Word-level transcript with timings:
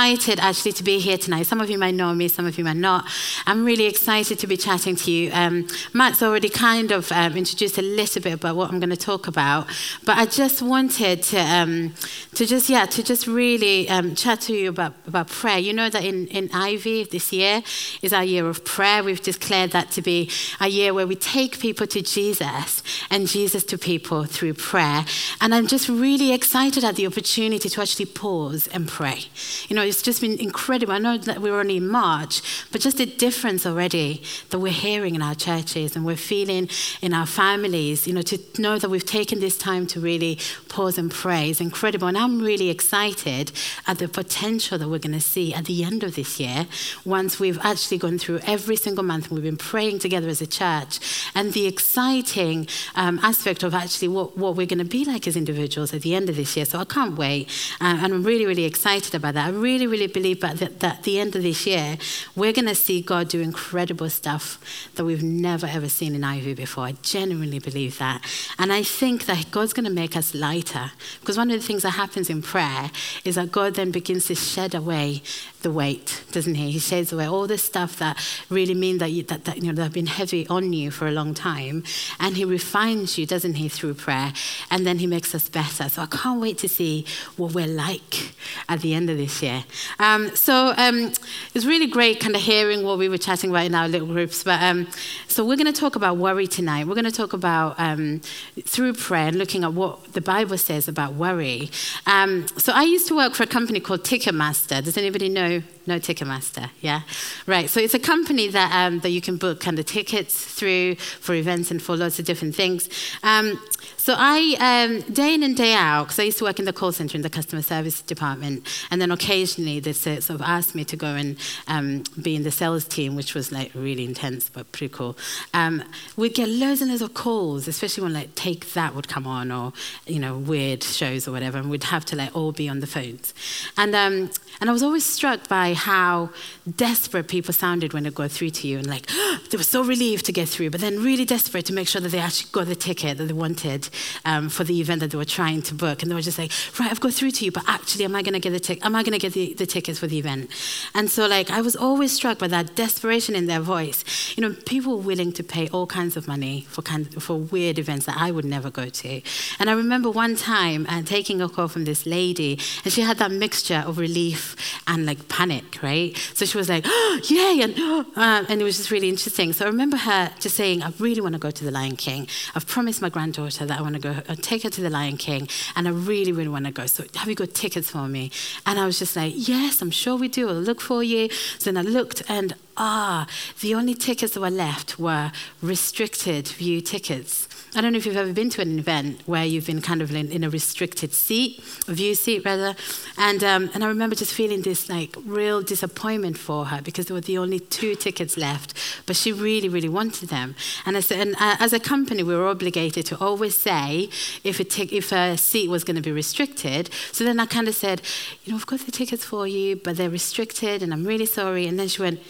excited 0.00 0.40
actually 0.40 0.72
to 0.72 0.82
be 0.82 0.98
here 0.98 1.18
tonight. 1.18 1.42
Some 1.42 1.60
of 1.60 1.68
you 1.68 1.76
might 1.76 1.94
know 1.94 2.14
me, 2.14 2.26
some 2.26 2.46
of 2.46 2.56
you 2.56 2.64
might 2.64 2.76
not. 2.76 3.06
I'm 3.46 3.66
really 3.66 3.84
excited 3.84 4.38
to 4.38 4.46
be 4.46 4.56
chatting 4.56 4.96
to 4.96 5.10
you. 5.10 5.30
Um, 5.32 5.66
Matt's 5.92 6.22
already 6.22 6.48
kind 6.48 6.90
of 6.90 7.12
um, 7.12 7.36
introduced 7.36 7.76
a 7.76 7.82
little 7.82 8.22
bit 8.22 8.32
about 8.32 8.56
what 8.56 8.70
I'm 8.70 8.80
going 8.80 8.88
to 8.90 8.96
talk 8.96 9.26
about, 9.26 9.66
but 10.06 10.16
I 10.16 10.24
just 10.24 10.62
wanted 10.62 11.22
to, 11.24 11.38
um, 11.38 11.94
to 12.34 12.46
just 12.46 12.70
yeah, 12.70 12.86
to 12.86 13.02
just 13.02 13.26
really 13.26 13.90
um, 13.90 14.14
chat 14.14 14.40
to 14.42 14.54
you 14.54 14.70
about, 14.70 14.94
about 15.06 15.28
prayer. 15.28 15.58
You 15.58 15.74
know 15.74 15.90
that 15.90 16.02
in, 16.02 16.28
in 16.28 16.48
Ivy 16.54 17.04
this 17.04 17.30
year 17.30 17.62
is 18.00 18.14
our 18.14 18.24
year 18.24 18.48
of 18.48 18.64
prayer. 18.64 19.04
We've 19.04 19.20
declared 19.20 19.72
that 19.72 19.90
to 19.92 20.02
be 20.02 20.30
a 20.60 20.68
year 20.68 20.94
where 20.94 21.06
we 21.06 21.16
take 21.16 21.60
people 21.60 21.86
to 21.88 22.00
Jesus 22.00 22.82
and 23.10 23.28
Jesus 23.28 23.64
to 23.64 23.76
people 23.76 24.24
through 24.24 24.54
prayer. 24.54 25.04
And 25.42 25.54
I'm 25.54 25.66
just 25.66 25.90
really 25.90 26.32
excited 26.32 26.84
at 26.84 26.96
the 26.96 27.06
opportunity 27.06 27.68
to 27.68 27.82
actually 27.82 28.06
pause 28.06 28.66
and 28.68 28.88
pray. 28.88 29.24
You 29.68 29.76
know, 29.76 29.80
know, 29.80 29.89
it's 29.90 30.02
just 30.02 30.20
been 30.20 30.38
incredible. 30.38 30.94
I 30.94 30.98
know 30.98 31.18
that 31.18 31.42
we're 31.42 31.58
only 31.58 31.76
in 31.76 31.88
March, 31.88 32.40
but 32.70 32.80
just 32.80 32.96
the 32.96 33.06
difference 33.06 33.66
already 33.66 34.22
that 34.50 34.58
we're 34.58 34.72
hearing 34.72 35.14
in 35.14 35.22
our 35.22 35.34
churches 35.34 35.96
and 35.96 36.06
we're 36.06 36.16
feeling 36.16 36.68
in 37.02 37.12
our 37.12 37.26
families, 37.26 38.06
you 38.06 38.14
know, 38.14 38.22
to 38.22 38.38
know 38.58 38.78
that 38.78 38.88
we've 38.88 39.04
taken 39.04 39.40
this 39.40 39.58
time 39.58 39.86
to 39.88 40.00
really 40.00 40.38
pause 40.68 40.96
and 40.96 41.10
pray 41.10 41.50
is 41.50 41.60
incredible. 41.60 42.08
And 42.08 42.16
I'm 42.16 42.40
really 42.40 42.70
excited 42.70 43.52
at 43.86 43.98
the 43.98 44.08
potential 44.08 44.78
that 44.78 44.88
we're 44.88 44.98
going 44.98 45.18
to 45.18 45.20
see 45.20 45.52
at 45.52 45.64
the 45.64 45.84
end 45.84 46.02
of 46.04 46.14
this 46.14 46.38
year 46.38 46.66
once 47.04 47.40
we've 47.40 47.58
actually 47.62 47.98
gone 47.98 48.18
through 48.18 48.40
every 48.46 48.76
single 48.76 49.04
month. 49.04 49.26
And 49.26 49.34
we've 49.34 49.44
been 49.44 49.56
praying 49.56 49.98
together 49.98 50.28
as 50.28 50.40
a 50.40 50.46
church 50.46 51.00
and 51.34 51.52
the 51.52 51.66
exciting 51.66 52.68
um, 52.94 53.18
aspect 53.22 53.62
of 53.62 53.74
actually 53.74 54.08
what, 54.08 54.38
what 54.38 54.56
we're 54.56 54.66
going 54.66 54.78
to 54.78 54.84
be 54.84 55.04
like 55.04 55.26
as 55.26 55.36
individuals 55.36 55.92
at 55.92 56.02
the 56.02 56.14
end 56.14 56.28
of 56.28 56.36
this 56.36 56.56
year. 56.56 56.64
So 56.64 56.78
I 56.78 56.84
can't 56.84 57.18
wait. 57.18 57.48
Uh, 57.80 57.98
and 58.00 58.14
I'm 58.14 58.22
really, 58.22 58.46
really 58.46 58.64
excited 58.64 59.14
about 59.14 59.34
that. 59.34 59.46
I 59.46 59.50
really 59.50 59.79
really, 59.80 59.86
really 59.86 60.12
believe 60.12 60.40
that, 60.40 60.58
that 60.58 60.84
at 60.84 61.02
the 61.04 61.18
end 61.18 61.34
of 61.34 61.42
this 61.42 61.66
year, 61.66 61.96
we're 62.36 62.52
going 62.52 62.66
to 62.66 62.74
see 62.74 63.00
God 63.00 63.28
do 63.28 63.40
incredible 63.40 64.10
stuff 64.10 64.58
that 64.96 65.04
we've 65.04 65.22
never, 65.22 65.66
ever 65.66 65.88
seen 65.88 66.14
in 66.14 66.22
Ivy 66.22 66.54
before. 66.54 66.84
I 66.84 66.92
genuinely 67.02 67.58
believe 67.58 67.98
that. 67.98 68.22
And 68.58 68.72
I 68.72 68.82
think 68.82 69.24
that 69.26 69.50
God's 69.50 69.72
going 69.72 69.86
to 69.86 69.90
make 69.90 70.16
us 70.16 70.34
lighter. 70.34 70.92
Because 71.20 71.38
one 71.38 71.50
of 71.50 71.58
the 71.58 71.66
things 71.66 71.82
that 71.82 71.90
happens 71.90 72.28
in 72.28 72.42
prayer 72.42 72.90
is 73.24 73.36
that 73.36 73.52
God 73.52 73.74
then 73.74 73.90
begins 73.90 74.26
to 74.26 74.34
shed 74.34 74.74
away 74.74 75.22
the 75.62 75.70
weight, 75.70 76.22
doesn't 76.32 76.54
he? 76.54 76.70
He 76.70 76.78
sheds 76.78 77.12
away 77.12 77.26
all 77.26 77.46
the 77.46 77.58
stuff 77.58 77.98
that 77.98 78.18
really 78.48 78.74
mean 78.74 78.98
that, 78.98 79.10
you, 79.10 79.22
that, 79.24 79.44
that, 79.44 79.56
you 79.58 79.64
know, 79.64 79.72
that 79.72 79.82
have 79.82 79.92
been 79.92 80.06
heavy 80.06 80.46
on 80.48 80.72
you 80.72 80.90
for 80.90 81.06
a 81.06 81.10
long 81.10 81.34
time. 81.34 81.84
And 82.18 82.36
he 82.36 82.44
refines 82.44 83.18
you, 83.18 83.26
doesn't 83.26 83.54
he, 83.54 83.68
through 83.68 83.94
prayer. 83.94 84.32
And 84.70 84.86
then 84.86 84.98
he 84.98 85.06
makes 85.06 85.34
us 85.34 85.48
better. 85.48 85.88
So 85.88 86.02
I 86.02 86.06
can't 86.06 86.40
wait 86.40 86.58
to 86.58 86.68
see 86.68 87.04
what 87.36 87.52
we're 87.52 87.66
like 87.66 88.32
at 88.68 88.80
the 88.80 88.94
end 88.94 89.10
of 89.10 89.16
this 89.16 89.42
year. 89.42 89.64
Um, 89.98 90.34
so 90.34 90.72
um, 90.76 91.12
it's 91.54 91.64
really 91.64 91.86
great 91.86 92.20
kind 92.20 92.34
of 92.34 92.42
hearing 92.42 92.84
what 92.84 92.98
we 92.98 93.08
were 93.08 93.18
chatting 93.18 93.50
about 93.50 93.66
in 93.66 93.74
our 93.74 93.88
little 93.88 94.08
groups. 94.08 94.42
But 94.42 94.62
um, 94.62 94.88
so 95.28 95.44
we're 95.44 95.56
going 95.56 95.72
to 95.72 95.80
talk 95.80 95.96
about 95.96 96.16
worry 96.16 96.46
tonight. 96.46 96.86
We're 96.86 96.94
going 96.94 97.04
to 97.04 97.10
talk 97.10 97.32
about 97.32 97.78
um, 97.78 98.20
through 98.62 98.94
prayer 98.94 99.28
and 99.28 99.36
looking 99.36 99.64
at 99.64 99.72
what 99.72 100.12
the 100.12 100.20
Bible 100.20 100.58
says 100.58 100.88
about 100.88 101.14
worry. 101.14 101.70
Um, 102.06 102.46
so 102.56 102.72
I 102.72 102.82
used 102.82 103.08
to 103.08 103.16
work 103.16 103.34
for 103.34 103.42
a 103.42 103.46
company 103.46 103.80
called 103.80 104.04
Ticketmaster. 104.04 104.82
Does 104.82 104.96
anybody 104.96 105.28
know 105.28 105.49
know 105.50 105.62
no 105.90 105.98
Ticketmaster? 105.98 106.70
Yeah, 106.80 107.02
right. 107.46 107.68
So 107.68 107.80
it's 107.80 107.94
a 107.94 107.98
company 107.98 108.48
that 108.48 108.70
um, 108.72 109.00
that 109.00 109.10
you 109.10 109.20
can 109.20 109.36
book 109.36 109.60
kind 109.60 109.78
of 109.78 109.86
tickets 109.86 110.44
through 110.44 110.94
for 110.94 111.34
events 111.34 111.70
and 111.70 111.82
for 111.82 111.96
lots 111.96 112.18
of 112.18 112.24
different 112.24 112.54
things. 112.54 112.88
Um, 113.22 113.60
so 113.96 114.14
I, 114.16 114.56
um, 114.58 115.12
day 115.12 115.34
in 115.34 115.42
and 115.42 115.54
day 115.54 115.74
out, 115.74 116.04
because 116.04 116.18
I 116.18 116.22
used 116.22 116.38
to 116.38 116.44
work 116.44 116.58
in 116.58 116.64
the 116.64 116.72
call 116.72 116.90
center 116.90 117.16
in 117.16 117.22
the 117.22 117.28
customer 117.28 117.60
service 117.60 118.00
department, 118.00 118.66
and 118.90 119.00
then 119.00 119.10
occasionally 119.10 119.78
they 119.78 119.92
sort 119.92 120.30
of 120.30 120.40
asked 120.40 120.74
me 120.74 120.84
to 120.86 120.96
go 120.96 121.08
and 121.08 121.36
um, 121.68 122.04
be 122.20 122.34
in 122.34 122.42
the 122.42 122.50
sales 122.50 122.84
team, 122.86 123.14
which 123.14 123.34
was 123.34 123.52
like 123.52 123.70
really 123.74 124.04
intense 124.04 124.48
but 124.48 124.72
pretty 124.72 124.92
cool. 124.94 125.18
Um, 125.52 125.84
we'd 126.16 126.34
get 126.34 126.48
loads 126.48 126.80
and 126.80 126.90
loads 126.90 127.02
of 127.02 127.12
calls, 127.14 127.68
especially 127.68 128.04
when 128.04 128.14
like 128.14 128.34
Take 128.34 128.72
That 128.72 128.94
would 128.94 129.08
come 129.08 129.26
on, 129.26 129.52
or 129.52 129.72
you 130.06 130.18
know 130.18 130.38
weird 130.38 130.82
shows 130.82 131.28
or 131.28 131.32
whatever, 131.32 131.58
and 131.58 131.68
we'd 131.70 131.84
have 131.84 132.04
to 132.06 132.16
like 132.16 132.34
all 132.34 132.52
be 132.52 132.68
on 132.68 132.80
the 132.80 132.86
phones. 132.86 133.34
And 133.76 133.94
um, 133.94 134.30
and 134.60 134.70
I 134.70 134.72
was 134.72 134.82
always 134.82 135.04
struck 135.04 135.46
by 135.48 135.74
how 135.80 136.30
desperate 136.76 137.28
people 137.28 137.52
sounded 137.52 137.92
when 137.92 138.04
they 138.04 138.10
go 138.10 138.28
through 138.28 138.50
to 138.50 138.68
you, 138.68 138.78
and 138.78 138.86
like 138.86 139.06
they 139.50 139.56
were 139.56 139.62
so 139.62 139.82
relieved 139.82 140.24
to 140.26 140.32
get 140.32 140.48
through, 140.48 140.70
but 140.70 140.80
then 140.80 141.02
really 141.02 141.24
desperate 141.24 141.66
to 141.66 141.72
make 141.72 141.88
sure 141.88 142.00
that 142.00 142.10
they 142.10 142.18
actually 142.18 142.50
got 142.52 142.66
the 142.66 142.76
ticket 142.76 143.18
that 143.18 143.24
they 143.24 143.32
wanted 143.32 143.88
um, 144.24 144.48
for 144.48 144.64
the 144.64 144.80
event 144.80 145.00
that 145.00 145.10
they 145.10 145.18
were 145.18 145.24
trying 145.24 145.62
to 145.62 145.74
book. 145.74 146.02
And 146.02 146.10
they 146.10 146.14
were 146.14 146.20
just 146.20 146.38
like, 146.38 146.52
right, 146.78 146.90
I've 146.90 147.00
got 147.00 147.12
through 147.12 147.32
to 147.32 147.44
you, 147.44 147.52
but 147.52 147.64
actually, 147.66 148.04
am 148.04 148.14
I 148.14 148.22
going 148.22 148.34
to 148.34 148.40
get 148.40 148.50
the 148.50 148.60
ticket? 148.60 148.84
Am 148.84 148.94
I 148.94 149.02
going 149.02 149.12
to 149.12 149.18
get 149.18 149.32
the, 149.32 149.54
the 149.54 149.66
tickets 149.66 149.98
for 149.98 150.06
the 150.06 150.18
event? 150.18 150.50
And 150.94 151.10
so, 151.10 151.26
like, 151.26 151.50
I 151.50 151.60
was 151.60 151.76
always 151.76 152.12
struck 152.12 152.38
by 152.38 152.48
that 152.48 152.74
desperation 152.74 153.34
in 153.34 153.46
their 153.46 153.60
voice. 153.60 154.04
You 154.36 154.42
know, 154.42 154.54
people 154.66 154.96
were 154.96 155.02
willing 155.02 155.32
to 155.32 155.42
pay 155.42 155.68
all 155.68 155.86
kinds 155.86 156.16
of 156.16 156.28
money 156.28 156.66
for 156.68 156.82
kind 156.82 157.00
for 157.22 157.36
weird 157.36 157.78
events 157.78 158.06
that 158.06 158.16
I 158.18 158.30
would 158.30 158.44
never 158.44 158.70
go 158.70 158.88
to. 158.88 159.22
And 159.58 159.70
I 159.70 159.72
remember 159.72 160.10
one 160.10 160.36
time 160.36 160.86
uh, 160.88 161.02
taking 161.02 161.40
a 161.40 161.48
call 161.48 161.68
from 161.68 161.84
this 161.84 162.06
lady, 162.06 162.58
and 162.84 162.92
she 162.92 163.02
had 163.02 163.18
that 163.18 163.30
mixture 163.30 163.82
of 163.86 163.98
relief 163.98 164.56
and 164.86 165.06
like 165.06 165.28
panic, 165.28 165.59
right? 165.82 166.16
So 166.34 166.44
she 166.46 166.56
was 166.58 166.68
like, 166.68 166.84
oh, 166.86 167.20
yay, 167.24 167.62
and 167.62 167.74
uh, 168.16 168.44
and 168.48 168.60
it 168.60 168.64
was 168.64 168.76
just 168.76 168.90
really 168.90 169.08
interesting. 169.08 169.52
So 169.52 169.64
I 169.64 169.68
remember 169.68 169.96
her 169.96 170.30
just 170.40 170.56
saying, 170.56 170.82
I 170.82 170.92
really 170.98 171.20
want 171.20 171.34
to 171.34 171.38
go 171.38 171.50
to 171.50 171.64
the 171.64 171.70
Lion 171.70 171.96
King. 171.96 172.26
I've 172.54 172.66
promised 172.66 173.02
my 173.02 173.08
granddaughter 173.08 173.66
that 173.66 173.78
I 173.78 173.82
want 173.82 173.94
to 173.94 174.00
go 174.00 174.22
and 174.28 174.42
take 174.42 174.62
her 174.62 174.70
to 174.70 174.80
the 174.80 174.90
Lion 174.90 175.16
King, 175.16 175.48
and 175.76 175.88
I 175.88 175.90
really, 175.90 176.32
really 176.32 176.48
want 176.48 176.66
to 176.66 176.72
go. 176.72 176.86
So 176.86 177.04
have 177.16 177.28
you 177.28 177.34
got 177.34 177.54
tickets 177.54 177.90
for 177.90 178.08
me? 178.08 178.30
And 178.66 178.78
I 178.78 178.86
was 178.86 178.98
just 178.98 179.16
like, 179.16 179.32
yes, 179.36 179.82
I'm 179.82 179.90
sure 179.90 180.16
we 180.16 180.28
do. 180.28 180.48
I'll 180.48 180.54
look 180.54 180.80
for 180.80 181.02
you. 181.02 181.28
So 181.58 181.70
then 181.70 181.76
I 181.76 181.88
looked, 181.88 182.22
and 182.28 182.54
ah, 182.76 183.26
the 183.60 183.74
only 183.74 183.94
tickets 183.94 184.34
that 184.34 184.40
were 184.40 184.50
left 184.50 184.98
were 184.98 185.32
restricted 185.62 186.48
view 186.48 186.80
tickets. 186.80 187.48
I 187.74 187.80
don't 187.80 187.92
know 187.92 187.98
if 187.98 188.06
you've 188.06 188.16
ever 188.16 188.32
been 188.32 188.50
to 188.50 188.62
an 188.62 188.80
event 188.80 189.22
where 189.26 189.44
you've 189.44 189.66
been 189.66 189.80
kind 189.80 190.02
of 190.02 190.12
in, 190.12 190.32
in 190.32 190.42
a 190.42 190.50
restricted 190.50 191.12
seat, 191.12 191.62
a 191.86 191.92
view 191.92 192.16
seat 192.16 192.44
rather, 192.44 192.74
and 193.16 193.44
um, 193.44 193.70
and 193.74 193.84
I 193.84 193.86
remember 193.86 194.16
just 194.16 194.34
feeling 194.34 194.62
this 194.62 194.88
like 194.88 195.14
real 195.24 195.62
disappointment 195.62 196.36
for 196.36 196.66
her 196.66 196.82
because 196.82 197.06
there 197.06 197.14
were 197.14 197.20
the 197.20 197.38
only 197.38 197.60
two 197.60 197.94
tickets 197.94 198.36
left, 198.36 198.74
but 199.06 199.14
she 199.14 199.32
really 199.32 199.68
really 199.68 199.88
wanted 199.88 200.30
them. 200.30 200.56
And, 200.84 201.02
said, 201.04 201.20
and 201.20 201.36
uh, 201.36 201.56
as 201.60 201.72
a 201.72 201.78
company, 201.78 202.24
we 202.24 202.34
were 202.34 202.48
obligated 202.48 203.06
to 203.06 203.18
always 203.18 203.56
say 203.56 204.08
if 204.42 204.58
a 204.58 204.64
tic- 204.64 204.92
if 204.92 205.12
a 205.12 205.36
seat 205.36 205.68
was 205.70 205.84
going 205.84 205.96
to 205.96 206.02
be 206.02 206.12
restricted. 206.12 206.90
So 207.12 207.24
then 207.24 207.38
I 207.38 207.46
kind 207.46 207.68
of 207.68 207.76
said, 207.76 208.02
you 208.44 208.52
know, 208.52 208.58
I've 208.58 208.66
got 208.66 208.80
the 208.80 208.90
tickets 208.90 209.24
for 209.24 209.46
you, 209.46 209.76
but 209.76 209.96
they're 209.96 210.10
restricted, 210.10 210.82
and 210.82 210.92
I'm 210.92 211.04
really 211.04 211.26
sorry. 211.26 211.68
And 211.68 211.78
then 211.78 211.86
she 211.86 212.02
went, 212.02 212.20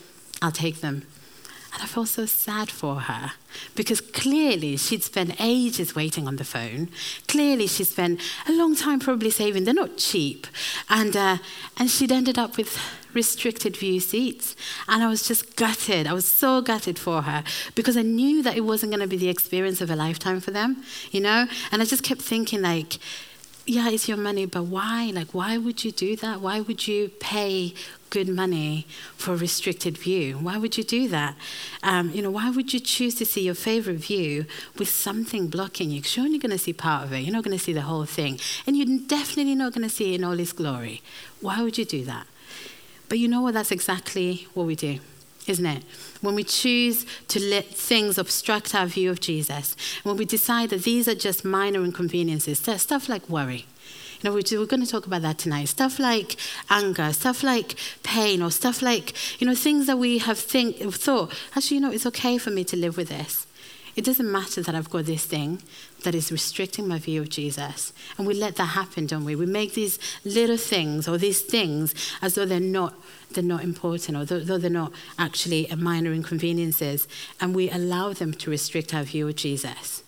I'll 0.42 0.52
take 0.52 0.82
them. 0.82 1.06
And 1.72 1.82
I 1.82 1.86
felt 1.86 2.08
so 2.08 2.26
sad 2.26 2.70
for 2.70 3.00
her 3.00 3.32
because 3.74 4.00
clearly 4.00 4.76
she'd 4.76 5.04
spent 5.04 5.40
ages 5.40 5.94
waiting 5.94 6.26
on 6.26 6.36
the 6.36 6.44
phone. 6.44 6.88
Clearly 7.28 7.66
she'd 7.66 7.86
spent 7.86 8.20
a 8.48 8.52
long 8.52 8.74
time 8.74 8.98
probably 8.98 9.30
saving. 9.30 9.64
They're 9.64 9.74
not 9.74 9.96
cheap. 9.96 10.46
And, 10.88 11.16
uh, 11.16 11.38
and 11.76 11.88
she'd 11.88 12.10
ended 12.10 12.38
up 12.38 12.56
with 12.56 12.76
restricted 13.14 13.76
view 13.76 14.00
seats. 14.00 14.56
And 14.88 15.02
I 15.02 15.08
was 15.08 15.26
just 15.26 15.56
gutted. 15.56 16.06
I 16.06 16.12
was 16.12 16.24
so 16.24 16.60
gutted 16.60 16.98
for 16.98 17.22
her 17.22 17.44
because 17.74 17.96
I 17.96 18.02
knew 18.02 18.42
that 18.42 18.56
it 18.56 18.62
wasn't 18.62 18.92
going 18.92 19.00
to 19.00 19.06
be 19.08 19.16
the 19.16 19.28
experience 19.28 19.80
of 19.80 19.90
a 19.90 19.96
lifetime 19.96 20.40
for 20.40 20.50
them, 20.50 20.82
you 21.10 21.20
know? 21.20 21.46
And 21.70 21.82
I 21.82 21.84
just 21.84 22.02
kept 22.02 22.22
thinking, 22.22 22.62
like, 22.62 22.98
yeah, 23.66 23.88
it's 23.90 24.08
your 24.08 24.16
money, 24.16 24.46
but 24.46 24.64
why? 24.64 25.12
Like, 25.14 25.32
why 25.34 25.58
would 25.58 25.84
you 25.84 25.92
do 25.92 26.16
that? 26.16 26.40
Why 26.40 26.60
would 26.60 26.88
you 26.88 27.10
pay 27.20 27.74
good 28.10 28.28
money 28.28 28.86
for 29.16 29.32
a 29.32 29.36
restricted 29.36 29.96
view? 29.96 30.34
Why 30.34 30.58
would 30.58 30.76
you 30.76 30.84
do 30.84 31.08
that? 31.08 31.36
Um, 31.82 32.10
you 32.10 32.22
know, 32.22 32.30
why 32.30 32.50
would 32.50 32.72
you 32.74 32.80
choose 32.80 33.14
to 33.16 33.24
see 33.24 33.42
your 33.42 33.54
favorite 33.54 33.98
view 33.98 34.46
with 34.78 34.88
something 34.88 35.48
blocking 35.48 35.90
you? 35.90 36.00
Because 36.00 36.16
you're 36.16 36.26
only 36.26 36.38
going 36.38 36.52
to 36.52 36.58
see 36.58 36.72
part 36.72 37.04
of 37.04 37.12
it. 37.12 37.20
You're 37.20 37.32
not 37.32 37.44
going 37.44 37.56
to 37.56 37.62
see 37.62 37.72
the 37.72 37.82
whole 37.82 38.04
thing, 38.04 38.38
and 38.66 38.76
you're 38.76 38.98
definitely 39.06 39.54
not 39.54 39.72
going 39.72 39.88
to 39.88 39.94
see 39.94 40.12
it 40.12 40.20
in 40.20 40.24
all 40.24 40.38
its 40.38 40.52
glory. 40.52 41.02
Why 41.40 41.62
would 41.62 41.78
you 41.78 41.84
do 41.84 42.04
that? 42.04 42.26
But 43.08 43.18
you 43.18 43.28
know 43.28 43.40
what? 43.40 43.54
That's 43.54 43.72
exactly 43.72 44.46
what 44.54 44.66
we 44.66 44.76
do 44.76 45.00
isn't 45.46 45.66
it? 45.66 45.82
When 46.20 46.34
we 46.34 46.44
choose 46.44 47.04
to 47.28 47.40
let 47.40 47.66
things 47.66 48.18
obstruct 48.18 48.74
our 48.74 48.86
view 48.86 49.10
of 49.10 49.20
Jesus, 49.20 49.76
when 50.02 50.16
we 50.16 50.24
decide 50.24 50.70
that 50.70 50.84
these 50.84 51.08
are 51.08 51.14
just 51.14 51.44
minor 51.44 51.82
inconveniences, 51.84 52.58
stuff 52.58 53.08
like 53.08 53.28
worry. 53.28 53.66
We're 54.22 54.66
going 54.66 54.84
to 54.84 54.86
talk 54.86 55.06
about 55.06 55.22
that 55.22 55.38
tonight. 55.38 55.66
Stuff 55.66 55.98
like 55.98 56.36
anger, 56.68 57.12
stuff 57.12 57.42
like 57.42 57.74
pain, 58.02 58.42
or 58.42 58.50
stuff 58.50 58.82
like, 58.82 59.14
you 59.40 59.46
know, 59.46 59.54
things 59.54 59.86
that 59.86 59.98
we 59.98 60.18
have 60.18 60.38
think, 60.38 60.76
thought, 60.92 61.32
actually, 61.56 61.76
you 61.76 61.80
know, 61.80 61.90
it's 61.90 62.06
okay 62.06 62.36
for 62.36 62.50
me 62.50 62.64
to 62.64 62.76
live 62.76 62.96
with 62.96 63.08
this. 63.08 63.46
It 63.96 64.04
doesn't 64.04 64.30
matter 64.30 64.62
that 64.62 64.74
I've 64.74 64.90
got 64.90 65.06
this 65.06 65.24
thing 65.24 65.62
that 66.04 66.14
is 66.14 66.30
restricting 66.30 66.86
my 66.86 66.98
view 66.98 67.22
of 67.22 67.28
Jesus. 67.28 67.92
And 68.16 68.26
we 68.26 68.34
let 68.34 68.56
that 68.56 68.66
happen, 68.66 69.06
don't 69.06 69.24
we? 69.24 69.34
We 69.34 69.46
make 69.46 69.74
these 69.74 69.98
little 70.24 70.56
things 70.56 71.08
or 71.08 71.18
these 71.18 71.42
things 71.42 71.94
as 72.22 72.34
though 72.34 72.46
they're 72.46 72.60
not, 72.60 72.94
they're 73.32 73.42
not 73.42 73.64
important 73.64 74.16
or 74.16 74.24
though, 74.24 74.40
though 74.40 74.58
they're 74.58 74.70
not 74.70 74.92
actually 75.18 75.66
minor 75.76 76.12
inconveniences. 76.12 77.08
And 77.40 77.54
we 77.54 77.68
allow 77.70 78.12
them 78.12 78.32
to 78.34 78.50
restrict 78.50 78.94
our 78.94 79.02
view 79.02 79.28
of 79.28 79.36
Jesus. 79.36 80.02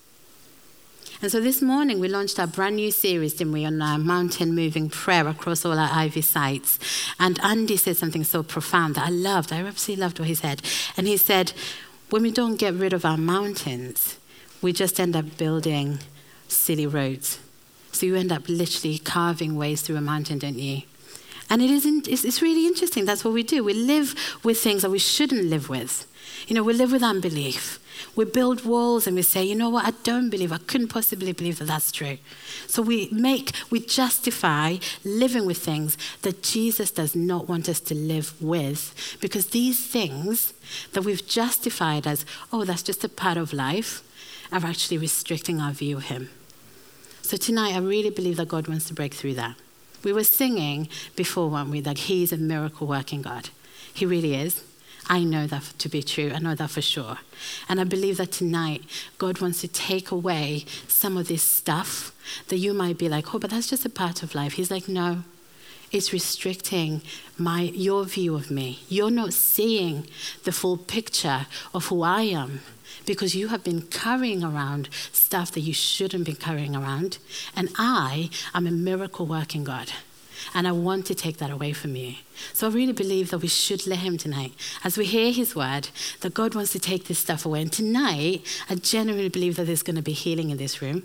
And 1.23 1.31
so 1.31 1.39
this 1.39 1.61
morning 1.61 2.01
we 2.01 2.09
launched 2.09 2.37
our 2.37 2.47
brand 2.47 2.75
new 2.75 2.91
series, 2.91 3.35
didn't 3.35 3.53
we, 3.53 3.63
on 3.63 3.81
our 3.81 3.97
mountain 3.97 4.53
moving 4.53 4.89
prayer 4.89 5.25
across 5.25 5.63
all 5.63 5.79
our 5.79 5.89
Ivy 5.89 6.19
sites. 6.21 6.77
And 7.17 7.39
Andy 7.41 7.77
said 7.77 7.95
something 7.95 8.25
so 8.25 8.43
profound 8.43 8.95
that 8.95 9.07
I 9.07 9.09
loved. 9.09 9.53
I 9.53 9.61
absolutely 9.61 10.01
loved 10.03 10.19
what 10.19 10.27
he 10.27 10.35
said. 10.35 10.61
And 10.97 11.07
he 11.07 11.15
said, 11.15 11.53
when 12.09 12.23
we 12.23 12.31
don't 12.31 12.57
get 12.57 12.73
rid 12.73 12.91
of 12.91 13.05
our 13.05 13.15
mountains, 13.15 14.17
we 14.61 14.73
just 14.73 14.99
end 14.99 15.15
up 15.15 15.37
building 15.37 15.99
silly 16.49 16.85
roads. 16.85 17.39
So 17.93 18.05
you 18.05 18.17
end 18.17 18.33
up 18.33 18.49
literally 18.49 18.97
carving 18.97 19.55
ways 19.55 19.81
through 19.81 19.95
a 19.95 20.01
mountain, 20.01 20.39
don't 20.39 20.59
you? 20.59 20.81
And 21.49 21.61
it 21.61 21.69
isn't, 21.69 22.09
it's, 22.09 22.25
it's 22.25 22.41
really 22.41 22.67
interesting. 22.67 23.05
That's 23.05 23.23
what 23.23 23.33
we 23.33 23.43
do. 23.43 23.63
We 23.63 23.73
live 23.73 24.13
with 24.43 24.59
things 24.59 24.81
that 24.81 24.91
we 24.91 24.99
shouldn't 24.99 25.45
live 25.45 25.69
with. 25.69 26.05
You 26.49 26.55
know, 26.55 26.63
we 26.63 26.73
live 26.73 26.91
with 26.91 27.01
unbelief. 27.01 27.79
We 28.15 28.25
build 28.25 28.65
walls 28.65 29.07
and 29.07 29.15
we 29.15 29.21
say, 29.21 29.43
you 29.43 29.55
know 29.55 29.69
what, 29.69 29.85
I 29.85 29.91
don't 30.03 30.29
believe, 30.29 30.51
I 30.51 30.57
couldn't 30.57 30.89
possibly 30.89 31.31
believe 31.31 31.59
that 31.59 31.65
that's 31.65 31.91
true. 31.91 32.17
So 32.67 32.81
we 32.81 33.09
make, 33.11 33.51
we 33.69 33.79
justify 33.79 34.77
living 35.03 35.45
with 35.45 35.57
things 35.57 35.97
that 36.21 36.43
Jesus 36.43 36.91
does 36.91 37.15
not 37.15 37.47
want 37.47 37.67
us 37.67 37.79
to 37.81 37.95
live 37.95 38.39
with 38.41 39.17
because 39.21 39.47
these 39.47 39.85
things 39.85 40.53
that 40.93 41.03
we've 41.03 41.25
justified 41.25 42.05
as, 42.07 42.25
oh, 42.51 42.65
that's 42.65 42.83
just 42.83 43.03
a 43.03 43.09
part 43.09 43.37
of 43.37 43.53
life, 43.53 44.01
are 44.51 44.65
actually 44.65 44.97
restricting 44.99 45.59
our 45.59 45.71
view 45.71 45.97
of 45.97 46.05
Him. 46.05 46.29
So 47.23 47.37
tonight, 47.37 47.73
I 47.73 47.79
really 47.79 48.11
believe 48.11 48.37
that 48.37 48.49
God 48.49 48.67
wants 48.67 48.85
to 48.85 48.93
break 48.93 49.13
through 49.13 49.33
that. 49.35 49.55
We 50.03 50.13
were 50.13 50.23
singing 50.23 50.89
before, 51.15 51.49
weren't 51.49 51.69
we, 51.69 51.79
that 51.81 51.97
He's 51.97 52.31
a 52.31 52.37
miracle 52.37 52.85
working 52.85 53.21
God. 53.21 53.49
He 53.93 54.05
really 54.05 54.35
is. 54.35 54.63
I 55.09 55.23
know 55.23 55.47
that 55.47 55.73
to 55.79 55.89
be 55.89 56.01
true. 56.01 56.31
I 56.33 56.39
know 56.39 56.55
that 56.55 56.69
for 56.69 56.81
sure. 56.81 57.17
And 57.67 57.79
I 57.79 57.83
believe 57.83 58.17
that 58.17 58.31
tonight, 58.31 58.83
God 59.17 59.41
wants 59.41 59.61
to 59.61 59.67
take 59.67 60.11
away 60.11 60.65
some 60.87 61.17
of 61.17 61.27
this 61.27 61.43
stuff 61.43 62.13
that 62.47 62.57
you 62.57 62.73
might 62.73 62.97
be 62.97 63.09
like, 63.09 63.33
oh, 63.33 63.39
but 63.39 63.49
that's 63.49 63.69
just 63.69 63.85
a 63.85 63.89
part 63.89 64.23
of 64.23 64.33
life. 64.33 64.53
He's 64.53 64.71
like, 64.71 64.87
no, 64.87 65.23
it's 65.91 66.13
restricting 66.13 67.01
my, 67.37 67.61
your 67.61 68.05
view 68.05 68.35
of 68.35 68.49
me. 68.49 68.79
You're 68.87 69.11
not 69.11 69.33
seeing 69.33 70.07
the 70.43 70.51
full 70.51 70.77
picture 70.77 71.47
of 71.73 71.87
who 71.87 72.01
I 72.01 72.21
am 72.23 72.61
because 73.05 73.35
you 73.35 73.49
have 73.49 73.63
been 73.63 73.81
carrying 73.81 74.43
around 74.43 74.89
stuff 75.11 75.51
that 75.51 75.61
you 75.61 75.73
shouldn't 75.73 76.25
be 76.25 76.33
carrying 76.33 76.75
around. 76.75 77.17
And 77.55 77.69
I 77.77 78.29
am 78.53 78.65
a 78.65 78.71
miracle 78.71 79.25
working 79.25 79.63
God. 79.63 79.91
And 80.53 80.67
I 80.67 80.71
want 80.71 81.05
to 81.07 81.15
take 81.15 81.37
that 81.37 81.51
away 81.51 81.73
from 81.73 81.95
you. 81.95 82.15
So 82.53 82.67
I 82.67 82.71
really 82.71 82.93
believe 82.93 83.31
that 83.31 83.39
we 83.39 83.47
should 83.47 83.87
let 83.87 83.99
Him 83.99 84.17
tonight. 84.17 84.53
As 84.83 84.97
we 84.97 85.05
hear 85.05 85.31
His 85.31 85.55
word, 85.55 85.89
that 86.21 86.33
God 86.33 86.55
wants 86.55 86.71
to 86.71 86.79
take 86.79 87.05
this 87.05 87.19
stuff 87.19 87.45
away. 87.45 87.61
And 87.61 87.71
tonight, 87.71 88.45
I 88.69 88.75
genuinely 88.75 89.29
believe 89.29 89.55
that 89.55 89.65
there's 89.65 89.83
going 89.83 89.95
to 89.95 90.01
be 90.01 90.13
healing 90.13 90.49
in 90.49 90.57
this 90.57 90.81
room. 90.81 91.03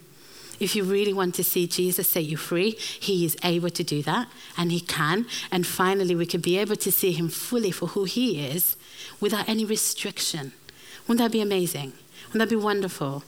If 0.61 0.75
you 0.75 0.83
really 0.83 1.13
want 1.13 1.35
to 1.37 1.45
see 1.45 1.67
Jesus 1.67 2.09
set 2.09 2.25
you 2.25 2.37
free, 2.37 2.73
He 2.73 3.25
is 3.25 3.37
able 3.45 3.71
to 3.71 3.85
do 3.85 4.03
that, 4.03 4.29
and 4.57 4.73
He 4.73 4.81
can. 4.81 5.27
And 5.53 5.67
finally, 5.67 6.15
we 6.15 6.27
can 6.27 6.41
be 6.41 6.59
able 6.59 6.77
to 6.77 6.91
see 6.91 7.13
Him 7.13 7.29
fully 7.29 7.71
for 7.71 7.89
who 7.89 8.05
He 8.05 8.45
is 8.45 8.77
without 9.21 9.49
any 9.49 9.65
restriction. 9.65 10.53
Wouldn't 11.07 11.25
that 11.25 11.33
be 11.33 11.41
amazing? 11.41 11.93
Wouldn't 12.29 12.51
that 12.51 12.55
be 12.55 12.63
wonderful? 12.63 13.23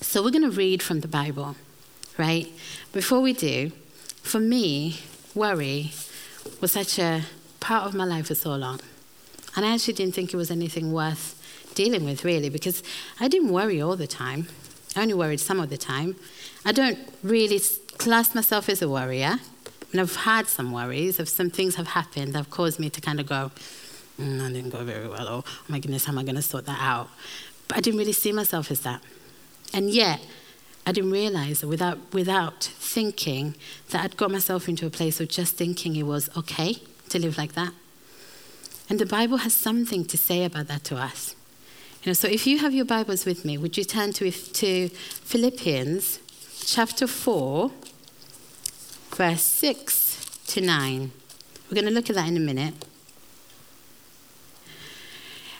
So, 0.00 0.22
we're 0.22 0.30
going 0.30 0.48
to 0.48 0.50
read 0.50 0.82
from 0.82 1.00
the 1.00 1.08
Bible, 1.08 1.56
right? 2.18 2.48
Before 2.92 3.20
we 3.20 3.32
do, 3.32 3.72
for 4.28 4.40
me, 4.40 5.00
worry 5.34 5.92
was 6.60 6.72
such 6.72 6.98
a 6.98 7.22
part 7.60 7.86
of 7.86 7.94
my 7.94 8.04
life 8.04 8.26
for 8.26 8.34
so 8.34 8.54
long. 8.54 8.80
And 9.56 9.64
I 9.64 9.74
actually 9.74 9.94
didn't 9.94 10.14
think 10.14 10.32
it 10.32 10.36
was 10.36 10.50
anything 10.50 10.92
worth 10.92 11.34
dealing 11.74 12.04
with, 12.04 12.24
really, 12.24 12.48
because 12.50 12.82
I 13.20 13.28
didn't 13.28 13.50
worry 13.50 13.80
all 13.80 13.96
the 13.96 14.06
time. 14.06 14.48
I 14.94 15.02
only 15.02 15.14
worried 15.14 15.40
some 15.40 15.60
of 15.60 15.70
the 15.70 15.76
time. 15.76 16.16
I 16.64 16.72
don't 16.72 16.98
really 17.22 17.60
class 17.98 18.34
myself 18.34 18.68
as 18.68 18.82
a 18.82 18.88
worrier. 18.88 19.38
And 19.92 20.00
I've 20.00 20.16
had 20.16 20.46
some 20.46 20.72
worries 20.72 21.18
of 21.18 21.28
some 21.28 21.48
things 21.48 21.76
have 21.76 21.88
happened 21.88 22.34
that 22.34 22.38
have 22.38 22.50
caused 22.50 22.78
me 22.78 22.90
to 22.90 23.00
kind 23.00 23.20
of 23.20 23.26
go, 23.26 23.50
mm, 24.20 24.44
I 24.44 24.52
didn't 24.52 24.70
go 24.70 24.84
very 24.84 25.08
well, 25.08 25.26
or 25.28 25.42
oh 25.46 25.64
my 25.68 25.78
goodness, 25.78 26.04
how 26.04 26.12
am 26.12 26.18
I 26.18 26.24
going 26.24 26.36
to 26.36 26.42
sort 26.42 26.66
that 26.66 26.78
out? 26.80 27.08
But 27.66 27.78
I 27.78 27.80
didn't 27.80 27.98
really 27.98 28.12
see 28.12 28.32
myself 28.32 28.70
as 28.70 28.80
that. 28.80 29.02
And 29.72 29.90
yet, 29.90 30.20
I 30.88 30.92
didn't 30.92 31.10
realize 31.10 31.60
that 31.60 31.68
without, 31.68 31.98
without 32.14 32.64
thinking 32.64 33.56
that 33.90 34.04
I'd 34.04 34.16
got 34.16 34.30
myself 34.30 34.70
into 34.70 34.86
a 34.86 34.90
place 34.90 35.20
of 35.20 35.28
just 35.28 35.54
thinking 35.54 35.94
it 35.94 36.04
was 36.04 36.30
okay 36.34 36.76
to 37.10 37.18
live 37.18 37.36
like 37.36 37.52
that. 37.52 37.74
And 38.88 38.98
the 38.98 39.04
Bible 39.04 39.36
has 39.36 39.52
something 39.52 40.06
to 40.06 40.16
say 40.16 40.44
about 40.44 40.66
that 40.68 40.84
to 40.84 40.96
us. 40.96 41.36
You 42.02 42.08
know, 42.08 42.14
so 42.14 42.26
if 42.26 42.46
you 42.46 42.60
have 42.60 42.72
your 42.72 42.86
Bibles 42.86 43.26
with 43.26 43.44
me, 43.44 43.58
would 43.58 43.76
you 43.76 43.84
turn 43.84 44.14
to, 44.14 44.30
to 44.30 44.88
Philippians 44.88 46.20
chapter 46.64 47.06
4, 47.06 47.70
verse 49.10 49.42
6 49.42 50.40
to 50.46 50.62
9? 50.62 51.10
We're 51.68 51.74
going 51.74 51.84
to 51.84 51.90
look 51.90 52.08
at 52.08 52.16
that 52.16 52.28
in 52.28 52.38
a 52.38 52.40
minute. 52.40 52.86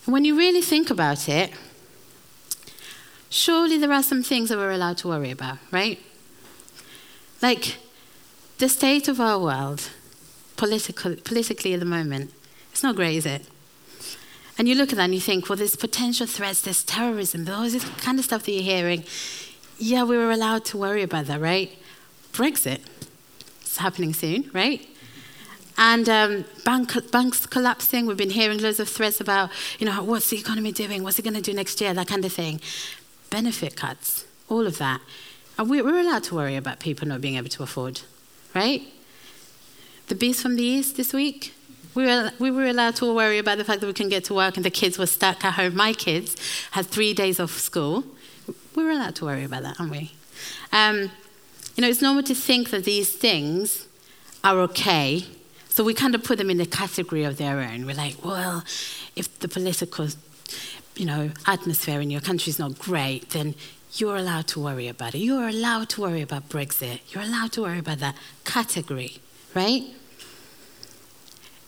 And 0.07 0.15
when 0.15 0.25
you 0.25 0.39
really 0.39 0.63
think 0.63 0.89
about 0.89 1.29
it, 1.29 1.53
surely 3.31 3.79
there 3.79 3.93
are 3.93 4.03
some 4.03 4.23
things 4.23 4.49
that 4.49 4.59
we're 4.59 4.73
allowed 4.73 4.99
to 4.99 5.09
worry 5.09 5.31
about, 5.31 5.59
right? 5.71 6.01
Like 7.43 7.77
the 8.59 8.69
state 8.69 9.09
of 9.09 9.21
our 9.21 9.39
world, 9.39 9.91
political, 10.57 11.15
politically 11.17 11.75
at 11.75 11.81
the 11.81 11.87
moment, 11.87 12.33
it's 12.73 12.83
not 12.83 12.97
great, 12.97 13.17
is 13.17 13.27
it? 13.27 13.47
And 14.59 14.69
you 14.69 14.75
look 14.75 14.91
at 14.91 14.97
that 14.97 15.05
and 15.05 15.15
you 15.15 15.21
think, 15.21 15.49
well, 15.49 15.57
there's 15.57 15.77
potential 15.77 16.27
threats, 16.27 16.63
there's 16.63 16.83
terrorism, 16.83 17.49
all 17.49 17.63
this 17.63 17.85
kind 18.01 18.19
of 18.19 18.25
stuff 18.25 18.45
that 18.45 18.53
you're 18.53 18.63
hearing. 18.63 19.05
Yeah, 19.79 20.03
we 20.03 20.17
were 20.17 20.33
allowed 20.33 20.65
to 20.67 20.77
worry 20.77 21.03
about 21.03 21.27
that, 21.27 21.41
right? 21.41 21.71
Brexit, 22.33 22.81
it's 23.61 23.77
happening 23.77 24.13
soon, 24.13 24.51
right? 24.53 24.85
And 25.81 26.09
um, 26.09 26.45
bank, 26.65 26.93
banks 27.13 27.47
collapsing. 27.47 28.07
We've 28.07 28.17
been 28.17 28.31
hearing 28.31 28.59
loads 28.59 28.81
of 28.81 28.89
threats 28.89 29.21
about, 29.21 29.51
you 29.79 29.87
know, 29.87 30.03
what's 30.03 30.31
the 30.31 30.37
economy 30.37 30.73
doing? 30.73 31.05
What's 31.05 31.21
it 31.21 31.23
going 31.23 31.35
to 31.35 31.41
do 31.41 31.53
next 31.53 31.81
year? 31.81 31.95
That 31.95 32.09
kind 32.09 32.25
of 32.25 32.33
thing 32.33 32.61
benefit 33.31 33.77
cuts, 33.77 34.27
all 34.49 34.67
of 34.67 34.79
that. 34.79 35.01
And 35.59 35.69
we're 35.69 35.99
allowed 35.99 36.25
to 36.25 36.35
worry 36.35 36.57
about 36.57 36.79
people 36.79 37.09
not 37.09 37.21
being 37.21 37.37
able 37.37 37.49
to 37.49 37.63
afford, 37.63 38.03
right? 38.55 38.83
The 40.07 40.15
beast 40.15 40.41
from 40.41 40.57
the 40.57 40.63
east 40.63 40.97
this 40.97 41.13
week, 41.13 41.53
we 41.95 42.07
were, 42.07 42.31
we 42.39 42.51
were 42.51 42.67
allowed 42.67 42.97
to 42.97 43.13
worry 43.13 43.39
about 43.39 43.59
the 43.59 43.65
fact 43.65 43.81
that 43.81 43.87
we 43.87 43.93
couldn't 43.93 44.11
get 44.11 44.25
to 44.25 44.35
work 44.35 44.57
and 44.57 44.65
the 44.65 44.71
kids 44.71 44.99
were 44.99 45.07
stuck 45.07 45.45
at 45.45 45.55
home. 45.55 45.75
My 45.75 45.93
kids 45.93 46.37
had 46.71 46.87
three 46.87 47.13
days 47.13 47.41
off 47.41 47.59
school. 47.59 48.05
We 48.77 48.85
were 48.85 48.91
allowed 48.91 49.17
to 49.17 49.25
worry 49.25 49.45
about 49.45 49.65
that, 49.65 49.81
aren't 49.81 49.93
we? 49.93 50.13
Um, 50.73 51.11
you 51.77 51.83
know, 51.83 51.89
it's 51.89 52.03
normal 52.03 52.23
to 52.25 52.35
think 52.35 52.71
that 52.71 52.85
these 52.85 53.13
things 53.13 53.89
are 54.45 54.59
okay. 54.61 55.25
So 55.69 55.83
we 55.85 55.95
kind 55.95 56.15
of 56.15 56.25
put 56.25 56.39
them 56.39 56.51
in 56.51 56.61
a 56.61 56.67
category 56.67 57.25
of 57.25 57.37
their 57.37 57.59
own. 57.59 57.85
We're 57.87 57.97
like, 57.97 58.25
well, 58.25 58.65
if 59.17 59.39
the 59.41 59.49
political 59.49 60.09
you 60.99 61.07
know, 61.07 61.31
atmosphere 61.47 62.01
in 62.01 62.11
your 62.11 62.21
country 62.21 62.51
is 62.51 62.59
not 62.59 62.79
great, 62.79 63.31
then 63.31 63.55
you're 63.95 64.17
allowed 64.17 64.49
to 64.49 64.61
worry 64.61 64.89
about 64.89 65.15
it. 65.15 65.19
You're 65.19 65.49
allowed 65.49 65.89
to 65.91 66.01
worry 66.03 66.23
about 66.23 66.49
Brexit. 66.49 67.01
You're 67.13 67.23
allowed 67.23 67.53
to 67.53 67.63
worry 67.63 67.79
about 67.79 67.99
that 67.99 68.17
category, 68.45 69.19
right? 69.55 69.85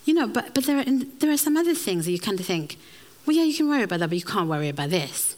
You 0.04 0.14
know, 0.14 0.26
but, 0.26 0.52
but 0.52 0.64
there, 0.64 0.78
are, 0.78 0.84
there 0.84 1.30
are 1.30 1.36
some 1.36 1.56
other 1.56 1.74
things 1.74 2.06
that 2.06 2.12
you 2.12 2.18
kind 2.18 2.40
of 2.40 2.44
think, 2.44 2.76
well, 3.24 3.36
yeah, 3.36 3.44
you 3.44 3.54
can 3.54 3.68
worry 3.68 3.84
about 3.84 4.00
that, 4.00 4.08
but 4.08 4.18
you 4.18 4.24
can't 4.24 4.48
worry 4.48 4.68
about 4.68 4.90
this. 4.90 5.36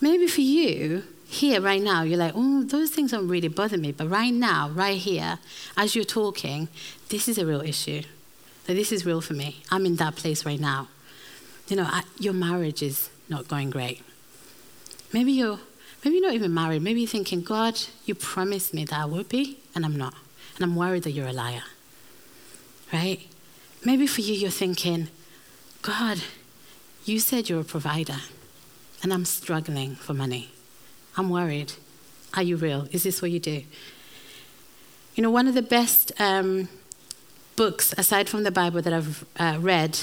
Maybe 0.00 0.26
for 0.26 0.40
you, 0.40 1.04
here, 1.28 1.60
right 1.60 1.80
now, 1.80 2.02
you're 2.02 2.18
like, 2.18 2.32
oh, 2.34 2.64
those 2.64 2.90
things 2.90 3.12
don't 3.12 3.28
really 3.28 3.48
bother 3.48 3.78
me. 3.78 3.92
But 3.92 4.08
right 4.08 4.34
now, 4.34 4.68
right 4.70 4.98
here, 4.98 5.38
as 5.76 5.94
you're 5.94 6.04
talking, 6.04 6.68
this 7.08 7.28
is 7.28 7.38
a 7.38 7.46
real 7.46 7.60
issue. 7.60 8.02
This 8.66 8.90
is 8.90 9.06
real 9.06 9.20
for 9.20 9.34
me. 9.34 9.62
I'm 9.70 9.86
in 9.86 9.96
that 9.96 10.16
place 10.16 10.44
right 10.44 10.58
now 10.58 10.88
you 11.70 11.76
know, 11.76 11.88
your 12.18 12.32
marriage 12.32 12.82
is 12.82 13.10
not 13.28 13.46
going 13.48 13.70
great. 13.70 14.02
Maybe 15.12 15.32
you're, 15.32 15.58
maybe 16.04 16.16
you're 16.16 16.26
not 16.26 16.34
even 16.34 16.52
married. 16.52 16.82
Maybe 16.82 17.00
you're 17.00 17.08
thinking, 17.08 17.42
God, 17.42 17.80
you 18.04 18.14
promised 18.14 18.74
me 18.74 18.84
that 18.84 18.98
I 18.98 19.04
would 19.04 19.28
be, 19.28 19.58
and 19.74 19.84
I'm 19.84 19.96
not. 19.96 20.14
And 20.56 20.64
I'm 20.64 20.74
worried 20.74 21.04
that 21.04 21.12
you're 21.12 21.28
a 21.28 21.32
liar. 21.32 21.62
Right? 22.92 23.20
Maybe 23.84 24.06
for 24.06 24.20
you, 24.20 24.34
you're 24.34 24.50
thinking, 24.50 25.08
God, 25.82 26.22
you 27.04 27.20
said 27.20 27.48
you're 27.48 27.60
a 27.60 27.64
provider, 27.64 28.18
and 29.02 29.12
I'm 29.12 29.24
struggling 29.24 29.94
for 29.94 30.12
money. 30.12 30.50
I'm 31.16 31.30
worried. 31.30 31.72
Are 32.34 32.42
you 32.42 32.56
real? 32.56 32.88
Is 32.90 33.04
this 33.04 33.22
what 33.22 33.30
you 33.30 33.40
do? 33.40 33.62
You 35.14 35.22
know, 35.22 35.30
one 35.30 35.48
of 35.48 35.54
the 35.54 35.62
best 35.62 36.12
um, 36.20 36.68
books, 37.56 37.94
aside 37.96 38.28
from 38.28 38.42
the 38.42 38.50
Bible, 38.50 38.82
that 38.82 38.92
I've 38.92 39.24
uh, 39.36 39.58
read 39.60 40.00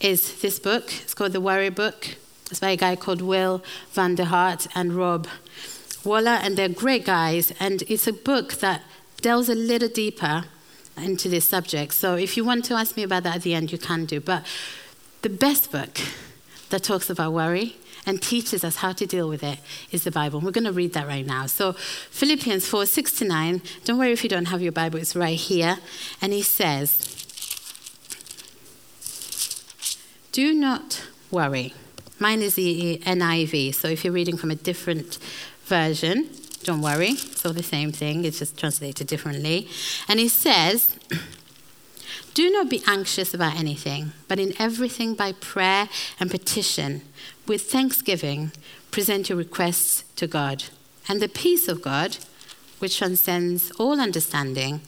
is 0.00 0.40
this 0.40 0.58
book. 0.58 0.92
It's 1.02 1.14
called 1.14 1.32
The 1.32 1.40
Worry 1.40 1.70
Book 1.70 2.16
It's 2.50 2.60
by 2.60 2.70
a 2.70 2.76
guy 2.76 2.96
called 2.96 3.22
Will 3.22 3.62
van 3.92 4.14
der 4.14 4.24
Hart 4.24 4.66
and 4.74 4.92
Rob 4.92 5.26
Waller, 6.04 6.38
and 6.42 6.56
they're 6.56 6.68
great 6.68 7.04
guys. 7.04 7.52
And 7.58 7.82
it's 7.88 8.06
a 8.06 8.12
book 8.12 8.54
that 8.54 8.82
delves 9.20 9.48
a 9.48 9.54
little 9.54 9.88
deeper 9.88 10.44
into 10.96 11.28
this 11.28 11.48
subject. 11.48 11.92
So 11.94 12.14
if 12.14 12.36
you 12.36 12.44
want 12.44 12.64
to 12.66 12.74
ask 12.74 12.96
me 12.96 13.02
about 13.02 13.24
that 13.24 13.36
at 13.36 13.42
the 13.42 13.54
end, 13.54 13.72
you 13.72 13.78
can 13.78 14.04
do. 14.04 14.20
But 14.20 14.46
the 15.22 15.28
best 15.28 15.72
book 15.72 15.98
that 16.70 16.82
talks 16.82 17.10
about 17.10 17.32
worry 17.32 17.76
and 18.06 18.22
teaches 18.22 18.62
us 18.62 18.76
how 18.76 18.92
to 18.92 19.04
deal 19.06 19.28
with 19.28 19.42
it 19.42 19.58
is 19.90 20.04
the 20.04 20.12
Bible. 20.12 20.40
We're 20.40 20.52
going 20.52 20.64
to 20.64 20.72
read 20.72 20.92
that 20.92 21.08
right 21.08 21.26
now. 21.26 21.46
So, 21.46 21.72
Philippians 21.72 22.66
4 22.68 22.86
6 22.86 23.12
to 23.18 23.24
9. 23.24 23.62
Don't 23.84 23.98
worry 23.98 24.12
if 24.12 24.22
you 24.22 24.30
don't 24.30 24.46
have 24.46 24.62
your 24.62 24.72
Bible, 24.72 25.00
it's 25.00 25.16
right 25.16 25.36
here. 25.36 25.78
And 26.22 26.32
he 26.32 26.42
says, 26.42 27.15
Do 30.36 30.52
not 30.52 31.02
worry. 31.30 31.72
Mine 32.18 32.42
is 32.42 32.56
the 32.56 33.00
NIV, 33.06 33.74
so 33.74 33.88
if 33.88 34.04
you're 34.04 34.12
reading 34.12 34.36
from 34.36 34.50
a 34.50 34.54
different 34.54 35.16
version, 35.64 36.28
don't 36.62 36.82
worry. 36.82 37.12
It's 37.12 37.46
all 37.46 37.54
the 37.54 37.62
same 37.62 37.90
thing, 37.90 38.26
it's 38.26 38.40
just 38.40 38.58
translated 38.58 39.06
differently. 39.06 39.66
And 40.06 40.20
he 40.20 40.28
says, 40.28 40.94
Do 42.34 42.50
not 42.50 42.68
be 42.68 42.82
anxious 42.86 43.32
about 43.32 43.58
anything, 43.58 44.12
but 44.28 44.38
in 44.38 44.52
everything 44.60 45.14
by 45.14 45.32
prayer 45.32 45.88
and 46.20 46.30
petition, 46.30 47.00
with 47.46 47.62
thanksgiving, 47.62 48.52
present 48.90 49.30
your 49.30 49.38
requests 49.38 50.04
to 50.16 50.26
God. 50.26 50.64
And 51.08 51.22
the 51.22 51.30
peace 51.30 51.66
of 51.66 51.80
God, 51.80 52.18
which 52.78 52.98
transcends 52.98 53.70
all 53.78 53.98
understanding, 53.98 54.82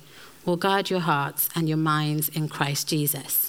will 0.44 0.58
guard 0.58 0.90
your 0.90 1.00
hearts 1.00 1.48
and 1.54 1.70
your 1.70 1.78
minds 1.78 2.28
in 2.28 2.50
Christ 2.50 2.86
Jesus. 2.86 3.47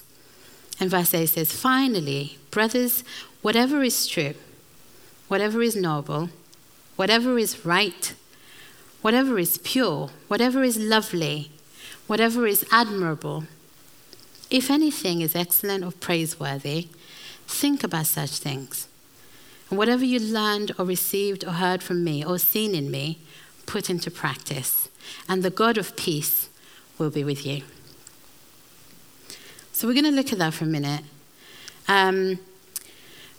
And 0.80 0.90
verse 0.90 1.14
8 1.14 1.26
says, 1.28 1.52
Finally, 1.52 2.38
brothers, 2.52 3.04
whatever 3.42 3.84
is 3.84 4.08
true, 4.08 4.34
whatever 5.28 5.62
is 5.62 5.76
noble, 5.76 6.30
whatever 6.96 7.38
is 7.38 7.66
right, 7.66 8.14
whatever 9.02 9.38
is 9.40 9.58
pure, 9.60 10.10
whatever 10.28 10.64
is 10.64 10.78
lovely, 10.78 11.52
whatever 12.08 12.48
is 12.48 12.66
admirable, 12.72 13.46
if 14.50 14.72
anything 14.72 15.22
is 15.22 15.36
excellent 15.36 15.84
or 15.84 15.92
praiseworthy, 15.92 16.88
think 17.48 17.84
about 17.84 18.08
such 18.08 18.32
things. 18.32 18.88
And 19.70 19.78
whatever 19.78 20.04
you 20.04 20.20
learned 20.20 20.72
or 20.80 20.86
received 20.86 21.46
or 21.46 21.52
heard 21.52 21.84
from 21.84 22.04
me 22.04 22.26
or 22.26 22.40
seen 22.40 22.74
in 22.74 22.90
me, 22.90 23.20
put 23.68 23.90
into 23.90 24.10
practice. 24.10 24.90
And 25.28 25.44
the 25.44 25.52
God 25.52 25.78
of 25.78 25.96
peace 25.96 26.50
will 26.98 27.12
be 27.12 27.24
with 27.24 27.46
you. 27.46 27.62
So 29.80 29.88
we're 29.88 29.94
going 29.94 30.04
to 30.04 30.12
look 30.12 30.34
at 30.34 30.40
that 30.40 30.54
for 30.54 30.66
a 30.66 30.68
minute. 30.68 31.06
Um, 31.88 32.38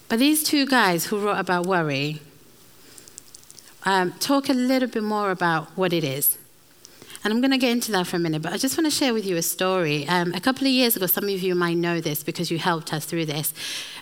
but 0.08 0.18
these 0.18 0.42
two 0.42 0.64
guys 0.64 1.04
who 1.04 1.18
wrote 1.18 1.36
about 1.36 1.66
worry 1.66 2.22
um, 3.84 4.12
talk 4.12 4.48
a 4.48 4.54
little 4.54 4.88
bit 4.88 5.02
more 5.02 5.32
about 5.32 5.66
what 5.76 5.92
it 5.92 6.02
is. 6.02 6.38
And 7.22 7.30
I'm 7.30 7.42
going 7.42 7.50
to 7.50 7.58
get 7.58 7.72
into 7.72 7.92
that 7.92 8.06
for 8.06 8.16
a 8.16 8.18
minute, 8.18 8.40
but 8.40 8.54
I 8.54 8.56
just 8.56 8.78
want 8.78 8.86
to 8.86 8.90
share 8.90 9.12
with 9.12 9.26
you 9.26 9.36
a 9.36 9.42
story. 9.42 10.08
Um, 10.08 10.32
a 10.32 10.40
couple 10.40 10.66
of 10.66 10.72
years 10.72 10.96
ago, 10.96 11.04
some 11.04 11.24
of 11.24 11.42
you 11.42 11.54
might 11.54 11.76
know 11.76 12.00
this 12.00 12.22
because 12.22 12.50
you 12.50 12.58
helped 12.58 12.94
us 12.94 13.04
through 13.04 13.26
this. 13.26 13.52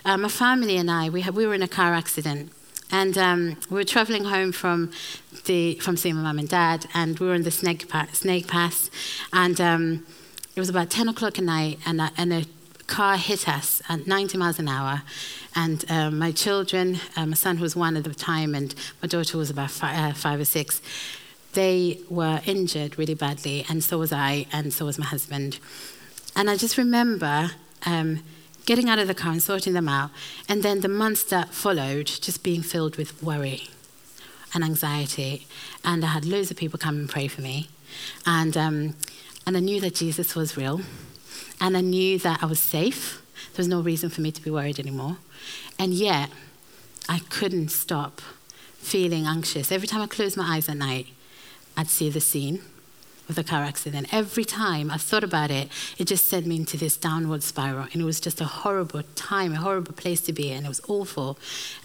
Um, 0.05 0.21
my 0.21 0.29
family 0.29 0.77
and 0.77 0.89
I, 0.89 1.09
we, 1.09 1.19
had, 1.19 1.35
we 1.35 1.45
were 1.45 1.53
in 1.53 1.61
a 1.61 1.67
car 1.67 1.93
accident. 1.93 2.53
And 2.89 3.17
um, 3.17 3.57
we 3.69 3.75
were 3.75 3.83
traveling 3.83 4.23
home 4.23 4.53
from, 4.53 4.93
the, 5.43 5.75
from 5.75 5.97
seeing 5.97 6.15
my 6.15 6.21
mum 6.21 6.39
and 6.39 6.47
dad, 6.47 6.85
and 6.93 7.19
we 7.19 7.27
were 7.27 7.35
in 7.35 7.43
the 7.43 7.51
Snake, 7.51 7.89
pa- 7.89 8.07
snake 8.13 8.47
Pass. 8.47 8.89
And 9.33 9.59
um, 9.59 10.05
it 10.59 10.67
was 10.67 10.67
about 10.67 10.89
10 10.89 11.07
o'clock 11.07 11.37
at 11.39 11.45
night, 11.45 11.79
and 11.85 12.01
a, 12.01 12.11
and 12.17 12.33
a 12.33 12.43
car 12.85 13.15
hit 13.15 13.47
us 13.47 13.81
at 13.87 14.05
90 14.05 14.37
miles 14.37 14.59
an 14.59 14.67
hour. 14.67 15.03
And 15.55 15.89
um, 15.89 16.19
my 16.19 16.33
children, 16.33 16.97
uh, 17.15 17.27
my 17.27 17.35
son 17.35 17.61
was 17.61 17.77
one 17.77 17.95
at 17.95 18.03
the 18.03 18.13
time, 18.13 18.53
and 18.53 18.75
my 19.01 19.07
daughter 19.07 19.37
was 19.37 19.49
about 19.49 19.71
five, 19.71 19.97
uh, 19.97 20.13
five 20.13 20.37
or 20.37 20.43
six, 20.43 20.81
they 21.53 22.01
were 22.09 22.41
injured 22.45 22.99
really 22.99 23.13
badly, 23.13 23.65
and 23.69 23.81
so 23.81 23.99
was 23.99 24.11
I, 24.11 24.47
and 24.51 24.73
so 24.73 24.83
was 24.83 24.99
my 24.99 25.05
husband. 25.05 25.59
And 26.35 26.49
I 26.49 26.57
just 26.57 26.77
remember 26.77 27.51
um, 27.85 28.21
getting 28.65 28.89
out 28.89 28.99
of 28.99 29.07
the 29.07 29.15
car 29.15 29.31
and 29.31 29.41
sorting 29.41 29.71
them 29.71 29.87
out, 29.87 30.11
and 30.49 30.61
then 30.61 30.81
the 30.81 30.89
months 30.89 31.23
that 31.23 31.53
followed 31.53 32.07
just 32.07 32.43
being 32.43 32.63
filled 32.63 32.97
with 32.97 33.23
worry 33.23 33.69
and 34.53 34.61
anxiety. 34.61 35.47
And 35.85 36.03
I 36.03 36.07
had 36.09 36.25
loads 36.25 36.51
of 36.51 36.57
people 36.57 36.77
come 36.77 36.97
and 36.97 37.09
pray 37.09 37.29
for 37.29 37.41
me. 37.41 37.69
And, 38.25 38.57
um, 38.57 38.95
and 39.49 39.57
I 39.57 39.61
knew 39.61 39.81
that 39.81 39.95
Jesus 39.95 40.35
was 40.35 40.55
real, 40.55 40.81
and 41.59 41.75
I 41.75 41.81
knew 41.81 42.19
that 42.19 42.43
I 42.43 42.45
was 42.45 42.59
safe. 42.59 43.19
There 43.51 43.57
was 43.57 43.67
no 43.67 43.81
reason 43.81 44.11
for 44.11 44.21
me 44.21 44.31
to 44.31 44.39
be 44.39 44.51
worried 44.51 44.79
anymore. 44.79 45.17
And 45.79 45.91
yet, 45.91 46.29
I 47.09 47.21
couldn't 47.31 47.69
stop 47.69 48.21
feeling 48.77 49.25
anxious. 49.25 49.71
Every 49.71 49.87
time 49.87 50.03
I 50.03 50.05
closed 50.05 50.37
my 50.37 50.55
eyes 50.55 50.69
at 50.69 50.77
night, 50.77 51.07
I'd 51.75 51.87
see 51.87 52.11
the 52.11 52.21
scene 52.21 52.61
of 53.29 53.35
the 53.35 53.43
car 53.43 53.63
accident. 53.63 54.07
Every 54.11 54.43
time 54.43 54.89
I 54.89 54.97
thought 54.97 55.23
about 55.23 55.51
it, 55.51 55.69
it 55.97 56.05
just 56.05 56.27
sent 56.27 56.47
me 56.47 56.55
into 56.55 56.77
this 56.77 56.97
downward 56.97 57.43
spiral. 57.43 57.87
And 57.93 58.01
it 58.01 58.05
was 58.05 58.19
just 58.19 58.41
a 58.41 58.45
horrible 58.45 59.03
time, 59.15 59.53
a 59.53 59.57
horrible 59.57 59.93
place 59.93 60.19
to 60.21 60.33
be 60.33 60.51
in. 60.51 60.65
It 60.65 60.67
was 60.67 60.81
awful. 60.87 61.37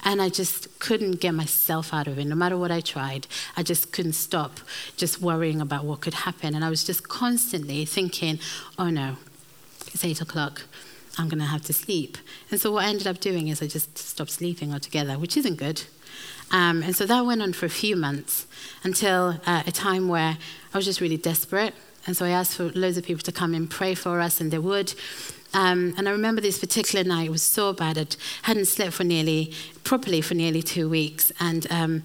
And 0.03 0.21
I 0.21 0.29
just 0.29 0.79
couldn't 0.79 1.21
get 1.21 1.33
myself 1.33 1.93
out 1.93 2.07
of 2.07 2.17
it. 2.17 2.25
No 2.25 2.35
matter 2.35 2.57
what 2.57 2.71
I 2.71 2.81
tried, 2.81 3.27
I 3.55 3.63
just 3.63 3.91
couldn't 3.91 4.13
stop 4.13 4.59
just 4.97 5.21
worrying 5.21 5.61
about 5.61 5.85
what 5.85 6.01
could 6.01 6.15
happen. 6.15 6.55
And 6.55 6.65
I 6.65 6.69
was 6.69 6.83
just 6.83 7.07
constantly 7.07 7.85
thinking, 7.85 8.39
oh 8.79 8.89
no, 8.89 9.17
it's 9.93 10.03
eight 10.03 10.21
o'clock. 10.21 10.63
I'm 11.17 11.29
going 11.29 11.39
to 11.39 11.45
have 11.45 11.61
to 11.63 11.73
sleep. 11.73 12.17
And 12.51 12.59
so 12.59 12.71
what 12.71 12.85
I 12.85 12.89
ended 12.89 13.07
up 13.07 13.19
doing 13.19 13.47
is 13.47 13.61
I 13.61 13.67
just 13.67 13.97
stopped 13.97 14.31
sleeping 14.31 14.73
altogether, 14.73 15.17
which 15.17 15.37
isn't 15.37 15.55
good. 15.55 15.83
Um, 16.51 16.83
and 16.83 16.95
so 16.95 17.05
that 17.05 17.25
went 17.25 17.41
on 17.41 17.53
for 17.53 17.65
a 17.65 17.69
few 17.69 17.95
months 17.95 18.47
until 18.83 19.39
uh, 19.45 19.63
a 19.65 19.71
time 19.71 20.07
where 20.07 20.37
I 20.73 20.77
was 20.77 20.85
just 20.85 21.01
really 21.01 21.17
desperate. 21.17 21.73
And 22.07 22.15
so 22.15 22.25
I 22.25 22.29
asked 22.29 22.57
for 22.57 22.69
loads 22.71 22.97
of 22.97 23.03
people 23.03 23.23
to 23.23 23.31
come 23.31 23.53
and 23.53 23.69
pray 23.69 23.95
for 23.95 24.19
us, 24.19 24.39
and 24.39 24.51
they 24.51 24.59
would. 24.59 24.93
Um, 25.53 25.95
and 25.97 26.07
I 26.07 26.11
remember 26.11 26.41
this 26.41 26.59
particular 26.59 27.03
night, 27.03 27.31
was 27.31 27.41
so 27.41 27.73
bad. 27.73 27.97
I 27.97 28.07
hadn't 28.43 28.65
slept 28.65 28.93
for 28.93 29.03
nearly, 29.03 29.53
properly 29.83 30.21
for 30.21 30.33
nearly 30.33 30.61
two 30.61 30.89
weeks. 30.89 31.31
And, 31.39 31.65
um, 31.71 32.03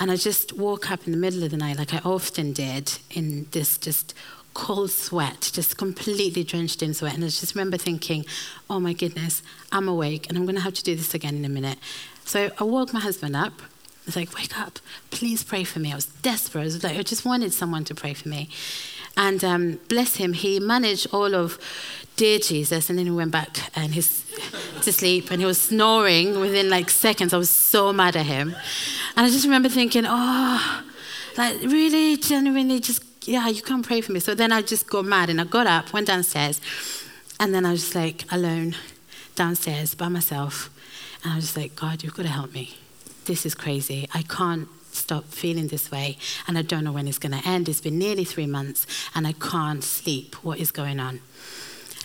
and 0.00 0.10
I 0.10 0.16
just 0.16 0.52
woke 0.52 0.90
up 0.90 1.06
in 1.06 1.12
the 1.12 1.18
middle 1.18 1.44
of 1.44 1.50
the 1.50 1.56
night, 1.56 1.78
like 1.78 1.94
I 1.94 2.00
often 2.04 2.52
did, 2.52 2.98
in 3.10 3.46
this 3.52 3.78
just 3.78 4.14
cold 4.52 4.90
sweat, 4.90 5.50
just 5.52 5.78
completely 5.78 6.42
drenched 6.42 6.82
in 6.82 6.92
sweat. 6.92 7.14
And 7.14 7.22
I 7.22 7.28
just 7.28 7.54
remember 7.54 7.76
thinking, 7.76 8.26
oh 8.68 8.80
my 8.80 8.92
goodness, 8.92 9.42
I'm 9.70 9.88
awake 9.88 10.28
and 10.28 10.36
I'm 10.36 10.44
going 10.44 10.56
to 10.56 10.62
have 10.62 10.74
to 10.74 10.82
do 10.82 10.96
this 10.96 11.14
again 11.14 11.36
in 11.36 11.44
a 11.44 11.48
minute. 11.48 11.78
So 12.24 12.50
I 12.58 12.64
woke 12.64 12.92
my 12.92 13.00
husband 13.00 13.36
up. 13.36 13.52
I 14.08 14.10
was 14.10 14.16
like, 14.16 14.34
wake 14.34 14.58
up, 14.58 14.78
please 15.10 15.44
pray 15.44 15.64
for 15.64 15.80
me. 15.80 15.92
I 15.92 15.94
was 15.94 16.06
desperate. 16.06 16.62
I, 16.62 16.64
was 16.64 16.82
like, 16.82 16.96
I 16.96 17.02
just 17.02 17.26
wanted 17.26 17.52
someone 17.52 17.84
to 17.84 17.94
pray 17.94 18.14
for 18.14 18.30
me. 18.30 18.48
And 19.18 19.44
um, 19.44 19.80
bless 19.90 20.16
him, 20.16 20.32
he 20.32 20.58
managed 20.58 21.08
all 21.12 21.34
of 21.34 21.58
Dear 22.16 22.38
Jesus, 22.38 22.88
and 22.88 22.98
then 22.98 23.04
he 23.04 23.12
went 23.12 23.32
back 23.32 23.58
and 23.76 23.92
he's 23.92 24.24
to 24.82 24.94
sleep 24.94 25.30
and 25.30 25.40
he 25.42 25.44
was 25.44 25.60
snoring 25.60 26.40
within 26.40 26.70
like 26.70 26.88
seconds. 26.88 27.34
I 27.34 27.36
was 27.36 27.50
so 27.50 27.92
mad 27.92 28.16
at 28.16 28.24
him. 28.24 28.56
And 29.14 29.26
I 29.26 29.28
just 29.28 29.44
remember 29.44 29.68
thinking, 29.68 30.04
oh, 30.06 30.82
like 31.36 31.60
really, 31.60 32.16
genuinely, 32.16 32.80
just, 32.80 33.04
yeah, 33.28 33.46
you 33.48 33.60
can't 33.60 33.86
pray 33.86 34.00
for 34.00 34.12
me. 34.12 34.20
So 34.20 34.34
then 34.34 34.52
I 34.52 34.62
just 34.62 34.88
got 34.88 35.04
mad 35.04 35.28
and 35.28 35.38
I 35.38 35.44
got 35.44 35.66
up, 35.66 35.92
went 35.92 36.06
downstairs, 36.06 36.62
and 37.38 37.54
then 37.54 37.66
I 37.66 37.72
was 37.72 37.82
just 37.82 37.94
like 37.94 38.24
alone 38.32 38.74
downstairs 39.34 39.94
by 39.94 40.08
myself. 40.08 40.70
And 41.22 41.34
I 41.34 41.36
was 41.36 41.44
just 41.44 41.58
like, 41.58 41.76
God, 41.76 42.02
you've 42.02 42.14
got 42.14 42.22
to 42.22 42.28
help 42.28 42.54
me. 42.54 42.78
This 43.28 43.44
is 43.44 43.54
crazy. 43.54 44.08
I 44.14 44.22
can't 44.22 44.68
stop 44.90 45.26
feeling 45.26 45.66
this 45.66 45.90
way, 45.90 46.16
and 46.46 46.56
I 46.56 46.62
don't 46.62 46.82
know 46.82 46.92
when 46.92 47.06
it's 47.06 47.18
going 47.18 47.38
to 47.38 47.46
end. 47.46 47.68
It's 47.68 47.82
been 47.82 47.98
nearly 47.98 48.24
three 48.24 48.46
months, 48.46 48.86
and 49.14 49.26
I 49.26 49.32
can't 49.32 49.84
sleep. 49.84 50.36
What 50.36 50.58
is 50.58 50.70
going 50.70 50.98
on? 50.98 51.20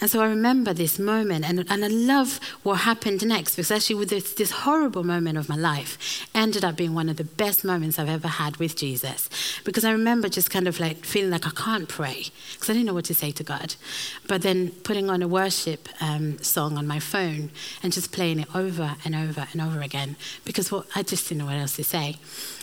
And 0.03 0.11
so 0.11 0.19
I 0.19 0.25
remember 0.25 0.73
this 0.73 0.99
moment, 0.99 1.45
and, 1.45 1.59
and 1.69 1.85
I 1.85 1.87
love 1.87 2.41
what 2.61 2.81
happened 2.81 3.25
next 3.25 3.55
because 3.55 3.71
actually, 3.71 3.95
with 3.95 4.09
this, 4.09 4.33
this 4.33 4.51
horrible 4.51 5.05
moment 5.05 5.37
of 5.37 5.47
my 5.47 5.55
life, 5.55 6.27
ended 6.35 6.65
up 6.65 6.75
being 6.75 6.93
one 6.93 7.07
of 7.07 7.15
the 7.15 7.23
best 7.23 7.63
moments 7.63 7.97
I've 7.97 8.09
ever 8.09 8.27
had 8.27 8.57
with 8.57 8.75
Jesus. 8.75 9.29
Because 9.63 9.85
I 9.85 9.93
remember 9.93 10.27
just 10.27 10.51
kind 10.51 10.67
of 10.67 10.77
like 10.81 11.05
feeling 11.05 11.31
like 11.31 11.47
I 11.47 11.51
can't 11.51 11.87
pray 11.87 12.25
because 12.51 12.69
I 12.69 12.73
didn't 12.73 12.87
know 12.87 12.93
what 12.93 13.05
to 13.05 13.15
say 13.15 13.31
to 13.31 13.45
God. 13.45 13.75
But 14.27 14.41
then 14.41 14.71
putting 14.83 15.09
on 15.09 15.21
a 15.21 15.27
worship 15.29 15.87
um, 16.01 16.37
song 16.39 16.77
on 16.77 16.85
my 16.85 16.99
phone 16.99 17.51
and 17.81 17.93
just 17.93 18.11
playing 18.11 18.41
it 18.41 18.53
over 18.53 18.97
and 19.05 19.15
over 19.15 19.47
and 19.53 19.61
over 19.61 19.79
again 19.79 20.17
because 20.43 20.69
what, 20.69 20.85
I 20.93 21.03
just 21.03 21.29
didn't 21.29 21.39
know 21.39 21.45
what 21.45 21.55
else 21.55 21.77
to 21.77 21.85
say. 21.85 22.17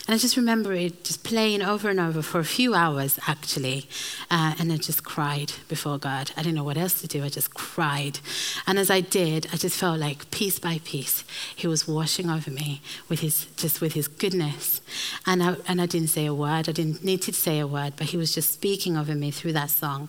And 0.07 0.15
I 0.15 0.19
just 0.19 0.37
remember 0.37 0.73
it 0.73 1.05
just 1.05 1.23
playing 1.23 1.63
over 1.63 1.89
and 1.89 2.01
over 2.01 2.23
for 2.23 2.41
a 2.41 2.45
few 2.45 2.75
hours, 2.75 3.19
actually. 3.27 3.87
Uh, 4.31 4.55
and 4.59 4.73
I 4.73 4.77
just 4.77 5.05
cried 5.05 5.53
before 5.69 5.99
God. 5.99 6.33
I 6.37 6.43
didn't 6.43 6.57
know 6.57 6.65
what 6.65 6.77
else 6.77 7.01
to 7.03 7.07
do. 7.07 7.23
I 7.23 7.29
just 7.29 7.55
cried. 7.55 8.19
And 8.67 8.79
as 8.79 8.91
I 8.91 9.03
did, 9.03 9.47
I 9.53 9.57
just 9.57 9.79
felt 9.79 10.01
like 10.01 10.31
piece 10.31 10.59
by 10.59 10.81
piece, 10.85 11.23
He 11.55 11.67
was 11.67 11.87
washing 11.87 12.31
over 12.31 12.51
me 12.51 12.81
with 13.09 13.21
His, 13.21 13.47
just 13.57 13.81
with 13.81 13.93
His 13.93 14.09
goodness. 14.09 14.81
And 15.27 15.43
I, 15.43 15.57
and 15.69 15.81
I 15.81 15.87
didn't 15.87 16.09
say 16.09 16.27
a 16.27 16.35
word. 16.35 16.69
I 16.69 16.73
didn't 16.73 17.05
need 17.05 17.23
to 17.23 17.33
say 17.33 17.59
a 17.59 17.67
word, 17.67 17.93
but 17.97 18.09
He 18.09 18.17
was 18.17 18.35
just 18.35 18.53
speaking 18.53 18.97
over 18.97 19.15
me 19.15 19.31
through 19.31 19.53
that 19.53 19.71
song. 19.71 20.09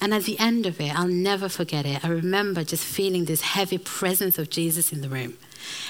And 0.00 0.12
at 0.12 0.24
the 0.24 0.38
end 0.38 0.66
of 0.66 0.80
it, 0.80 0.94
I'll 0.98 1.06
never 1.06 1.48
forget 1.48 1.86
it. 1.86 2.04
I 2.04 2.08
remember 2.08 2.64
just 2.64 2.84
feeling 2.84 3.24
this 3.24 3.40
heavy 3.40 3.78
presence 3.78 4.38
of 4.38 4.50
Jesus 4.50 4.92
in 4.92 5.00
the 5.00 5.08
room. 5.08 5.38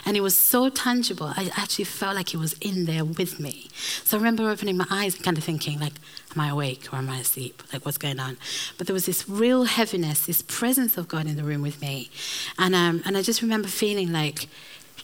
And 0.06 0.16
it 0.16 0.20
was 0.20 0.36
so 0.36 0.68
tangible. 0.68 1.32
I 1.36 1.50
actually 1.56 1.86
felt 1.86 2.14
like 2.14 2.28
he 2.28 2.36
was 2.36 2.52
in 2.54 2.84
there 2.84 3.04
with 3.04 3.40
me. 3.40 3.68
So 4.04 4.16
I 4.16 4.20
remember 4.20 4.48
opening 4.48 4.76
my 4.76 4.86
eyes 4.90 5.16
and 5.16 5.24
kind 5.24 5.36
of 5.36 5.42
thinking, 5.42 5.80
like, 5.80 5.94
am 6.34 6.40
I 6.40 6.50
awake 6.50 6.92
or 6.92 6.96
am 6.96 7.10
I 7.10 7.18
asleep? 7.18 7.62
Like, 7.72 7.84
what's 7.84 7.98
going 7.98 8.20
on? 8.20 8.36
But 8.78 8.86
there 8.86 8.94
was 8.94 9.06
this 9.06 9.28
real 9.28 9.64
heaviness, 9.64 10.26
this 10.26 10.42
presence 10.42 10.96
of 10.96 11.08
God 11.08 11.26
in 11.26 11.36
the 11.36 11.44
room 11.44 11.62
with 11.62 11.80
me. 11.80 12.10
And, 12.58 12.74
um, 12.74 13.02
and 13.04 13.16
I 13.16 13.22
just 13.22 13.42
remember 13.42 13.68
feeling 13.68 14.12
like, 14.12 14.48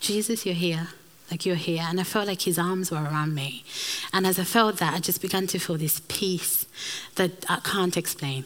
Jesus, 0.01 0.47
you're 0.47 0.55
here 0.55 0.89
like 1.31 1.47
you're 1.47 1.57
here. 1.57 1.85
And 1.87 2.01
I 2.01 2.03
felt 2.03 2.27
like 2.27 2.43
his 2.43 2.59
arms 2.59 2.91
were 2.91 2.99
around 2.99 3.35
me. 3.35 3.65
And 4.13 4.27
as 4.27 4.39
I 4.39 4.45
felt 4.45 4.79
that, 4.79 4.95
I 4.95 4.99
just 4.99 5.23
began 5.23 5.47
to 5.49 5.59
feel 5.59 5.77
this 5.77 6.03
peace 6.09 6.67
that 7.15 7.45
I 7.49 7.61
can't 7.61 7.97
explain. 7.97 8.45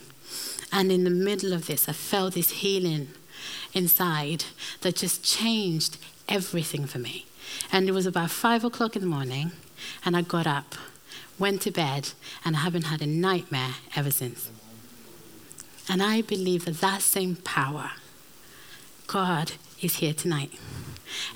And 0.77 0.91
in 0.91 1.05
the 1.05 1.09
middle 1.09 1.53
of 1.53 1.67
this, 1.67 1.87
I 1.87 1.93
felt 1.93 2.33
this 2.33 2.51
healing 2.51 3.07
inside 3.73 4.43
that 4.81 4.97
just 4.97 5.23
changed 5.23 5.97
everything 6.27 6.85
for 6.85 6.99
me. 6.99 7.27
And 7.71 7.87
it 7.87 7.93
was 7.93 8.05
about 8.05 8.29
five 8.29 8.65
o'clock 8.65 8.97
in 8.97 9.01
the 9.01 9.07
morning, 9.07 9.53
and 10.03 10.17
I 10.17 10.21
got 10.21 10.45
up, 10.45 10.75
went 11.39 11.61
to 11.61 11.71
bed, 11.71 12.09
and 12.43 12.57
I 12.57 12.59
haven't 12.59 12.87
had 12.87 13.01
a 13.01 13.07
nightmare 13.07 13.75
ever 13.95 14.11
since. 14.11 14.49
And 15.87 16.03
I 16.03 16.21
believe 16.21 16.65
that 16.65 16.81
that 16.81 17.01
same 17.01 17.37
power, 17.37 17.91
God 19.07 19.53
is 19.81 19.97
here 19.97 20.13
tonight. 20.13 20.51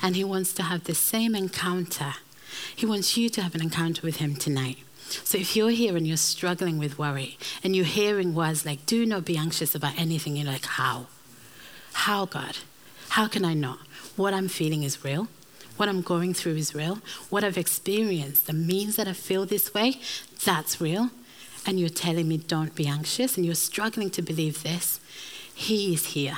And 0.02 0.18
He 0.18 0.24
wants 0.26 0.52
to 0.56 0.64
have 0.64 0.84
the 0.84 0.96
same 0.96 1.34
encounter. 1.34 2.16
He 2.76 2.86
wants 2.86 3.16
you 3.16 3.30
to 3.30 3.42
have 3.42 3.56
an 3.56 3.62
encounter 3.62 4.02
with 4.02 4.18
Him 4.18 4.36
tonight. 4.36 4.80
So 5.10 5.38
if 5.38 5.56
you're 5.56 5.70
here 5.70 5.96
and 5.96 6.08
you're 6.08 6.18
struggling 6.18 6.78
with 6.78 6.98
worry 6.98 7.38
and 7.64 7.76
you're 7.76 7.86
hearing 7.86 8.34
words 8.36 8.66
like, 8.66 8.86
do 8.86 9.06
not 9.06 9.26
be 9.26 9.38
anxious 9.38 9.76
about 9.76 10.00
anything, 10.00 10.36
you're 10.36 10.46
like, 10.46 10.66
how? 10.66 11.08
How, 11.94 12.26
God? 12.26 12.58
How 13.10 13.28
can 13.28 13.44
I 13.44 13.54
not? 13.54 13.80
What 14.16 14.34
I'm 14.34 14.48
feeling 14.48 14.84
is 14.84 15.04
real. 15.04 15.28
What 15.78 15.90
I'm 15.90 16.02
going 16.02 16.34
through 16.34 16.56
is 16.56 16.76
real. 16.76 17.00
What 17.30 17.44
I've 17.44 17.58
experienced, 17.58 18.48
the 18.48 18.54
means 18.54 18.98
that 18.98 19.08
I 19.08 19.14
feel 19.14 19.46
this 19.46 19.74
way, 19.74 20.00
that's 20.44 20.82
real. 20.82 21.10
And 21.66 21.80
you're 21.80 21.90
telling 21.90 22.28
me 22.28 22.38
don't 22.38 22.76
be 22.76 22.88
anxious 22.88 23.38
and 23.38 23.46
you're 23.46 23.56
struggling 23.56 24.10
to 24.12 24.22
believe 24.22 24.64
this. 24.64 25.00
He 25.54 25.94
is 25.94 26.08
here. 26.08 26.38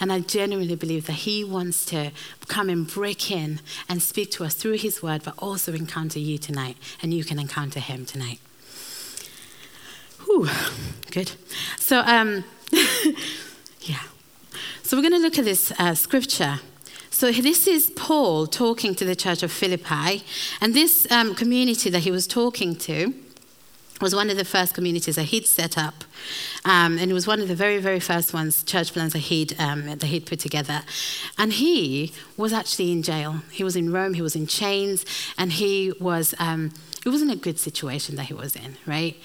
And 0.00 0.12
I 0.12 0.20
genuinely 0.20 0.76
believe 0.76 1.06
that 1.06 1.24
He 1.24 1.44
wants 1.44 1.84
to 1.86 2.12
come 2.46 2.68
and 2.68 2.86
break 2.86 3.30
in 3.30 3.60
and 3.88 4.02
speak 4.02 4.30
to 4.32 4.44
us 4.44 4.54
through 4.54 4.78
His 4.78 5.02
word, 5.02 5.22
but 5.24 5.34
also 5.38 5.72
encounter 5.72 6.18
you 6.18 6.38
tonight, 6.38 6.76
and 7.02 7.12
you 7.12 7.24
can 7.24 7.38
encounter 7.38 7.80
Him 7.80 8.06
tonight. 8.06 8.40
Whew, 10.24 10.48
good. 11.10 11.32
So, 11.78 12.00
um, 12.00 12.44
yeah. 13.80 14.02
So 14.82 14.96
we're 14.96 15.02
going 15.02 15.14
to 15.14 15.18
look 15.18 15.38
at 15.38 15.44
this 15.44 15.72
uh, 15.78 15.94
scripture. 15.94 16.60
So 17.10 17.32
this 17.32 17.66
is 17.66 17.90
Paul 17.96 18.46
talking 18.46 18.94
to 18.94 19.04
the 19.04 19.16
church 19.16 19.42
of 19.42 19.50
Philippi, 19.50 20.22
and 20.60 20.74
this 20.74 21.10
um, 21.10 21.34
community 21.34 21.90
that 21.90 22.00
he 22.00 22.10
was 22.10 22.26
talking 22.26 22.76
to 22.76 23.12
was 24.00 24.14
one 24.14 24.30
of 24.30 24.36
the 24.36 24.44
first 24.44 24.74
communities 24.74 25.16
that 25.16 25.24
he'd 25.24 25.46
set 25.46 25.76
up. 25.76 26.04
Um, 26.64 26.98
and 26.98 27.10
it 27.10 27.14
was 27.14 27.26
one 27.26 27.40
of 27.40 27.48
the 27.48 27.54
very, 27.54 27.78
very 27.78 28.00
first 28.00 28.32
ones, 28.32 28.62
church 28.62 28.92
plans 28.92 29.12
that 29.12 29.20
he'd, 29.20 29.58
um, 29.60 29.86
that 29.86 30.04
he'd 30.04 30.26
put 30.26 30.40
together. 30.40 30.82
And 31.36 31.52
he 31.52 32.12
was 32.36 32.52
actually 32.52 32.92
in 32.92 33.02
jail. 33.02 33.42
He 33.50 33.64
was 33.64 33.76
in 33.76 33.92
Rome, 33.92 34.14
he 34.14 34.22
was 34.22 34.36
in 34.36 34.46
chains, 34.46 35.04
and 35.36 35.52
he 35.52 35.92
was, 36.00 36.34
um, 36.38 36.72
it 37.04 37.08
wasn't 37.08 37.32
a 37.32 37.36
good 37.36 37.58
situation 37.58 38.16
that 38.16 38.24
he 38.24 38.34
was 38.34 38.54
in, 38.54 38.76
right? 38.86 39.16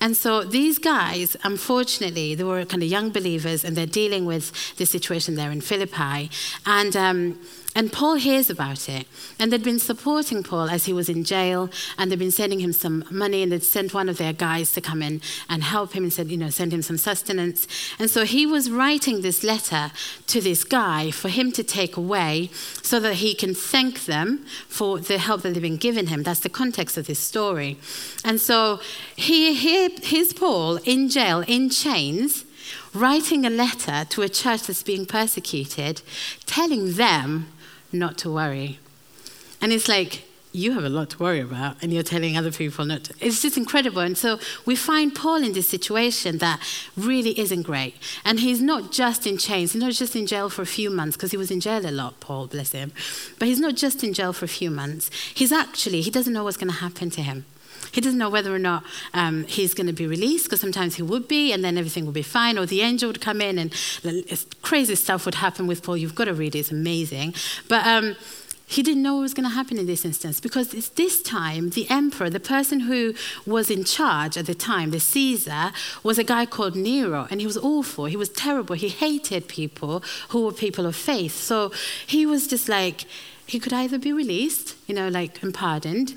And 0.00 0.16
so 0.16 0.44
these 0.44 0.78
guys, 0.78 1.36
unfortunately, 1.42 2.34
they 2.34 2.44
were 2.44 2.64
kind 2.64 2.82
of 2.82 2.88
young 2.88 3.10
believers 3.10 3.64
and 3.64 3.74
they're 3.74 3.86
dealing 3.86 4.26
with 4.26 4.76
the 4.76 4.84
situation 4.84 5.36
there 5.36 5.50
in 5.50 5.62
Philippi. 5.62 6.30
And 6.66 6.94
um, 6.94 7.40
and 7.76 7.92
Paul 7.92 8.14
hears 8.14 8.48
about 8.48 8.88
it. 8.88 9.06
And 9.38 9.52
they'd 9.52 9.62
been 9.62 9.78
supporting 9.78 10.42
Paul 10.42 10.70
as 10.70 10.86
he 10.86 10.94
was 10.94 11.10
in 11.10 11.24
jail, 11.24 11.68
and 11.98 12.10
they'd 12.10 12.18
been 12.18 12.30
sending 12.30 12.60
him 12.60 12.72
some 12.72 13.04
money, 13.10 13.42
and 13.42 13.52
they'd 13.52 13.62
sent 13.62 13.92
one 13.92 14.08
of 14.08 14.16
their 14.16 14.32
guys 14.32 14.72
to 14.72 14.80
come 14.80 15.02
in 15.02 15.20
and 15.50 15.62
help 15.62 15.92
him 15.92 16.04
and 16.04 16.12
said, 16.12 16.28
you 16.28 16.38
know, 16.38 16.48
send 16.48 16.72
him 16.72 16.80
some 16.80 16.96
sustenance. 16.96 17.68
And 17.98 18.08
so 18.08 18.24
he 18.24 18.46
was 18.46 18.70
writing 18.70 19.20
this 19.20 19.44
letter 19.44 19.92
to 20.26 20.40
this 20.40 20.64
guy 20.64 21.10
for 21.10 21.28
him 21.28 21.52
to 21.52 21.62
take 21.62 21.98
away 21.98 22.48
so 22.82 22.98
that 23.00 23.16
he 23.16 23.34
can 23.34 23.54
thank 23.54 24.06
them 24.06 24.46
for 24.68 24.98
the 24.98 25.18
help 25.18 25.42
that 25.42 25.52
they've 25.52 25.62
been 25.62 25.76
giving 25.76 26.06
him. 26.06 26.22
That's 26.22 26.40
the 26.40 26.48
context 26.48 26.96
of 26.96 27.06
this 27.06 27.18
story. 27.18 27.78
And 28.24 28.40
so 28.40 28.80
he, 29.16 29.52
he 29.52 29.90
here's 30.02 30.32
Paul 30.32 30.78
in 30.86 31.10
jail, 31.10 31.44
in 31.46 31.68
chains, 31.68 32.46
writing 32.94 33.44
a 33.44 33.50
letter 33.50 34.06
to 34.08 34.22
a 34.22 34.30
church 34.30 34.62
that's 34.62 34.82
being 34.82 35.04
persecuted, 35.04 36.00
telling 36.46 36.94
them 36.94 37.52
not 37.98 38.18
to 38.18 38.30
worry. 38.30 38.78
And 39.60 39.72
it's 39.72 39.88
like, 39.88 40.22
you 40.52 40.72
have 40.72 40.84
a 40.84 40.88
lot 40.88 41.10
to 41.10 41.18
worry 41.18 41.40
about, 41.40 41.76
and 41.82 41.92
you're 41.92 42.02
telling 42.02 42.36
other 42.36 42.50
people 42.50 42.84
not 42.86 43.04
to. 43.04 43.14
It's 43.20 43.42
just 43.42 43.58
incredible. 43.58 44.00
And 44.00 44.16
so 44.16 44.38
we 44.64 44.74
find 44.74 45.14
Paul 45.14 45.44
in 45.44 45.52
this 45.52 45.68
situation 45.68 46.38
that 46.38 46.60
really 46.96 47.38
isn't 47.38 47.62
great. 47.62 47.94
And 48.24 48.40
he's 48.40 48.62
not 48.62 48.90
just 48.90 49.26
in 49.26 49.36
chains, 49.36 49.72
he's 49.72 49.82
not 49.82 49.92
just 49.92 50.16
in 50.16 50.26
jail 50.26 50.48
for 50.48 50.62
a 50.62 50.66
few 50.66 50.88
months, 50.88 51.16
because 51.16 51.30
he 51.30 51.36
was 51.36 51.50
in 51.50 51.60
jail 51.60 51.84
a 51.84 51.90
lot, 51.90 52.20
Paul, 52.20 52.46
bless 52.46 52.72
him. 52.72 52.92
But 53.38 53.48
he's 53.48 53.60
not 53.60 53.74
just 53.74 54.02
in 54.02 54.14
jail 54.14 54.32
for 54.32 54.46
a 54.46 54.48
few 54.48 54.70
months. 54.70 55.10
He's 55.34 55.52
actually, 55.52 56.00
he 56.00 56.10
doesn't 56.10 56.32
know 56.32 56.44
what's 56.44 56.56
going 56.56 56.72
to 56.72 56.78
happen 56.78 57.10
to 57.10 57.22
him. 57.22 57.44
He 57.96 58.02
doesn't 58.02 58.18
know 58.18 58.28
whether 58.28 58.54
or 58.54 58.58
not 58.58 58.84
um, 59.14 59.44
he's 59.44 59.72
going 59.72 59.86
to 59.86 59.92
be 59.94 60.06
released, 60.06 60.44
because 60.44 60.60
sometimes 60.60 60.96
he 60.96 61.02
would 61.02 61.26
be, 61.26 61.50
and 61.50 61.64
then 61.64 61.78
everything 61.78 62.04
would 62.04 62.12
be 62.12 62.20
fine, 62.20 62.58
or 62.58 62.66
the 62.66 62.82
angel 62.82 63.08
would 63.08 63.22
come 63.22 63.40
in, 63.40 63.58
and 63.58 63.72
crazy 64.60 64.94
stuff 64.94 65.24
would 65.24 65.36
happen 65.36 65.66
with 65.66 65.82
Paul. 65.82 65.96
You've 65.96 66.14
got 66.14 66.26
to 66.26 66.34
read 66.34 66.54
it, 66.54 66.58
it's 66.58 66.70
amazing. 66.70 67.34
But 67.68 67.86
um, 67.86 68.14
he 68.66 68.82
didn't 68.82 69.02
know 69.02 69.14
what 69.14 69.22
was 69.22 69.32
going 69.32 69.48
to 69.48 69.54
happen 69.54 69.78
in 69.78 69.86
this 69.86 70.04
instance 70.04 70.40
because 70.40 70.74
it's 70.74 70.90
this 70.90 71.22
time 71.22 71.70
the 71.70 71.88
emperor, 71.88 72.28
the 72.28 72.38
person 72.38 72.80
who 72.80 73.14
was 73.46 73.70
in 73.70 73.82
charge 73.82 74.36
at 74.36 74.44
the 74.44 74.54
time, 74.54 74.90
the 74.90 75.00
Caesar, 75.00 75.72
was 76.02 76.18
a 76.18 76.24
guy 76.24 76.44
called 76.44 76.76
Nero, 76.76 77.26
and 77.30 77.40
he 77.40 77.46
was 77.46 77.56
awful. 77.56 78.04
He 78.04 78.16
was 78.16 78.28
terrible. 78.28 78.76
He 78.76 78.90
hated 78.90 79.48
people 79.48 80.02
who 80.28 80.44
were 80.44 80.52
people 80.52 80.84
of 80.84 80.96
faith. 80.96 81.34
So 81.34 81.72
he 82.06 82.26
was 82.26 82.46
just 82.46 82.68
like, 82.68 83.06
he 83.46 83.58
could 83.58 83.72
either 83.72 83.98
be 83.98 84.12
released, 84.12 84.76
you 84.86 84.94
know, 84.94 85.08
like 85.08 85.42
and 85.42 85.54
pardoned, 85.54 86.14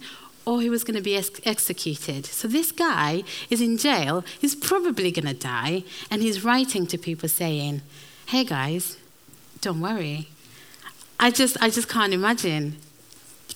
or 0.50 0.62
he 0.62 0.70
was 0.70 0.84
going 0.84 0.96
to 0.96 1.02
be 1.04 1.16
ex- 1.16 1.42
executed. 1.46 2.26
So 2.26 2.48
this 2.48 2.72
guy 2.72 3.24
is 3.52 3.62
in 3.62 3.78
jail. 3.78 4.24
He's 4.40 4.56
probably 4.56 5.12
going 5.12 5.28
to 5.28 5.40
die, 5.56 5.84
and 6.10 6.24
he's 6.24 6.44
writing 6.44 6.88
to 6.88 6.98
people 6.98 7.30
saying, 7.30 7.82
"Hey 8.26 8.44
guys, 8.44 8.98
don't 9.62 9.80
worry. 9.80 10.30
I 11.20 11.30
just, 11.32 11.62
I 11.62 11.70
just 11.70 11.90
can't 11.90 12.14
imagine. 12.14 12.78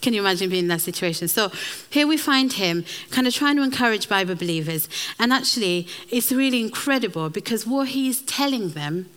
Can 0.02 0.14
you 0.14 0.22
imagine 0.22 0.50
being 0.50 0.66
in 0.66 0.68
that 0.68 0.82
situation? 0.82 1.28
So 1.28 1.52
here 1.90 2.06
we 2.06 2.18
find 2.18 2.54
him 2.54 2.86
kind 3.10 3.26
of 3.26 3.34
trying 3.34 3.56
to 3.56 3.64
encourage 3.64 4.10
Bible 4.10 4.36
believers. 4.36 4.90
And 5.18 5.32
actually, 5.32 5.88
it's 6.12 6.32
really 6.32 6.60
incredible 6.60 7.30
because 7.30 7.66
what 7.66 7.88
he's 7.90 8.22
telling 8.22 8.70
them 8.72 9.10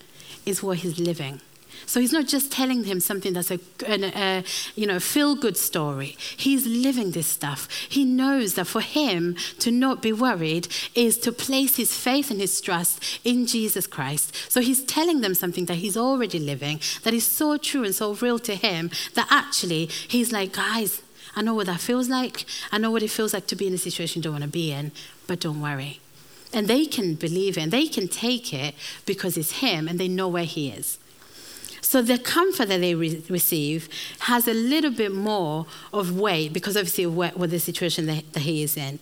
is 0.44 0.62
what 0.62 0.78
he's 0.78 0.98
living. 1.00 1.40
So 1.84 2.00
he's 2.00 2.12
not 2.12 2.26
just 2.26 2.50
telling 2.50 2.84
him 2.84 3.00
something 3.00 3.32
that's 3.32 3.50
a, 3.50 3.60
a, 3.86 4.04
a 4.04 4.44
you 4.74 4.86
know, 4.86 4.98
feel-good 4.98 5.56
story. 5.56 6.16
He's 6.36 6.66
living 6.66 7.10
this 7.10 7.26
stuff. 7.26 7.68
He 7.88 8.04
knows 8.04 8.54
that 8.54 8.66
for 8.66 8.80
him 8.80 9.36
to 9.60 9.70
not 9.70 10.02
be 10.02 10.12
worried 10.12 10.68
is 10.94 11.18
to 11.18 11.32
place 11.32 11.76
his 11.76 11.96
faith 11.96 12.30
and 12.30 12.40
his 12.40 12.60
trust 12.60 13.20
in 13.24 13.46
Jesus 13.46 13.86
Christ. 13.86 14.34
So 14.50 14.60
he's 14.60 14.82
telling 14.84 15.20
them 15.20 15.34
something 15.34 15.66
that 15.66 15.76
he's 15.76 15.96
already 15.96 16.38
living, 16.38 16.80
that 17.02 17.14
is 17.14 17.26
so 17.26 17.56
true 17.56 17.84
and 17.84 17.94
so 17.94 18.14
real 18.14 18.38
to 18.40 18.54
him 18.54 18.90
that 19.14 19.28
actually 19.30 19.86
he's 19.86 20.32
like, 20.32 20.52
guys, 20.52 21.02
I 21.36 21.42
know 21.42 21.54
what 21.54 21.66
that 21.66 21.80
feels 21.80 22.08
like. 22.08 22.46
I 22.72 22.78
know 22.78 22.90
what 22.90 23.02
it 23.02 23.10
feels 23.10 23.34
like 23.34 23.46
to 23.48 23.56
be 23.56 23.66
in 23.66 23.74
a 23.74 23.78
situation 23.78 24.20
you 24.20 24.24
don't 24.24 24.32
want 24.32 24.44
to 24.44 24.50
be 24.50 24.72
in, 24.72 24.92
but 25.26 25.40
don't 25.40 25.60
worry. 25.60 26.00
And 26.52 26.68
they 26.68 26.86
can 26.86 27.14
believe 27.14 27.58
it 27.58 27.62
and 27.62 27.72
they 27.72 27.86
can 27.86 28.08
take 28.08 28.54
it 28.54 28.74
because 29.04 29.36
it's 29.36 29.60
him 29.60 29.86
and 29.86 30.00
they 30.00 30.08
know 30.08 30.28
where 30.28 30.44
he 30.44 30.70
is. 30.70 30.98
So 31.86 32.02
the 32.02 32.18
comfort 32.18 32.66
that 32.66 32.80
they 32.80 32.96
re- 32.96 33.22
receive 33.28 33.88
has 34.18 34.48
a 34.48 34.52
little 34.52 34.90
bit 34.90 35.12
more 35.12 35.66
of 35.92 36.18
weight 36.18 36.52
because 36.52 36.76
obviously 36.76 37.06
what, 37.06 37.36
what 37.36 37.50
the 37.50 37.60
situation 37.60 38.06
that, 38.06 38.32
that, 38.32 38.40
he 38.40 38.64
is 38.64 38.76
in. 38.76 38.98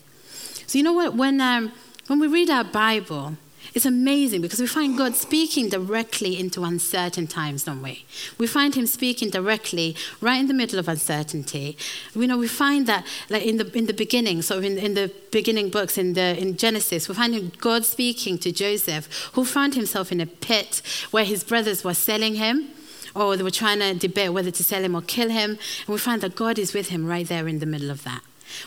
So 0.66 0.77
you 0.77 0.85
know 0.85 0.92
what? 0.92 1.14
When, 1.14 1.40
um, 1.40 1.73
when 2.09 2.20
we 2.20 2.27
read 2.27 2.51
our 2.51 2.62
Bible, 2.62 3.38
it's 3.72 3.87
amazing 3.87 4.42
because 4.42 4.61
we 4.61 4.66
find 4.66 4.98
God 4.98 5.14
speaking 5.14 5.68
directly 5.68 6.38
into 6.38 6.64
uncertain 6.64 7.27
times, 7.27 7.64
don't 7.64 7.83
we? 7.83 8.05
We 8.38 8.46
find 8.46 8.74
Him 8.74 8.87
speaking 8.87 9.31
directly 9.31 9.96
right 10.20 10.38
in 10.38 10.48
the 10.48 10.55
middle 10.55 10.79
of 10.79 10.88
uncertainty. 10.88 11.77
You 12.14 12.27
know, 12.27 12.37
we 12.37 12.48
find 12.48 12.87
that 12.87 13.07
like 13.31 13.44
in 13.44 13.57
the 13.57 13.77
in 13.77 13.87
the 13.87 13.94
beginning, 13.94 14.42
so 14.42 14.59
in, 14.59 14.79
in 14.79 14.94
the 14.94 15.11
beginning 15.31 15.70
books 15.70 15.96
in 15.96 16.12
the 16.12 16.38
in 16.38 16.57
Genesis, 16.57 17.09
we 17.09 17.14
find 17.14 17.57
God 17.59 17.85
speaking 17.85 18.38
to 18.38 18.53
Joseph, 18.53 19.31
who 19.33 19.44
found 19.44 19.74
himself 19.74 20.12
in 20.12 20.20
a 20.20 20.27
pit 20.27 20.83
where 21.11 21.24
his 21.24 21.42
brothers 21.42 21.83
were 21.83 21.94
selling 21.94 22.35
him 22.35 22.70
or 23.14 23.37
they 23.37 23.42
were 23.42 23.50
trying 23.50 23.79
to 23.79 23.94
debate 23.94 24.33
whether 24.33 24.50
to 24.50 24.64
sell 24.64 24.83
him 24.83 24.94
or 24.94 25.03
kill 25.03 25.31
him. 25.31 25.50
And 25.50 25.88
we 25.88 25.98
find 25.98 26.20
that 26.22 26.35
God 26.35 26.59
is 26.59 26.74
with 26.74 26.88
him 26.88 27.07
right 27.07 27.27
there 27.27 27.46
in 27.46 27.61
the 27.61 27.66
middle 27.66 27.90
of 27.90 28.05
that. 28.05 28.22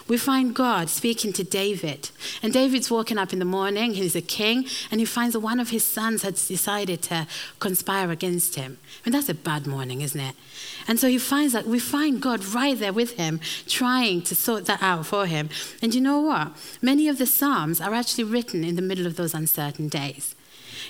We 0.06 0.16
find 0.16 0.54
God 0.54 0.88
speaking 0.88 1.32
to 1.34 1.44
David. 1.44 2.10
And 2.42 2.52
David's 2.52 2.90
walking 2.90 3.18
up 3.18 3.32
in 3.32 3.38
the 3.38 3.44
morning, 3.44 3.94
he's 3.94 4.16
a 4.16 4.22
king, 4.22 4.66
and 4.90 5.00
he 5.00 5.06
finds 5.06 5.32
that 5.32 5.40
one 5.40 5.60
of 5.60 5.70
his 5.70 5.84
sons 5.84 6.22
has 6.22 6.48
decided 6.48 7.02
to 7.02 7.26
conspire 7.58 8.10
against 8.10 8.54
him. 8.54 8.78
I 9.04 9.08
mean, 9.08 9.12
that's 9.12 9.28
a 9.28 9.34
bad 9.34 9.66
morning, 9.66 10.00
isn't 10.00 10.20
it? 10.20 10.34
And 10.86 10.98
so 10.98 11.08
he 11.08 11.18
finds 11.18 11.52
that 11.52 11.66
we 11.66 11.78
find 11.78 12.20
God 12.20 12.44
right 12.44 12.78
there 12.78 12.92
with 12.92 13.16
him, 13.16 13.40
trying 13.66 14.22
to 14.22 14.34
sort 14.34 14.66
that 14.66 14.82
out 14.82 15.06
for 15.06 15.26
him. 15.26 15.48
And 15.82 15.94
you 15.94 16.00
know 16.00 16.20
what? 16.20 16.52
Many 16.82 17.08
of 17.08 17.18
the 17.18 17.26
Psalms 17.26 17.80
are 17.80 17.94
actually 17.94 18.24
written 18.24 18.64
in 18.64 18.76
the 18.76 18.82
middle 18.82 19.06
of 19.06 19.16
those 19.16 19.34
uncertain 19.34 19.88
days. 19.88 20.34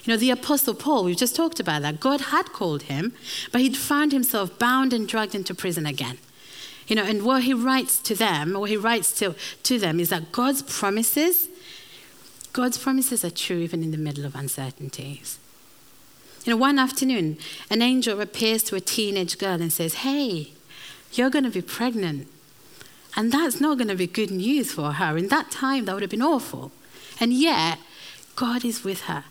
You 0.04 0.12
know, 0.12 0.16
the 0.16 0.30
Apostle 0.30 0.74
Paul, 0.74 1.04
we've 1.04 1.16
just 1.16 1.36
talked 1.36 1.60
about 1.60 1.82
that. 1.82 2.00
God 2.00 2.20
had 2.20 2.52
called 2.52 2.82
him, 2.82 3.12
but 3.52 3.60
he'd 3.60 3.76
found 3.76 4.12
himself 4.12 4.58
bound 4.58 4.92
and 4.92 5.08
dragged 5.08 5.34
into 5.34 5.54
prison 5.54 5.86
again. 5.86 6.18
You 6.88 6.96
know, 6.96 7.04
and 7.04 7.22
what 7.22 7.42
he 7.44 7.52
writes 7.52 7.98
to 8.00 8.14
them, 8.14 8.54
what 8.54 8.70
he 8.70 8.76
writes 8.76 9.12
to, 9.20 9.34
to 9.62 9.78
them 9.78 10.00
is 10.00 10.08
that 10.08 10.32
God's 10.32 10.62
promises, 10.62 11.48
God's 12.52 12.78
promises 12.78 13.24
are 13.24 13.30
true 13.30 13.58
even 13.58 13.82
in 13.82 13.90
the 13.90 13.98
middle 13.98 14.24
of 14.24 14.34
uncertainties. 14.34 15.38
You 16.44 16.54
know, 16.54 16.56
one 16.56 16.78
afternoon, 16.78 17.36
an 17.68 17.82
angel 17.82 18.20
appears 18.22 18.62
to 18.64 18.74
a 18.74 18.80
teenage 18.80 19.36
girl 19.36 19.60
and 19.60 19.70
says, 19.72 19.94
Hey, 19.94 20.52
you're 21.12 21.30
going 21.30 21.44
to 21.44 21.50
be 21.50 21.60
pregnant. 21.60 22.26
And 23.16 23.32
that's 23.32 23.60
not 23.60 23.76
going 23.76 23.88
to 23.88 23.94
be 23.94 24.06
good 24.06 24.30
news 24.30 24.72
for 24.72 24.92
her. 24.92 25.18
In 25.18 25.28
that 25.28 25.50
time, 25.50 25.84
that 25.84 25.92
would 25.92 26.02
have 26.02 26.10
been 26.10 26.22
awful. 26.22 26.72
And 27.20 27.32
yet, 27.32 27.78
God 28.34 28.64
is 28.64 28.82
with 28.82 29.02
her. 29.02 29.24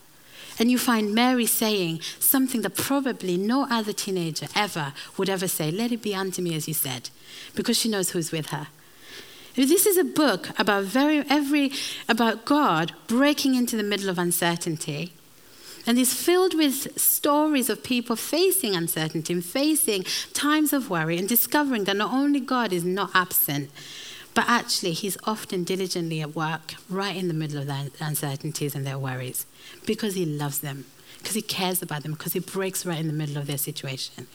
And 0.59 0.69
you 0.69 0.77
find 0.77 1.13
Mary 1.13 1.45
saying 1.45 2.01
something 2.19 2.61
that 2.61 2.75
probably 2.75 3.37
no 3.37 3.67
other 3.69 3.93
teenager 3.93 4.47
ever 4.55 4.93
would 5.17 5.29
ever 5.29 5.47
say 5.47 5.71
Let 5.71 5.91
it 5.91 6.01
be 6.01 6.13
unto 6.13 6.41
me 6.41 6.55
as 6.55 6.67
you 6.67 6.73
said, 6.73 7.09
because 7.55 7.77
she 7.77 7.89
knows 7.89 8.11
who's 8.11 8.31
with 8.31 8.47
her. 8.47 8.67
This 9.55 9.87
is 9.87 9.97
a 9.97 10.03
book 10.03 10.49
about 10.59 10.83
very 10.83 11.23
every 11.29 11.71
about 12.07 12.45
God 12.45 12.93
breaking 13.07 13.55
into 13.55 13.75
the 13.75 13.83
middle 13.83 14.09
of 14.09 14.19
uncertainty. 14.19 15.13
And 15.87 15.97
it's 15.97 16.13
filled 16.13 16.53
with 16.53 16.99
stories 16.99 17.69
of 17.69 17.81
people 17.81 18.15
facing 18.15 18.75
uncertainty 18.75 19.33
and 19.33 19.43
facing 19.43 20.03
times 20.33 20.73
of 20.73 20.89
worry 20.89 21.17
and 21.17 21.27
discovering 21.27 21.85
that 21.85 21.95
not 21.95 22.13
only 22.13 22.41
God 22.41 22.73
is 22.73 22.83
not 22.83 23.09
absent, 23.15 23.71
but 24.35 24.45
actually, 24.47 24.91
he's 24.91 25.17
often 25.23 25.63
diligently 25.63 26.21
at 26.21 26.35
work 26.35 26.75
right 26.91 27.15
in 27.15 27.27
the 27.27 27.33
middle 27.33 27.57
of 27.57 27.65
their 27.65 27.87
uncertainties 27.99 28.75
and 28.75 28.85
their 28.85 28.99
worries 28.99 29.47
because 29.87 30.13
he 30.13 30.25
loves 30.25 30.59
them, 30.59 30.85
because 31.17 31.33
he 31.33 31.41
cares 31.41 31.81
about 31.81 32.03
them, 32.03 32.11
because 32.11 32.33
he 32.33 32.39
breaks 32.39 32.85
right 32.85 32.99
in 32.99 33.07
the 33.07 33.13
middle 33.13 33.37
of 33.37 33.47
their 33.47 33.57
situation. 33.57 34.27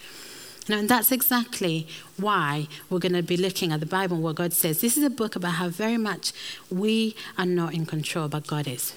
Know, 0.68 0.78
and 0.78 0.88
that's 0.88 1.10
exactly 1.10 1.88
why 2.16 2.68
we're 2.88 3.00
going 3.00 3.14
to 3.14 3.22
be 3.22 3.36
looking 3.36 3.72
at 3.72 3.80
the 3.80 3.86
Bible 3.86 4.18
what 4.18 4.36
God 4.36 4.52
says. 4.52 4.80
This 4.80 4.96
is 4.96 5.02
a 5.02 5.10
book 5.10 5.34
about 5.34 5.54
how 5.54 5.68
very 5.68 5.96
much 5.96 6.32
we 6.70 7.16
are 7.36 7.46
not 7.46 7.74
in 7.74 7.84
control, 7.84 8.28
but 8.28 8.46
God 8.46 8.68
is. 8.68 8.94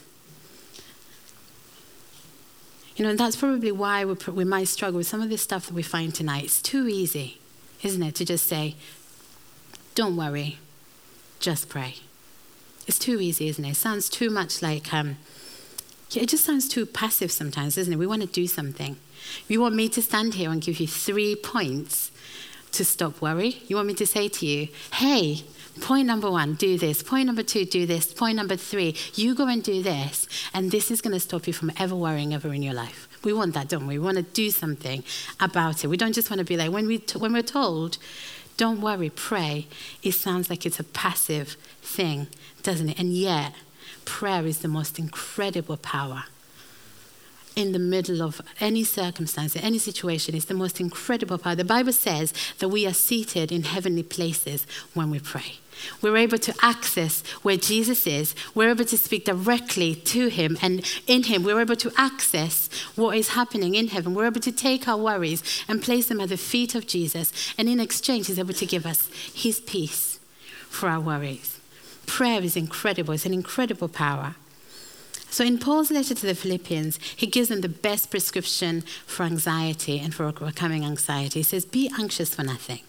You 2.96 3.04
know, 3.04 3.10
and 3.10 3.20
that's 3.20 3.36
probably 3.36 3.72
why 3.72 4.06
we, 4.06 4.14
we 4.32 4.46
might 4.46 4.68
struggle 4.68 5.00
with 5.00 5.08
some 5.08 5.22
of 5.22 5.30
this 5.30 5.42
stuff 5.42 5.66
that 5.68 5.74
we 5.74 5.82
find 5.82 6.14
tonight. 6.14 6.46
It's 6.46 6.62
too 6.62 6.88
easy, 6.88 7.40
isn't 7.82 8.02
it, 8.02 8.16
to 8.16 8.26
just 8.26 8.48
say, 8.48 8.76
don't 9.96 10.16
worry, 10.16 10.60
just 11.40 11.68
pray. 11.68 11.96
It's 12.88 13.00
too 13.00 13.20
easy, 13.20 13.48
isn't 13.48 13.66
it? 13.66 13.72
It 13.72 13.76
sounds 13.76 14.08
too 14.08 14.30
much 14.30 14.62
like, 14.62 14.94
um, 14.94 15.18
it 16.16 16.28
just 16.28 16.46
sounds 16.46 16.70
too 16.70 16.86
passive 16.86 17.32
sometimes, 17.32 17.76
doesn't 17.76 17.92
it? 17.92 17.98
We 17.98 18.08
want 18.08 18.22
to 18.22 18.28
do 18.28 18.46
something. 18.46 18.98
You 19.48 19.62
want 19.62 19.76
me 19.76 19.90
to 19.90 20.02
stand 20.02 20.36
here 20.36 20.52
and 20.52 20.62
give 20.62 20.80
you 20.80 20.88
three 20.88 21.36
points 21.36 22.12
to 22.72 22.86
stop 22.86 23.22
worry? 23.22 23.62
You 23.68 23.76
want 23.76 23.88
me 23.88 23.94
to 23.96 24.06
say 24.06 24.28
to 24.28 24.46
you, 24.46 24.68
hey, 24.94 25.44
point 25.82 26.08
number 26.08 26.30
one, 26.30 26.56
do 26.56 26.78
this. 26.78 27.04
Point 27.04 27.28
number 27.28 27.44
two, 27.44 27.66
do 27.66 27.86
this. 27.86 28.14
Point 28.14 28.36
number 28.36 28.56
three, 28.56 28.96
you 29.14 29.36
go 29.36 29.48
and 29.48 29.64
do 29.64 29.82
this. 29.82 30.28
And 30.54 30.72
this 30.72 30.92
is 30.92 31.02
going 31.02 31.14
to 31.14 31.20
stop 31.20 31.48
you 31.48 31.54
from 31.54 31.72
ever 31.78 31.96
worrying 31.96 32.34
ever 32.34 32.54
in 32.54 32.64
your 32.64 32.74
life. 32.74 33.08
We 33.24 33.34
want 33.34 33.54
that, 33.56 33.70
don't 33.70 33.88
we? 33.88 33.98
We 33.98 34.06
want 34.06 34.18
to 34.18 34.24
do 34.24 34.52
something 34.52 35.04
about 35.40 35.84
it. 35.84 35.88
We 35.88 35.98
don't 35.98 36.14
just 36.14 36.30
want 36.30 36.40
to 36.40 36.46
be 36.46 36.58
like, 36.58 36.72
when, 36.72 36.88
we 36.88 37.00
t- 37.00 37.18
when 37.18 37.34
we're 37.34 37.42
told, 37.42 37.98
don't 38.58 38.82
worry, 38.82 39.10
pray. 39.10 39.68
It 40.04 40.14
sounds 40.14 40.50
like 40.50 40.66
it's 40.66 40.80
a 40.80 40.84
passive 40.84 41.58
thing, 41.82 42.28
doesn't 42.64 42.90
it? 42.90 43.00
And 43.00 43.14
yet, 43.14 43.54
prayer 44.06 44.46
is 44.46 44.60
the 44.60 44.68
most 44.68 45.00
incredible 45.00 45.78
power. 45.78 46.26
In 47.56 47.72
the 47.72 47.80
middle 47.80 48.22
of 48.22 48.42
any 48.60 48.84
circumstance, 48.84 49.56
any 49.56 49.78
situation, 49.78 50.36
it's 50.36 50.46
the 50.46 50.54
most 50.54 50.82
incredible 50.82 51.38
power. 51.38 51.56
The 51.56 51.64
Bible 51.64 51.94
says 51.94 52.34
that 52.60 52.68
we 52.68 52.86
are 52.86 52.94
seated 52.94 53.52
in 53.52 53.64
heavenly 53.64 54.04
places 54.04 54.68
when 54.94 55.10
we 55.10 55.20
pray. 55.20 55.60
We're 56.02 56.18
able 56.18 56.38
to 56.38 56.54
access 56.62 57.22
where 57.44 57.58
Jesus 57.58 58.08
is. 58.08 58.36
We're 58.54 58.72
able 58.72 58.86
to 58.86 58.98
speak 58.98 59.26
directly 59.26 59.96
to 59.96 60.28
him 60.28 60.58
and 60.62 60.86
in 61.08 61.24
him. 61.24 61.44
We're 61.44 61.62
able 61.62 61.76
to 61.78 61.92
access 61.98 62.70
what 62.96 63.18
is 63.18 63.30
happening 63.30 63.76
in 63.76 63.88
heaven. 63.88 64.14
We're 64.14 64.28
able 64.28 64.42
to 64.42 64.52
take 64.52 64.88
our 64.88 64.98
worries 64.98 65.44
and 65.68 65.82
place 65.82 66.08
them 66.08 66.22
at 66.22 66.30
the 66.30 66.38
feet 66.38 66.76
of 66.76 66.88
Jesus. 66.88 67.32
And 67.58 67.70
in 67.70 67.80
exchange, 67.80 68.28
he's 68.28 68.40
able 68.40 68.54
to 68.54 68.66
give 68.66 68.86
us 68.86 69.10
his 69.34 69.62
peace 69.62 70.20
for 70.70 70.90
our 70.90 71.00
worries. 71.00 71.60
Prayer 72.06 72.42
is 72.42 72.56
incredible, 72.56 73.14
it's 73.14 73.26
an 73.26 73.34
incredible 73.34 73.88
power. 73.88 74.36
So, 75.36 75.44
in 75.44 75.58
Paul's 75.58 75.92
letter 75.92 76.16
to 76.16 76.26
the 76.26 76.34
Philippians, 76.34 76.98
he 77.14 77.28
gives 77.28 77.50
them 77.50 77.60
the 77.60 77.68
best 77.68 78.10
prescription 78.10 78.84
for 79.06 79.24
anxiety 79.24 80.00
and 80.00 80.16
for 80.16 80.24
overcoming 80.24 80.86
anxiety. 80.86 81.40
He 81.40 81.44
says, 81.44 81.66
Be 81.66 81.92
anxious 82.00 82.34
for 82.34 82.44
nothing, 82.44 82.80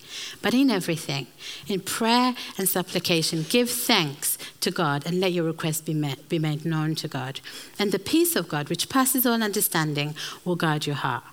but 0.43 0.55
in 0.55 0.71
everything, 0.71 1.27
in 1.67 1.81
prayer 1.81 2.37
and 2.57 2.69
supplication, 2.69 3.47
give 3.49 3.69
thanks 3.69 4.39
to 4.61 4.71
God 4.71 5.05
and 5.05 5.19
let 5.19 5.33
your 5.33 5.43
requests 5.43 5.81
be, 5.81 5.93
met, 5.93 6.29
be 6.29 6.39
made 6.39 6.65
known 6.65 6.95
to 6.95 7.09
God. 7.09 7.41
And 7.81 7.91
the 7.91 7.99
peace 7.99 8.37
of 8.37 8.47
God, 8.47 8.69
which 8.69 8.89
passes 8.89 9.27
all 9.27 9.43
understanding, 9.43 10.15
will 10.45 10.55
guard 10.55 10.87
your 10.87 10.95
heart. 10.95 11.25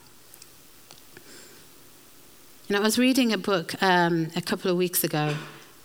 Know, 2.70 2.80
I 2.80 2.82
was 2.82 2.98
reading 2.98 3.32
a 3.32 3.38
book 3.38 3.80
um, 3.84 4.30
a 4.36 4.42
couple 4.42 4.72
of 4.72 4.78
weeks 4.78 5.04
ago 5.04 5.36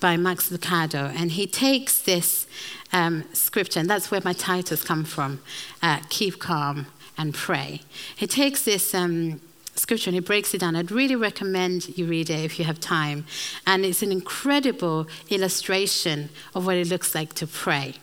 by 0.01 0.17
Max 0.17 0.51
Lucado, 0.51 1.13
and 1.15 1.33
he 1.33 1.47
takes 1.47 2.01
this 2.01 2.47
um, 2.93 3.25
scripture, 3.33 3.81
and 3.81 3.91
that's 3.91 4.11
where 4.11 4.21
my 4.25 4.33
titles 4.33 4.85
come 4.85 5.05
from 5.05 5.41
uh, 5.83 6.01
keep 6.09 6.39
calm 6.39 6.87
and 7.17 7.35
pray. 7.35 7.83
He 8.17 8.27
takes 8.27 8.63
this 8.63 8.95
um, 8.95 9.41
scripture 9.75 10.11
and 10.11 10.15
he 10.15 10.21
breaks 10.21 10.55
it 10.55 10.59
down. 10.59 10.77
I'd 10.77 10.91
really 10.91 11.17
recommend 11.17 11.97
you 11.97 12.07
read 12.07 12.31
it 12.31 12.45
if 12.45 12.59
you 12.59 12.65
have 12.65 12.81
time. 12.81 13.27
And 13.67 13.85
it's 13.85 14.03
an 14.03 14.13
incredible 14.13 15.09
illustration 15.29 16.31
of 16.55 16.67
what 16.67 16.77
it 16.77 16.89
looks 16.89 17.15
like 17.15 17.35
to 17.35 17.47
pray. 17.47 17.95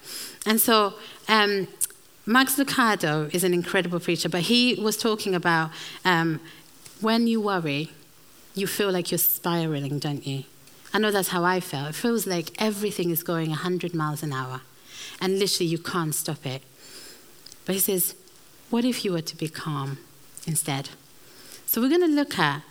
And 0.46 0.60
so, 0.60 0.94
um, 1.28 1.68
Max 2.26 2.56
Lucado 2.58 3.34
is 3.34 3.44
an 3.44 3.54
incredible 3.54 4.00
preacher, 4.00 4.30
but 4.30 4.42
he 4.42 4.76
was 4.76 4.98
talking 4.98 5.36
about 5.36 5.70
um, 6.04 6.40
when 7.00 7.28
you 7.28 7.40
worry, 7.40 7.92
you 8.56 8.66
feel 8.66 8.92
like 8.92 9.12
you're 9.12 9.20
spiraling, 9.20 10.00
don't 10.00 10.26
you? 10.26 10.44
I 10.96 10.98
know 10.98 11.12
that's 11.12 11.28
how 11.28 11.44
I 11.44 11.60
felt. 11.60 11.90
It 11.90 11.96
feels 11.96 12.26
like 12.26 12.52
everything 12.58 13.10
is 13.10 13.22
going 13.22 13.50
100 13.50 13.94
miles 13.94 14.24
an 14.24 14.32
hour 14.32 14.62
and 15.20 15.38
literally 15.38 15.70
you 15.70 15.78
can't 15.78 16.16
stop 16.16 16.46
it. 16.46 16.62
But 17.66 17.76
he 17.76 17.82
says, 17.82 18.16
what 18.70 18.86
if 18.86 19.04
you 19.04 19.12
were 19.12 19.20
to 19.20 19.36
be 19.36 19.50
calm 19.50 19.98
instead? 20.48 20.92
So 21.66 21.82
we're 21.82 21.90
going 21.90 22.00
to 22.00 22.08
look 22.08 22.40
at 22.40 22.62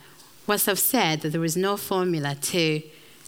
what 0.47 0.67
I've 0.67 0.79
said 0.79 1.21
that 1.21 1.33
there 1.33 1.43
is 1.43 1.55
no 1.55 1.77
formula 1.77 2.33
to, 2.33 2.81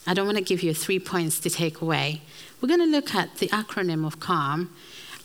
I 0.08 0.16
don't 0.16 0.26
want 0.26 0.40
to 0.40 0.44
give 0.44 0.64
you 0.64 0.74
three 0.74 1.00
points 1.00 1.40
to 1.42 1.52
take 1.52 1.80
away. 1.80 2.24
We're 2.60 2.68
going 2.68 2.80
to 2.80 2.88
look 2.88 3.14
at 3.14 3.36
the 3.36 3.50
acronym 3.50 4.04
of 4.04 4.20
CALM 4.20 4.74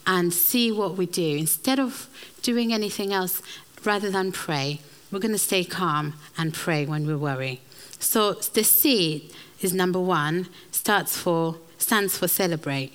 and 0.06 0.34
see 0.34 0.70
what 0.70 0.98
we 0.98 1.06
do. 1.06 1.36
Instead 1.38 1.80
of 1.80 2.10
doing 2.42 2.74
anything 2.74 3.14
else, 3.14 3.40
rather 3.82 4.10
than 4.10 4.32
pray, 4.32 4.80
we're 5.10 5.18
going 5.18 5.32
to 5.32 5.38
stay 5.38 5.64
calm 5.64 6.12
and 6.36 6.52
pray 6.52 6.84
when 6.84 7.06
we 7.06 7.16
worry. 7.16 7.62
So 7.98 8.34
the 8.34 8.64
C 8.64 9.30
is 9.64 9.72
number 9.72 10.00
one, 10.00 10.48
starts 10.70 11.16
for, 11.16 11.56
stands 11.78 12.16
for 12.18 12.28
celebrate. 12.28 12.92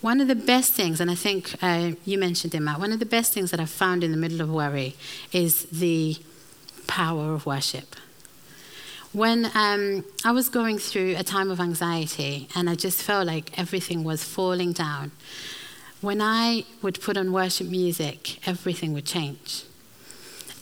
One 0.00 0.20
of 0.20 0.28
the 0.28 0.36
best 0.36 0.74
things, 0.74 1.00
and 1.00 1.10
I 1.10 1.14
think 1.14 1.54
uh, 1.60 1.92
you 2.04 2.18
mentioned 2.18 2.54
it, 2.54 2.60
Matt, 2.60 2.78
one 2.78 2.92
of 2.92 3.00
the 3.00 3.06
best 3.06 3.32
things 3.32 3.50
that 3.50 3.58
I've 3.58 3.70
found 3.70 4.04
in 4.04 4.12
the 4.12 4.16
middle 4.16 4.40
of 4.40 4.50
worry 4.50 4.94
is 5.32 5.64
the 5.66 6.16
power 6.86 7.34
of 7.34 7.46
worship. 7.46 7.96
When 9.12 9.50
um, 9.54 10.04
I 10.24 10.32
was 10.32 10.48
going 10.48 10.78
through 10.78 11.16
a 11.16 11.24
time 11.24 11.50
of 11.50 11.60
anxiety 11.60 12.48
and 12.54 12.68
I 12.68 12.74
just 12.74 13.02
felt 13.02 13.26
like 13.26 13.58
everything 13.58 14.04
was 14.04 14.22
falling 14.22 14.72
down, 14.72 15.12
when 16.00 16.20
I 16.20 16.64
would 16.82 17.00
put 17.00 17.16
on 17.16 17.32
worship 17.32 17.66
music, 17.66 18.46
everything 18.46 18.92
would 18.92 19.06
change. 19.06 19.64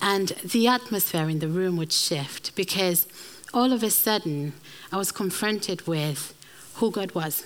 And 0.00 0.28
the 0.44 0.68
atmosphere 0.68 1.28
in 1.28 1.40
the 1.40 1.48
room 1.48 1.76
would 1.76 1.92
shift 1.92 2.54
because 2.54 3.06
all 3.52 3.72
of 3.72 3.82
a 3.82 3.90
sudden 3.90 4.52
I 4.92 4.96
was 4.96 5.12
confronted 5.12 5.86
with 5.86 6.34
who 6.74 6.90
God 6.90 7.14
was 7.14 7.44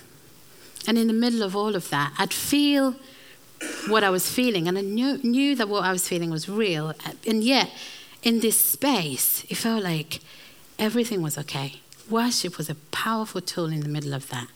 and 0.87 0.99
in 0.99 1.07
the 1.07 1.13
middle 1.13 1.43
of 1.43 1.55
all 1.55 1.77
of 1.77 1.91
that, 1.91 2.13
I'd 2.19 2.33
feel 2.33 2.97
what 3.89 4.03
I 4.03 4.11
was 4.11 4.31
feeling, 4.31 4.67
and 4.69 4.79
I 4.79 4.81
knew, 4.81 5.19
knew 5.19 5.55
that 5.57 5.69
what 5.69 5.85
I 5.85 5.93
was 5.93 6.09
feeling 6.09 6.31
was 6.31 6.49
real. 6.49 6.95
And 7.27 7.45
yet, 7.45 7.71
in 8.23 8.41
this 8.41 8.59
space, 8.59 9.45
it 9.49 9.57
felt 9.57 9.83
like 9.83 10.21
everything 10.79 11.23
was 11.23 11.37
okay. 11.37 11.81
worship 12.09 12.59
was 12.59 12.69
a 12.69 12.75
powerful 12.75 13.41
tool 13.41 13.67
in 13.67 13.81
the 13.81 13.89
middle 13.89 14.15
of 14.15 14.29
that. 14.31 14.49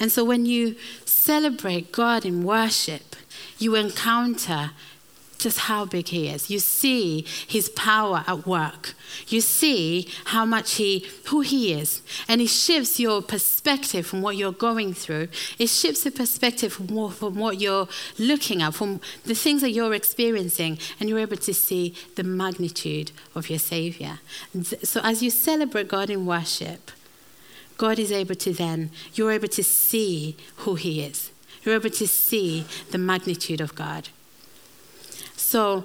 And 0.00 0.10
so 0.12 0.24
when 0.24 0.46
you 0.46 0.76
celebrate 1.04 1.92
God 1.92 2.24
in 2.24 2.44
worship, 2.44 3.16
you 3.58 3.74
encounter 3.74 4.70
just 5.46 5.60
how 5.60 5.84
big 5.84 6.08
he 6.08 6.26
is. 6.26 6.50
You 6.50 6.58
see 6.58 7.24
his 7.46 7.68
power 7.68 8.24
at 8.26 8.48
work. 8.48 8.94
You 9.28 9.40
see 9.40 10.08
how 10.24 10.44
much 10.44 10.72
he, 10.74 11.06
who 11.26 11.42
he 11.42 11.72
is. 11.72 12.02
And 12.26 12.40
it 12.40 12.48
shifts 12.48 12.98
your 12.98 13.22
perspective 13.22 14.04
from 14.04 14.22
what 14.22 14.34
you're 14.34 14.50
going 14.50 14.92
through. 14.92 15.28
It 15.56 15.68
shifts 15.68 16.02
the 16.02 16.10
perspective 16.10 16.72
from 16.72 16.88
what, 16.88 17.14
from 17.14 17.36
what 17.36 17.60
you're 17.60 17.86
looking 18.18 18.60
at, 18.60 18.74
from 18.74 19.00
the 19.24 19.36
things 19.36 19.60
that 19.62 19.70
you're 19.70 19.94
experiencing, 19.94 20.80
and 20.98 21.08
you're 21.08 21.20
able 21.20 21.36
to 21.36 21.54
see 21.54 21.94
the 22.16 22.24
magnitude 22.24 23.12
of 23.36 23.48
your 23.48 23.60
Savior. 23.60 24.18
So 24.82 25.00
as 25.04 25.22
you 25.22 25.30
celebrate 25.30 25.86
God 25.86 26.10
in 26.10 26.26
worship, 26.26 26.90
God 27.78 28.00
is 28.00 28.10
able 28.10 28.34
to 28.34 28.52
then, 28.52 28.90
you're 29.14 29.30
able 29.30 29.48
to 29.48 29.62
see 29.62 30.36
who 30.56 30.74
he 30.74 31.02
is. 31.02 31.30
You're 31.62 31.76
able 31.76 31.90
to 31.90 32.08
see 32.08 32.64
the 32.90 32.98
magnitude 32.98 33.60
of 33.60 33.76
God. 33.76 34.08
So 35.46 35.84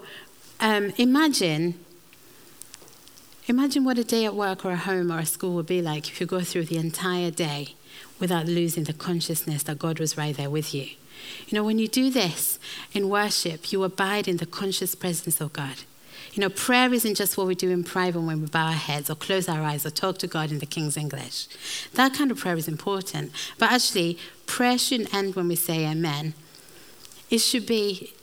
um, 0.59 0.91
imagine, 0.97 1.75
imagine 3.45 3.83
what 3.83 3.99
a 3.99 4.03
day 4.03 4.25
at 4.25 4.33
work 4.33 4.65
or 4.65 4.71
a 4.71 4.75
home 4.75 5.11
or 5.11 5.19
a 5.19 5.25
school 5.27 5.53
would 5.53 5.67
be 5.67 5.83
like 5.83 6.09
if 6.09 6.19
you 6.19 6.25
go 6.25 6.41
through 6.41 6.65
the 6.65 6.77
entire 6.77 7.29
day 7.29 7.75
without 8.19 8.47
losing 8.47 8.85
the 8.85 8.93
consciousness 8.93 9.61
that 9.63 9.77
God 9.77 9.99
was 9.99 10.17
right 10.17 10.35
there 10.35 10.49
with 10.49 10.73
you. 10.73 10.85
You 11.47 11.51
know, 11.55 11.63
when 11.63 11.77
you 11.77 11.87
do 11.87 12.09
this 12.09 12.57
in 12.91 13.07
worship, 13.07 13.71
you 13.71 13.83
abide 13.83 14.27
in 14.27 14.37
the 14.37 14.47
conscious 14.47 14.95
presence 14.95 15.39
of 15.39 15.53
God. 15.53 15.75
You 16.33 16.41
know, 16.41 16.49
prayer 16.49 16.91
isn't 16.91 17.13
just 17.13 17.37
what 17.37 17.45
we 17.45 17.53
do 17.53 17.69
in 17.69 17.83
private 17.83 18.21
when 18.21 18.41
we 18.41 18.47
bow 18.47 18.65
our 18.65 18.71
heads 18.73 19.11
or 19.11 19.15
close 19.15 19.47
our 19.47 19.61
eyes 19.61 19.85
or 19.85 19.91
talk 19.91 20.17
to 20.19 20.27
God 20.27 20.49
in 20.49 20.57
the 20.57 20.65
King's 20.65 20.97
English. 20.97 21.47
That 21.93 22.15
kind 22.15 22.31
of 22.31 22.39
prayer 22.39 22.57
is 22.57 22.67
important. 22.67 23.31
But 23.59 23.71
actually, 23.71 24.17
prayer 24.47 24.79
shouldn't 24.79 25.13
end 25.13 25.35
when 25.35 25.47
we 25.47 25.55
say 25.55 25.85
amen. 25.85 26.33
It 27.29 27.39
should 27.39 27.67
be 27.67 28.13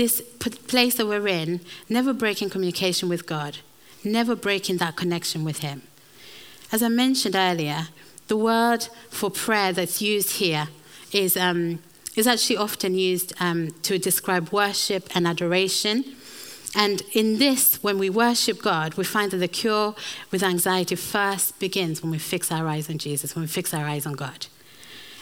this 0.00 0.22
place 0.66 0.94
that 0.94 1.06
we're 1.06 1.28
in, 1.28 1.60
never 1.90 2.14
breaking 2.14 2.48
communication 2.48 3.06
with 3.06 3.26
God, 3.26 3.58
never 4.02 4.34
breaking 4.34 4.78
that 4.78 4.96
connection 4.96 5.44
with 5.44 5.58
Him. 5.58 5.82
As 6.72 6.82
I 6.82 6.88
mentioned 6.88 7.36
earlier, 7.36 7.88
the 8.28 8.36
word 8.36 8.88
for 9.10 9.30
prayer 9.30 9.74
that's 9.74 10.00
used 10.00 10.38
here 10.38 10.68
is, 11.12 11.36
um, 11.36 11.80
is 12.16 12.26
actually 12.26 12.56
often 12.56 12.94
used 12.94 13.34
um, 13.40 13.72
to 13.82 13.98
describe 13.98 14.50
worship 14.50 15.14
and 15.14 15.26
adoration. 15.26 16.16
And 16.74 17.02
in 17.12 17.38
this, 17.38 17.82
when 17.82 17.98
we 17.98 18.08
worship 18.08 18.62
God, 18.62 18.94
we 18.94 19.04
find 19.04 19.30
that 19.32 19.36
the 19.36 19.48
cure 19.48 19.94
with 20.30 20.42
anxiety 20.42 20.94
first 20.94 21.58
begins 21.58 22.02
when 22.02 22.10
we 22.10 22.18
fix 22.18 22.50
our 22.50 22.66
eyes 22.66 22.88
on 22.88 22.96
Jesus, 22.96 23.34
when 23.34 23.42
we 23.42 23.48
fix 23.48 23.74
our 23.74 23.84
eyes 23.84 24.06
on 24.06 24.14
God. 24.14 24.46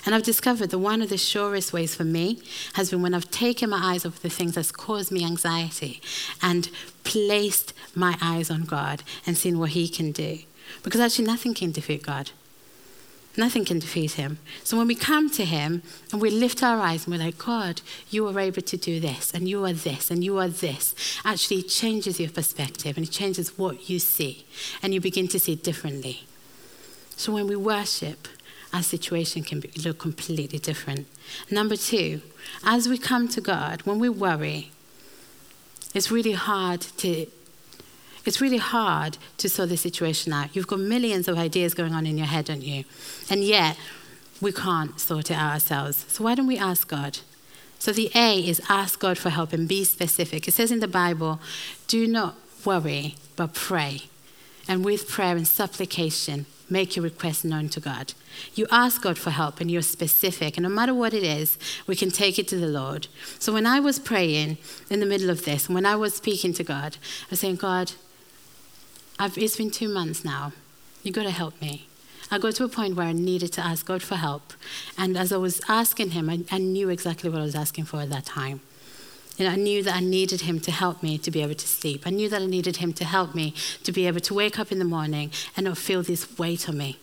And 0.09 0.15
I've 0.15 0.23
discovered 0.23 0.71
that 0.71 0.79
one 0.79 1.03
of 1.03 1.11
the 1.11 1.19
surest 1.19 1.75
ways 1.75 1.95
for 1.95 2.03
me 2.03 2.41
has 2.73 2.91
been 2.91 3.03
when 3.03 3.13
I've 3.13 3.31
taken 3.31 3.69
my 3.69 3.93
eyes 3.93 4.07
off 4.07 4.23
the 4.23 4.31
things 4.31 4.55
that's 4.55 4.73
caused 4.73 5.13
me 5.13 5.23
anxiety 5.23 6.01
and 6.41 6.71
placed 7.05 7.75
my 7.95 8.17
eyes 8.23 8.51
on 8.51 8.63
God 8.63 9.03
and 9.27 9.37
seen 9.37 9.59
what 9.59 9.73
He 9.73 9.87
can 9.87 10.13
do. 10.13 10.39
Because 10.83 11.03
actually, 11.03 11.27
nothing 11.27 11.53
can 11.53 11.73
defeat 11.73 12.03
God. 12.03 12.31
Nothing 13.37 13.67
can 13.67 13.81
defeat 13.81 14.13
him. 14.13 14.39
So 14.65 14.79
when 14.79 14.87
we 14.87 14.95
come 14.95 15.29
to 15.33 15.45
him 15.45 15.83
and 16.11 16.23
we 16.23 16.31
lift 16.31 16.63
our 16.63 16.79
eyes 16.79 17.05
and 17.05 17.15
we're 17.15 17.23
like, 17.23 17.37
God, 17.37 17.83
you 18.09 18.27
are 18.27 18.41
able 18.41 18.63
to 18.63 18.77
do 18.79 19.01
this, 19.01 19.33
and 19.35 19.47
you 19.47 19.63
are 19.67 19.75
this, 19.75 20.11
and 20.11 20.25
you 20.25 20.39
are 20.39 20.49
this, 20.49 20.95
actually 21.23 21.59
it 21.59 21.69
changes 21.69 22.19
your 22.19 22.31
perspective 22.31 22.97
and 22.97 23.07
it 23.07 23.13
changes 23.13 23.59
what 23.59 23.91
you 23.91 23.99
see, 23.99 24.47
and 24.83 24.95
you 24.95 25.03
begin 25.03 25.29
to 25.29 25.39
see 25.39 25.55
differently. 25.55 26.25
So 27.15 27.33
when 27.33 27.47
we 27.47 27.57
worship, 27.57 28.27
our 28.73 28.83
situation 28.83 29.43
can 29.43 29.61
be, 29.61 29.71
look 29.85 29.99
completely 29.99 30.59
different. 30.59 31.07
Number 31.51 31.77
two, 31.77 32.21
as 32.65 32.89
we 32.89 32.99
come 32.99 33.29
to 33.29 33.41
God, 33.41 33.83
when 33.83 33.99
we 33.99 34.09
worry, 34.09 34.71
it's 35.95 36.11
really 36.11 36.33
hard 36.33 36.81
to 36.99 37.27
it's 38.25 38.43
really 38.43 38.59
hard 38.59 39.17
to 39.39 39.49
sort 39.49 39.71
the 39.71 39.77
situation 39.79 40.35
out. 40.35 40.55
You've 40.55 40.67
got 40.67 40.81
millions 40.81 41.29
of 41.29 41.39
ideas 41.39 41.73
going 41.73 41.95
on 41.95 42.05
in 42.05 42.19
your 42.19 42.27
head, 42.27 42.45
don't 42.45 42.61
you? 42.61 42.85
And 43.31 43.43
yet, 43.43 43.79
we 44.41 44.53
can't 44.53 45.01
sort 45.01 45.31
it 45.31 45.35
out 45.35 45.55
ourselves. 45.55 46.05
So 46.09 46.25
why 46.25 46.35
don't 46.35 46.47
we 46.47 46.59
ask 46.59 46.87
God? 46.87 47.21
So 47.79 47.93
the 47.93 48.11
A 48.15 48.41
is 48.41 48.61
ask 48.69 48.99
God 49.01 49.17
for 49.17 49.31
help 49.31 49.55
and 49.55 49.67
be 49.67 49.83
specific. 49.85 50.47
It 50.47 50.53
says 50.53 50.71
in 50.71 50.81
the 50.81 50.89
Bible, 50.89 51.41
do 51.87 52.07
not 52.07 52.35
worry, 52.65 53.15
but 53.37 53.55
pray. 53.55 54.03
And 54.67 54.85
with 54.85 55.09
prayer 55.09 55.37
and 55.37 55.49
supplication, 55.49 56.47
make 56.69 56.97
your 56.97 57.05
request 57.05 57.45
known 57.45 57.69
to 57.71 57.81
God. 57.81 58.13
You 58.55 58.67
ask 58.71 59.03
God 59.03 59.19
for 59.19 59.31
help 59.31 59.61
and 59.61 59.71
you're 59.71 59.83
specific, 59.83 60.57
and 60.57 60.65
no 60.65 60.69
matter 60.69 60.95
what 60.95 61.15
it 61.15 61.23
is, 61.23 61.59
we 61.87 61.97
can 61.97 62.11
take 62.11 62.39
it 62.39 62.49
to 62.49 62.57
the 62.57 62.67
Lord. 62.67 63.09
So 63.39 63.53
when 63.53 63.67
I 63.67 63.81
was 63.81 63.99
praying 63.99 64.59
in 64.91 65.01
the 65.01 65.07
middle 65.07 65.31
of 65.31 65.45
this, 65.45 65.67
and 65.67 65.75
when 65.75 65.87
I 65.87 65.97
was 65.97 66.15
speaking 66.15 66.53
to 66.55 66.65
God, 66.65 66.97
I 67.25 67.27
was 67.31 67.41
saying, 67.41 67.57
God, 67.57 67.93
I've, 69.19 69.37
it's 69.37 69.57
been 69.57 69.71
two 69.71 69.89
months 69.89 70.25
now. 70.25 70.53
You've 71.03 71.15
got 71.15 71.25
to 71.25 71.31
help 71.31 71.61
me. 71.61 71.87
I 72.31 72.39
got 72.39 72.55
to 72.57 72.65
a 72.65 72.69
point 72.69 72.95
where 72.95 73.07
I 73.07 73.13
needed 73.13 73.53
to 73.55 73.65
ask 73.65 73.87
God 73.87 74.03
for 74.03 74.17
help. 74.17 74.53
And 74.99 75.17
as 75.17 75.33
I 75.33 75.39
was 75.39 75.61
asking 75.69 76.11
Him, 76.11 76.29
I, 76.29 76.45
I 76.51 76.59
knew 76.59 76.91
exactly 76.91 77.31
what 77.31 77.41
I 77.41 77.45
was 77.45 77.55
asking 77.55 77.87
for 77.87 78.01
at 78.01 78.11
that 78.11 78.27
time. 78.27 78.61
You 79.39 79.45
know, 79.45 79.53
I 79.53 79.57
knew 79.57 79.85
that 79.85 79.95
I 79.95 80.01
needed 80.01 80.43
him 80.43 80.59
to 80.61 80.73
help 80.73 81.01
me 81.01 81.17
to 81.19 81.31
be 81.31 81.43
able 81.43 81.55
to 81.55 81.69
sleep. 81.69 82.03
I 82.05 82.11
knew 82.11 82.29
that 82.29 82.43
I 82.43 82.47
needed 82.47 82.79
him 82.79 82.93
to 82.95 83.05
help 83.05 83.37
me 83.37 83.55
to 83.85 83.93
be 83.93 84.09
able 84.09 84.19
to 84.19 84.35
wake 84.35 84.59
up 84.59 84.73
in 84.73 84.81
the 84.81 84.85
morning 84.85 85.31
and 85.57 85.67
not 85.67 85.79
feel 85.79 86.03
this 86.03 86.39
weight 86.39 86.69
on 86.69 86.77
me. 86.77 86.99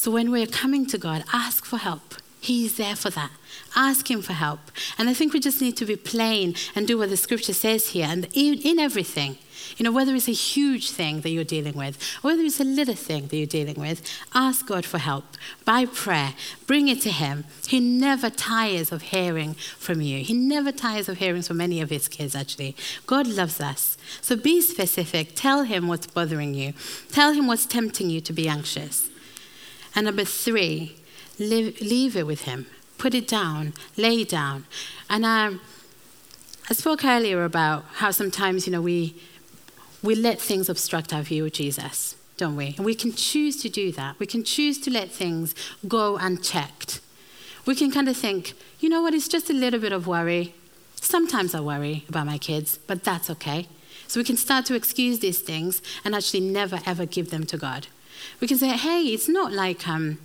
So 0.00 0.10
when 0.10 0.30
we're 0.30 0.46
coming 0.46 0.86
to 0.86 0.96
God, 0.96 1.24
ask 1.30 1.66
for 1.66 1.76
help. 1.76 2.14
He's 2.40 2.78
there 2.78 2.96
for 2.96 3.10
that. 3.10 3.32
Ask 3.76 4.10
Him 4.10 4.22
for 4.22 4.32
help. 4.32 4.60
And 4.96 5.10
I 5.10 5.12
think 5.12 5.34
we 5.34 5.40
just 5.40 5.60
need 5.60 5.76
to 5.76 5.84
be 5.84 5.94
plain 5.94 6.54
and 6.74 6.88
do 6.88 6.96
what 6.96 7.10
the 7.10 7.18
scripture 7.18 7.52
says 7.52 7.88
here. 7.88 8.06
And 8.08 8.26
in, 8.32 8.54
in, 8.62 8.78
everything, 8.78 9.36
you 9.76 9.84
know, 9.84 9.92
whether 9.92 10.14
it's 10.14 10.26
a 10.26 10.32
huge 10.32 10.90
thing 10.90 11.20
that 11.20 11.28
you're 11.28 11.44
dealing 11.44 11.74
with, 11.74 11.98
or 12.24 12.30
whether 12.30 12.42
it's 12.42 12.60
a 12.60 12.64
little 12.64 12.94
thing 12.94 13.26
that 13.26 13.36
you're 13.36 13.44
dealing 13.44 13.78
with, 13.78 14.00
ask 14.34 14.66
God 14.66 14.86
for 14.86 14.96
help 14.96 15.36
by 15.66 15.84
prayer. 15.84 16.32
Bring 16.66 16.88
it 16.88 17.02
to 17.02 17.10
Him. 17.10 17.44
He 17.66 17.78
never 17.78 18.30
tires 18.30 18.92
of 18.92 19.02
hearing 19.02 19.52
from 19.52 20.00
you. 20.00 20.24
He 20.24 20.32
never 20.32 20.72
tires 20.72 21.10
of 21.10 21.18
hearing 21.18 21.42
from 21.42 21.60
any 21.60 21.82
of 21.82 21.90
His 21.90 22.08
kids, 22.08 22.34
actually. 22.34 22.74
God 23.06 23.26
loves 23.26 23.60
us. 23.60 23.98
So 24.22 24.34
be 24.34 24.62
specific. 24.62 25.32
Tell 25.34 25.64
Him 25.64 25.88
what's 25.88 26.06
bothering 26.06 26.54
you, 26.54 26.72
tell 27.12 27.32
Him 27.34 27.46
what's 27.46 27.66
tempting 27.66 28.08
you 28.08 28.22
to 28.22 28.32
be 28.32 28.48
anxious. 28.48 29.09
And 29.94 30.06
number 30.06 30.24
three, 30.24 30.96
leave, 31.38 31.80
leave 31.80 32.16
it 32.16 32.26
with 32.26 32.42
Him. 32.42 32.66
Put 32.98 33.14
it 33.14 33.26
down, 33.26 33.72
lay 33.96 34.24
down. 34.24 34.66
And 35.08 35.24
um, 35.24 35.60
I 36.68 36.74
spoke 36.74 37.04
earlier 37.04 37.44
about 37.44 37.84
how 37.94 38.10
sometimes, 38.10 38.66
you 38.66 38.72
know, 38.72 38.82
we, 38.82 39.16
we 40.02 40.14
let 40.14 40.40
things 40.40 40.68
obstruct 40.68 41.12
our 41.12 41.22
view 41.22 41.46
of 41.46 41.52
Jesus, 41.52 42.14
don't 42.36 42.56
we? 42.56 42.74
And 42.76 42.84
we 42.84 42.94
can 42.94 43.12
choose 43.12 43.60
to 43.62 43.68
do 43.68 43.90
that. 43.92 44.18
We 44.18 44.26
can 44.26 44.44
choose 44.44 44.78
to 44.82 44.90
let 44.90 45.10
things 45.10 45.54
go 45.88 46.16
unchecked. 46.16 47.00
We 47.66 47.74
can 47.74 47.90
kind 47.90 48.08
of 48.08 48.16
think, 48.16 48.54
you 48.78 48.88
know 48.88 49.02
what, 49.02 49.14
it's 49.14 49.28
just 49.28 49.50
a 49.50 49.52
little 49.52 49.80
bit 49.80 49.92
of 49.92 50.06
worry. 50.06 50.54
Sometimes 50.96 51.54
I 51.54 51.60
worry 51.60 52.04
about 52.08 52.26
my 52.26 52.38
kids, 52.38 52.78
but 52.86 53.02
that's 53.02 53.30
okay. 53.30 53.66
So 54.06 54.20
we 54.20 54.24
can 54.24 54.36
start 54.36 54.66
to 54.66 54.74
excuse 54.74 55.20
these 55.20 55.40
things 55.40 55.80
and 56.04 56.14
actually 56.14 56.40
never 56.40 56.80
ever 56.84 57.06
give 57.06 57.30
them 57.30 57.46
to 57.46 57.56
God. 57.56 57.86
We 58.40 58.46
can 58.46 58.58
say, 58.58 58.68
hey, 58.68 59.02
it's 59.04 59.28
not 59.28 59.52
like 59.52 59.86
um, 59.88 60.18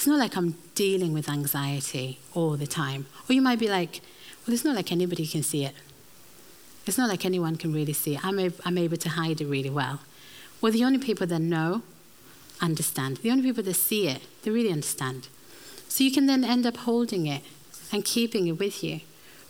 it's 0.00 0.06
not 0.06 0.18
like 0.18 0.36
I'm 0.36 0.54
dealing 0.74 1.12
with 1.12 1.28
anxiety 1.28 2.18
all 2.32 2.56
the 2.56 2.66
time. 2.66 3.06
Or 3.28 3.34
you 3.34 3.42
might 3.42 3.58
be 3.58 3.68
like, 3.68 4.00
well, 4.46 4.54
it's 4.54 4.64
not 4.64 4.74
like 4.74 4.90
anybody 4.90 5.26
can 5.26 5.42
see 5.42 5.64
it. 5.64 5.74
It's 6.86 6.96
not 6.96 7.10
like 7.10 7.26
anyone 7.26 7.56
can 7.56 7.72
really 7.74 7.92
see 7.92 8.14
it. 8.14 8.24
I'm, 8.24 8.78
able 8.78 8.96
to 8.96 9.08
hide 9.10 9.42
it 9.42 9.46
really 9.46 9.68
well. 9.68 10.00
Well, 10.60 10.72
the 10.72 10.84
only 10.84 10.98
people 10.98 11.26
that 11.26 11.38
know 11.38 11.82
understand. 12.62 13.18
The 13.18 13.30
only 13.30 13.42
people 13.42 13.62
that 13.62 13.74
see 13.74 14.08
it, 14.08 14.22
they 14.42 14.50
really 14.50 14.72
understand. 14.72 15.28
So 15.88 16.02
you 16.02 16.10
can 16.10 16.26
then 16.26 16.44
end 16.44 16.64
up 16.64 16.78
holding 16.78 17.26
it 17.26 17.42
and 17.92 18.04
keeping 18.04 18.46
it 18.46 18.58
with 18.58 18.82
you 18.82 19.00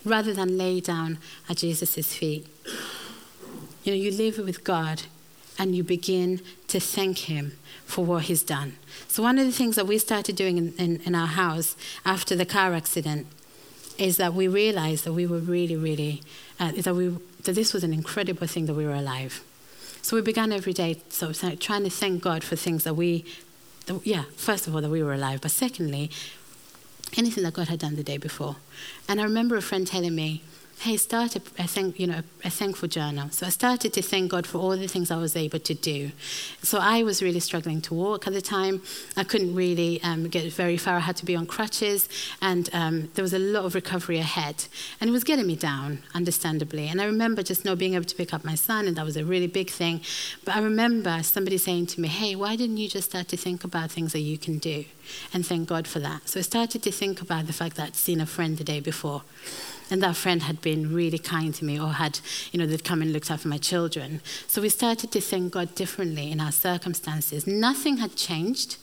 rather 0.05 0.33
than 0.33 0.59
lay 0.59 0.81
down 0.81 1.19
at 1.49 1.59
Jesus' 1.59 2.13
feet. 2.15 2.47
You 3.85 3.93
know, 3.93 3.99
you 3.99 4.11
live 4.11 4.39
with 4.39 4.65
God 4.65 5.03
and 5.61 5.77
you 5.77 5.85
begin 5.85 6.41
to 6.69 6.81
thank 6.81 7.19
Him 7.19 7.53
for 7.85 8.03
what 8.03 8.25
He's 8.25 8.43
done. 8.43 8.77
So, 9.09 9.23
one 9.23 9.39
of 9.39 9.45
the 9.45 9.53
things 9.53 9.77
that 9.77 9.87
we 9.87 9.99
started 9.99 10.35
doing 10.35 10.57
in, 10.57 10.73
in, 10.79 11.01
in 11.03 11.15
our 11.15 11.27
house 11.27 11.77
after 12.05 12.35
the 12.35 12.47
car 12.47 12.73
accident 12.73 13.27
is 13.99 14.17
that 14.17 14.33
we 14.33 14.49
realized 14.49 15.05
that 15.05 15.13
we 15.13 15.27
were 15.27 15.39
really, 15.39 15.77
really, 15.77 16.23
uh, 16.59 16.73
that, 16.73 16.95
we, 16.95 17.09
that 17.43 17.53
this 17.53 17.75
was 17.75 17.85
an 17.85 17.93
incredible 17.93 18.47
thing 18.47 18.65
that 18.67 18.75
we 18.75 18.87
were 18.87 18.95
alive. 18.95 19.45
So, 20.01 20.17
we 20.17 20.23
began 20.23 20.51
every 20.51 20.73
day 20.73 20.97
so, 21.11 21.31
trying 21.33 21.85
to 21.85 21.91
thank 21.91 22.23
God 22.23 22.43
for 22.43 22.57
things 22.57 22.85
that 22.85 22.95
we, 22.95 23.27
that, 23.85 24.01
yeah, 24.07 24.25
first 24.37 24.67
of 24.67 24.75
all, 24.75 24.81
that 24.81 24.89
we 24.91 25.03
were 25.03 25.13
alive, 25.13 25.43
but 25.43 25.51
secondly, 25.51 26.11
anything 27.19 27.45
that 27.45 27.53
God 27.53 27.69
had 27.69 27.81
done 27.81 27.97
the 27.97 28.03
day 28.03 28.17
before. 28.17 28.57
And 29.11 29.21
I 29.21 29.25
remember 29.25 29.57
a 29.57 29.63
friend 29.63 29.87
telling 29.87 30.15
me, 30.15 30.43
hey, 30.81 30.97
start 30.97 31.37
a, 31.37 31.43
a, 31.59 31.67
thank, 31.67 32.01
you 32.01 32.07
know, 32.07 32.23
a 32.43 32.49
thankful 32.49 32.89
journal. 32.89 33.29
So 33.31 33.47
I 33.47 33.51
started 33.51 33.93
to 33.93 34.01
thank 34.01 34.31
God 34.31 34.47
for 34.47 34.57
all 34.57 34.75
the 34.75 34.89
things 34.89 35.11
I 35.11 35.19
was 35.19 35.37
able 35.37 35.59
to 35.59 35.75
do. 35.75 36.11
So 36.63 36.79
I 36.81 37.03
was 37.03 37.23
really 37.23 37.41
struggling 37.41 37.83
to 37.83 37.93
walk 37.93 38.27
at 38.27 38.33
the 38.33 38.41
time. 38.41 38.81
I 39.15 39.25
couldn't 39.25 39.55
really 39.55 40.03
um, 40.03 40.29
get 40.29 40.51
very 40.51 40.79
far. 40.79 40.97
I 40.97 41.01
had 41.01 41.17
to 41.17 41.27
be 41.27 41.37
on 41.37 41.45
crutches, 41.45 42.09
and 42.41 42.71
um, 42.73 43.11
there 43.13 43.23
was 43.23 43.35
a 43.35 43.39
lot 43.39 43.67
of 43.67 43.75
recovery 43.75 44.17
ahead. 44.19 44.65
And 45.03 45.11
it 45.11 45.13
was 45.13 45.23
getting 45.23 45.47
me 45.47 45.55
down, 45.55 46.03
understandably. 46.15 46.89
And 46.89 46.99
I 46.99 47.05
remember 47.05 47.43
just 47.43 47.63
not 47.63 47.77
being 47.77 47.93
able 47.93 48.07
to 48.07 48.17
pick 48.17 48.33
up 48.33 48.43
my 48.43 48.55
son, 48.55 48.89
and 48.89 48.97
that 48.97 49.05
was 49.05 49.19
a 49.19 49.25
really 49.25 49.49
big 49.49 49.69
thing. 49.69 50.01
But 50.47 50.57
I 50.57 50.61
remember 50.61 51.23
somebody 51.23 51.59
saying 51.59 51.87
to 51.89 52.01
me, 52.01 52.09
hey, 52.09 52.35
why 52.35 52.57
didn't 52.57 52.79
you 52.79 52.89
just 52.89 53.11
start 53.11 53.29
to 53.29 53.37
think 53.37 53.65
about 53.65 53.91
things 53.91 54.15
that 54.15 54.21
you 54.21 54.39
can 54.39 54.57
do? 54.57 54.87
And 55.35 55.45
thank 55.45 55.69
God 55.69 55.87
for 55.87 55.99
that. 55.99 56.27
So 56.31 56.41
I 56.41 56.43
started 56.43 56.83
to 56.85 56.91
think 56.91 57.21
about 57.21 57.47
the 57.47 57.53
fact 57.53 57.77
that 57.77 57.89
I'd 57.89 57.97
seen 57.97 58.23
a 58.23 58.27
friend 58.27 58.57
the 58.57 58.65
day 58.65 58.81
before 58.81 59.25
and 59.91 60.03
that 60.03 60.17
friend 60.17 60.43
had 60.45 60.61
been 60.61 60.95
really 60.95 61.19
kind 61.19 61.55
to 61.55 61.65
me 61.65 61.79
or 61.79 61.95
had, 61.95 62.21
you 62.53 62.59
know, 62.59 62.67
they'd 62.67 62.85
come 62.85 63.03
and 63.03 63.13
looked 63.13 63.31
after 63.31 63.49
my 63.49 63.59
children. 63.59 64.21
So 64.47 64.63
we 64.63 64.69
started 64.69 65.11
to 65.13 65.21
thank 65.21 65.53
God 65.53 65.75
differently 65.75 66.31
in 66.31 66.41
our 66.41 66.53
circumstances. 66.53 67.47
Nothing 67.47 67.97
had 67.97 68.15
changed. 68.15 68.77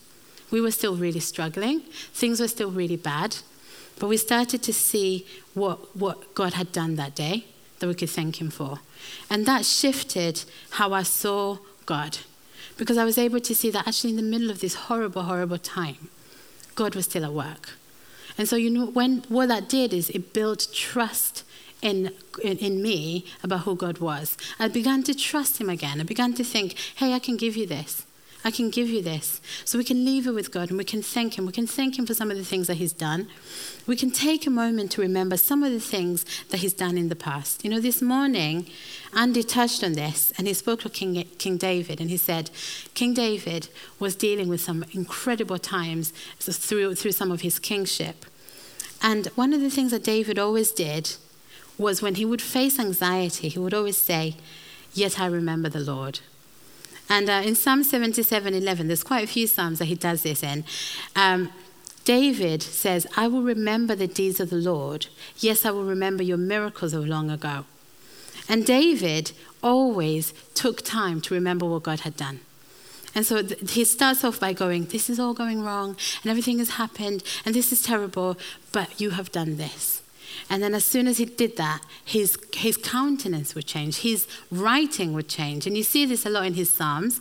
We 0.52 0.60
were 0.60 0.72
still 0.72 0.96
really 0.96 1.22
struggling. 1.22 1.82
Things 2.14 2.40
were 2.40 2.48
still 2.48 2.72
really 2.72 2.98
bad. 2.98 3.38
But 4.00 4.08
we 4.08 4.18
started 4.18 4.62
to 4.64 4.74
see 4.74 5.26
what, 5.54 5.96
what 5.96 6.36
God 6.36 6.54
had 6.54 6.72
done 6.72 6.96
that 6.96 7.16
day 7.16 7.46
that 7.80 7.88
we 7.88 7.94
could 7.94 8.10
thank 8.10 8.42
Him 8.42 8.50
for. 8.50 8.80
And 9.30 9.46
that 9.46 9.66
shifted 9.66 10.44
how 10.72 10.94
I 10.94 11.04
saw 11.04 11.58
God. 11.86 12.20
Because 12.78 12.98
I 12.98 13.06
was 13.06 13.18
able 13.18 13.40
to 13.40 13.56
see 13.56 13.72
that 13.72 13.88
actually, 13.88 14.12
in 14.12 14.18
the 14.18 14.22
middle 14.22 14.52
of 14.52 14.60
this 14.60 14.76
horrible, 14.76 15.24
horrible 15.24 15.58
time, 15.58 16.10
God 16.76 16.96
was 16.96 17.06
still 17.06 17.26
at 17.26 17.34
work. 17.34 17.72
And 18.38 18.48
so, 18.48 18.56
you 18.56 18.70
know, 18.70 18.86
when, 18.86 19.24
what 19.30 19.50
that 19.50 19.68
did 19.68 19.94
is 19.94 20.10
it 20.12 20.34
built 20.34 20.68
trust 20.74 21.44
in, 21.82 22.12
in, 22.44 22.58
in, 22.58 22.82
me 22.82 23.26
about 23.44 23.62
who 23.62 23.76
God 23.76 24.00
was. 24.00 24.36
I 24.58 24.68
began 24.68 25.04
to 25.04 25.14
trust 25.14 25.62
Him 25.62 25.70
again. 25.70 26.02
I 26.02 26.04
began 26.04 26.34
to 26.34 26.44
think, 26.44 26.76
hey, 26.96 27.14
I 27.14 27.20
can 27.20 27.38
give 27.38 27.56
you 27.56 27.68
this. 27.68 28.07
I 28.44 28.52
can 28.52 28.70
give 28.70 28.88
you 28.88 29.02
this. 29.02 29.42
So 29.66 29.78
we 29.78 29.84
can 29.84 30.06
leave 30.06 30.28
it 30.28 30.32
with 30.32 30.52
God 30.52 30.70
and 30.70 30.78
we 30.78 30.84
can 30.84 31.02
thank 31.02 31.38
Him. 31.38 31.46
We 31.46 31.52
can 31.52 31.68
thank 31.68 31.98
Him 31.98 32.06
for 32.06 32.14
some 32.14 32.32
of 32.32 32.38
the 32.38 32.46
things 32.46 32.68
that 32.68 32.76
He's 32.76 32.94
done. 32.94 33.28
We 33.86 33.96
can 33.96 34.12
take 34.12 34.46
a 34.46 34.50
moment 34.50 34.92
to 34.92 35.02
remember 35.02 35.38
some 35.38 35.64
of 35.64 35.72
the 35.72 35.80
things 35.80 36.26
that 36.50 36.60
He's 36.60 36.74
done 36.74 36.98
in 36.98 37.10
the 37.10 37.16
past. 37.16 37.64
You 37.64 37.70
know, 37.70 37.80
this 37.80 38.02
morning, 38.02 38.68
Andy 39.14 39.44
touched 39.44 39.84
on 39.84 39.94
this 39.94 40.32
and 40.38 40.48
he 40.48 40.54
spoke 40.54 40.82
to 40.82 40.90
King, 40.90 41.24
King 41.38 41.58
David 41.58 42.00
and 42.00 42.10
he 42.10 42.18
said, 42.18 42.52
King 42.94 43.14
David 43.14 43.70
was 44.00 44.16
dealing 44.16 44.48
with 44.48 44.62
some 44.62 44.86
incredible 44.92 45.58
times 45.58 46.14
through, 46.40 46.96
through 46.96 47.14
some 47.14 47.32
of 47.32 47.42
his 47.42 47.60
kingship. 47.60 48.26
And 49.02 49.28
one 49.36 49.54
of 49.54 49.62
the 49.62 49.70
things 49.70 49.92
that 49.92 50.04
David 50.04 50.40
always 50.40 50.72
did 50.72 51.16
was 51.78 52.02
when 52.02 52.16
he 52.16 52.26
would 52.26 52.42
face 52.42 52.80
anxiety, 52.80 53.50
he 53.50 53.60
would 53.60 53.74
always 53.74 53.98
say, 53.98 54.36
Yet 54.94 55.20
I 55.20 55.28
remember 55.28 55.70
the 55.70 55.80
Lord. 55.80 56.20
And 57.10 57.30
uh, 57.30 57.42
in 57.46 57.56
Psalm 57.56 57.84
77 57.84 58.54
11, 58.54 58.88
there's 58.88 59.04
quite 59.04 59.24
a 59.24 59.28
few 59.28 59.48
Psalms 59.48 59.80
that 59.80 59.86
he 59.86 59.96
does 59.96 60.24
this 60.24 60.44
in. 60.44 60.66
Um, 61.16 61.52
David 62.04 62.64
says, 62.64 63.06
I 63.18 63.28
will 63.28 63.42
remember 63.42 63.94
the 63.94 64.08
deeds 64.08 64.40
of 64.40 64.50
the 64.50 64.56
Lord. 64.56 65.08
Yes, 65.40 65.66
I 65.66 65.72
will 65.72 65.84
remember 65.84 66.24
your 66.24 66.38
miracles 66.38 66.94
of 66.94 67.06
long 67.06 67.30
ago. 67.30 67.66
And 68.48 68.66
David 68.66 69.34
always 69.62 70.34
took 70.54 70.82
time 70.82 71.20
to 71.22 71.34
remember 71.34 71.66
what 71.66 71.84
God 71.84 72.02
had 72.02 72.16
done. 72.16 72.40
And 73.14 73.26
so 73.26 73.42
th- 73.42 73.72
he 73.72 73.84
starts 73.84 74.24
off 74.24 74.40
by 74.40 74.54
going, 74.54 74.86
This 74.86 75.10
is 75.10 75.20
all 75.20 75.34
going 75.34 75.64
wrong, 75.64 75.98
and 76.24 76.30
everything 76.30 76.60
has 76.60 76.72
happened, 76.72 77.24
and 77.46 77.54
this 77.54 77.72
is 77.72 77.82
terrible, 77.82 78.38
but 78.72 79.02
you 79.02 79.12
have 79.12 79.32
done 79.32 79.58
this. 79.58 79.97
And 80.50 80.62
then 80.62 80.74
as 80.74 80.86
soon 80.86 81.08
as 81.08 81.18
he 81.18 81.26
did 81.26 81.58
that, 81.58 81.82
his, 82.06 82.38
his 82.54 82.78
countenance 82.78 83.56
would 83.56 83.66
change, 83.66 83.98
his 83.98 84.28
writing 84.52 85.14
would 85.14 85.28
change. 85.28 85.68
And 85.68 85.78
you 85.78 85.84
see 85.84 86.06
this 86.06 86.26
a 86.26 86.30
lot 86.30 86.46
in 86.46 86.54
his 86.54 86.70
Psalms. 86.70 87.20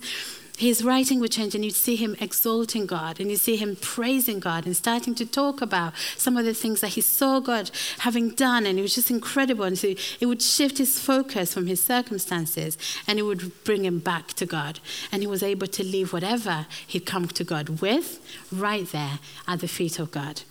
His 0.57 0.83
writing 0.83 1.19
would 1.19 1.31
change, 1.31 1.53
and 1.53 1.63
you'd 1.63 1.75
see 1.75 1.95
him 1.95 2.15
exalting 2.19 2.87
God, 2.87 3.19
and 3.19 3.29
you 3.29 3.37
see 3.37 3.57
him 3.57 3.75
praising 3.75 4.39
God, 4.39 4.65
and 4.65 4.75
starting 4.75 5.13
to 5.13 5.25
talk 5.25 5.61
about 5.61 5.93
some 6.15 6.35
of 6.35 6.45
the 6.45 6.53
things 6.55 6.81
that 6.81 6.93
he 6.93 7.01
saw 7.01 7.39
God 7.39 7.69
having 7.99 8.31
done, 8.31 8.65
and 8.65 8.79
it 8.79 8.81
was 8.81 8.95
just 8.95 9.11
incredible. 9.11 9.65
And 9.65 9.77
so 9.77 9.93
it 10.19 10.25
would 10.25 10.41
shift 10.41 10.79
his 10.79 10.99
focus 10.99 11.53
from 11.53 11.67
his 11.67 11.83
circumstances, 11.83 12.75
and 13.07 13.19
it 13.19 13.21
would 13.21 13.63
bring 13.65 13.85
him 13.85 13.99
back 13.99 14.29
to 14.29 14.47
God. 14.47 14.79
And 15.11 15.21
he 15.21 15.27
was 15.27 15.43
able 15.43 15.67
to 15.67 15.83
leave 15.83 16.11
whatever 16.11 16.65
he'd 16.87 17.05
come 17.05 17.27
to 17.27 17.43
God 17.43 17.79
with 17.79 18.19
right 18.51 18.91
there 18.91 19.19
at 19.47 19.59
the 19.59 19.67
feet 19.67 19.99
of 19.99 20.09
God. 20.09 20.41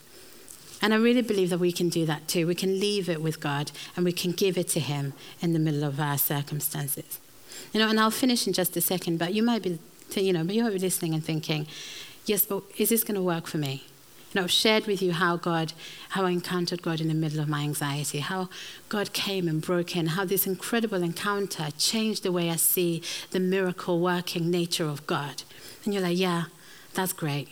And 0.82 0.92
I 0.92 0.98
really 0.98 1.22
believe 1.22 1.50
that 1.50 1.58
we 1.58 1.72
can 1.72 1.88
do 1.88 2.04
that 2.06 2.28
too. 2.28 2.46
We 2.46 2.54
can 2.54 2.78
leave 2.78 3.08
it 3.08 3.22
with 3.22 3.40
God 3.40 3.72
and 3.96 4.04
we 4.04 4.12
can 4.12 4.32
give 4.32 4.58
it 4.58 4.68
to 4.68 4.80
Him 4.80 5.14
in 5.40 5.52
the 5.52 5.58
middle 5.58 5.84
of 5.84 5.98
our 5.98 6.18
circumstances. 6.18 7.18
You 7.72 7.80
know, 7.80 7.88
and 7.88 7.98
I'll 7.98 8.10
finish 8.10 8.46
in 8.46 8.52
just 8.52 8.76
a 8.76 8.80
second, 8.80 9.18
but 9.18 9.34
you 9.34 9.42
might 9.42 9.62
be, 9.62 9.78
you 10.14 10.32
know, 10.32 10.42
you 10.42 10.62
might 10.62 10.72
be 10.72 10.78
listening 10.78 11.14
and 11.14 11.24
thinking, 11.24 11.66
yes, 12.26 12.44
but 12.44 12.62
is 12.76 12.90
this 12.90 13.04
going 13.04 13.14
to 13.14 13.22
work 13.22 13.46
for 13.46 13.58
me? 13.58 13.84
You 14.32 14.40
know, 14.40 14.44
I've 14.44 14.50
shared 14.50 14.86
with 14.86 15.00
you 15.00 15.12
how 15.12 15.36
God, 15.36 15.72
how 16.10 16.26
I 16.26 16.30
encountered 16.30 16.82
God 16.82 17.00
in 17.00 17.08
the 17.08 17.14
middle 17.14 17.40
of 17.40 17.48
my 17.48 17.62
anxiety, 17.62 18.18
how 18.18 18.50
God 18.88 19.12
came 19.12 19.48
and 19.48 19.62
broke 19.62 19.96
in, 19.96 20.08
how 20.08 20.24
this 20.24 20.46
incredible 20.46 21.02
encounter 21.02 21.68
changed 21.78 22.22
the 22.22 22.32
way 22.32 22.50
I 22.50 22.56
see 22.56 23.02
the 23.30 23.40
miracle 23.40 24.00
working 24.00 24.50
nature 24.50 24.84
of 24.84 25.06
God. 25.06 25.42
And 25.84 25.94
you're 25.94 26.02
like, 26.02 26.18
yeah, 26.18 26.44
that's 26.92 27.12
great, 27.12 27.48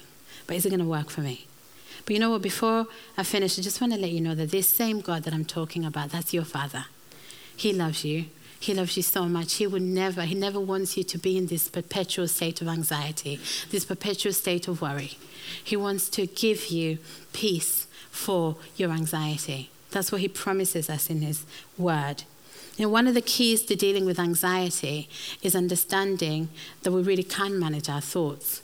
but 0.47 0.57
is 0.57 0.67
it 0.67 0.71
going 0.71 0.81
to 0.81 0.87
work 0.87 1.11
for 1.11 1.23
me? 1.23 1.47
But 2.05 2.15
you 2.15 2.21
know 2.21 2.31
what? 2.31 2.43
Before 2.43 2.87
I 3.17 3.23
finish, 3.23 3.59
I 3.59 3.63
just 3.63 3.81
want 3.81 3.93
to 3.93 3.99
let 3.99 4.11
you 4.11 4.21
know 4.21 4.35
that 4.35 4.51
this 4.51 4.69
same 4.69 5.01
God 5.01 5.23
that 5.25 5.35
I'm 5.35 5.45
talking 5.45 5.85
about, 5.85 6.11
that's 6.11 6.35
your 6.35 6.45
Father. 6.45 6.87
He 7.57 7.73
loves 7.73 8.05
you. 8.05 8.27
He 8.61 8.75
loves 8.75 8.97
you 8.97 9.03
so 9.03 9.27
much. 9.27 9.55
He 9.55 9.67
would 9.67 9.83
never, 9.83 10.23
he 10.23 10.35
never 10.35 10.59
wants 10.59 10.97
you 10.97 11.05
to 11.05 11.19
be 11.19 11.37
in 11.37 11.47
this 11.47 11.69
perpetual 11.69 12.29
state 12.29 12.63
of 12.63 12.69
anxiety, 12.69 13.39
this 13.71 13.85
perpetual 13.85 14.33
state 14.33 14.69
of 14.69 14.81
worry. 14.81 15.19
He 15.63 15.77
wants 15.77 16.09
to 16.11 16.27
give 16.27 16.69
you 16.69 16.99
peace 17.33 17.87
for 18.11 18.57
your 18.77 18.91
anxiety. 18.91 19.71
That's 19.91 20.11
what 20.11 20.23
he 20.23 20.29
promises 20.29 20.89
us 20.89 21.11
in 21.11 21.21
his 21.21 21.45
word. 21.77 22.25
Know, 22.79 22.89
one 22.89 23.07
of 23.07 23.15
the 23.15 23.21
keys 23.21 23.63
to 23.63 23.77
dealing 23.77 24.05
with 24.05 24.19
anxiety 24.19 25.09
is 25.43 25.55
understanding 25.55 26.49
that 26.83 26.93
we 26.93 27.03
really 27.03 27.23
can 27.23 27.59
manage 27.59 27.89
our 27.89 28.01
thoughts. 28.01 28.63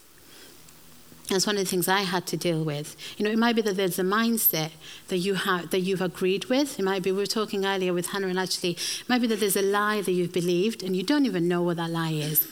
That's 1.30 1.46
one 1.46 1.56
of 1.56 1.62
the 1.62 1.70
things 1.70 1.86
I 1.86 2.00
had 2.00 2.26
to 2.26 2.36
deal 2.36 2.64
with. 2.64 2.96
You 3.16 3.24
know, 3.24 3.30
it 3.30 3.38
might 3.38 3.54
be 3.54 3.62
that 3.62 3.76
there's 3.76 4.00
a 4.00 4.02
mindset 4.02 4.72
that 5.08 5.18
you 5.18 5.34
have 5.34 5.70
that 5.70 5.78
you've 5.78 6.00
agreed 6.00 6.46
with. 6.46 6.76
It 6.76 6.82
might 6.82 7.04
be 7.04 7.12
we 7.12 7.18
were 7.18 7.26
talking 7.26 7.64
earlier 7.64 7.92
with 7.92 8.08
Hannah 8.08 8.26
and 8.26 8.38
actually, 8.38 8.72
it 8.72 9.08
might 9.08 9.20
be 9.20 9.28
that 9.28 9.38
there's 9.38 9.56
a 9.56 9.62
lie 9.62 10.02
that 10.02 10.10
you've 10.10 10.32
believed 10.32 10.82
and 10.82 10.96
you 10.96 11.04
don't 11.04 11.26
even 11.26 11.46
know 11.46 11.62
what 11.62 11.76
that 11.76 11.90
lie 11.90 12.10
is. 12.10 12.48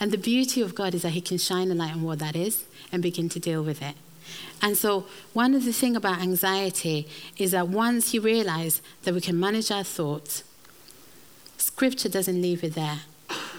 And 0.00 0.10
the 0.10 0.16
beauty 0.16 0.62
of 0.62 0.74
God 0.74 0.94
is 0.94 1.02
that 1.02 1.10
He 1.10 1.20
can 1.20 1.36
shine 1.36 1.70
a 1.70 1.74
light 1.74 1.92
on 1.92 2.02
what 2.02 2.18
that 2.20 2.34
is 2.34 2.64
and 2.90 3.02
begin 3.02 3.28
to 3.28 3.38
deal 3.38 3.62
with 3.62 3.82
it. 3.82 3.94
And 4.62 4.76
so, 4.76 5.04
one 5.34 5.54
of 5.54 5.66
the 5.66 5.72
things 5.72 5.96
about 5.96 6.20
anxiety 6.20 7.06
is 7.36 7.50
that 7.50 7.68
once 7.68 8.14
you 8.14 8.22
realize 8.22 8.80
that 9.02 9.12
we 9.12 9.20
can 9.20 9.38
manage 9.38 9.70
our 9.70 9.84
thoughts, 9.84 10.44
Scripture 11.58 12.08
doesn't 12.08 12.40
leave 12.40 12.64
it 12.64 12.74
there. 12.74 13.00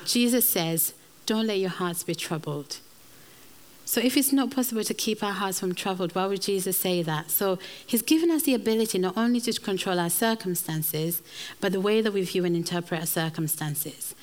Jesus 0.05 0.49
says, 0.49 0.93
"Don't 1.25 1.45
let 1.47 1.59
your 1.59 1.69
hearts 1.69 2.03
be 2.03 2.15
troubled." 2.15 2.77
So, 3.89 3.99
if 3.99 4.15
it's 4.15 4.31
not 4.31 4.51
possible 4.51 4.83
to 4.83 4.93
keep 4.93 5.23
our 5.23 5.31
hearts 5.31 5.59
from 5.59 5.73
troubled, 5.73 6.13
why 6.13 6.27
would 6.27 6.43
Jesus 6.43 6.77
say 6.77 7.01
that? 7.01 7.31
So, 7.31 7.57
He's 7.87 8.03
given 8.03 8.29
us 8.29 8.43
the 8.43 8.53
ability 8.53 8.99
not 8.99 9.17
only 9.17 9.41
to 9.41 9.51
control 9.53 9.99
our 9.99 10.11
circumstances, 10.11 11.23
but 11.59 11.71
the 11.71 11.81
way 11.81 11.99
that 11.99 12.13
we 12.13 12.21
view 12.21 12.45
and 12.45 12.55
interpret 12.55 12.99
our 12.99 13.07
circumstances. 13.07 14.13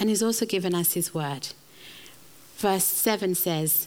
And 0.00 0.08
He's 0.08 0.20
also 0.20 0.46
given 0.46 0.74
us 0.74 0.94
His 0.94 1.14
word. 1.14 1.50
Verse 2.56 2.82
7 2.82 3.36
says, 3.36 3.86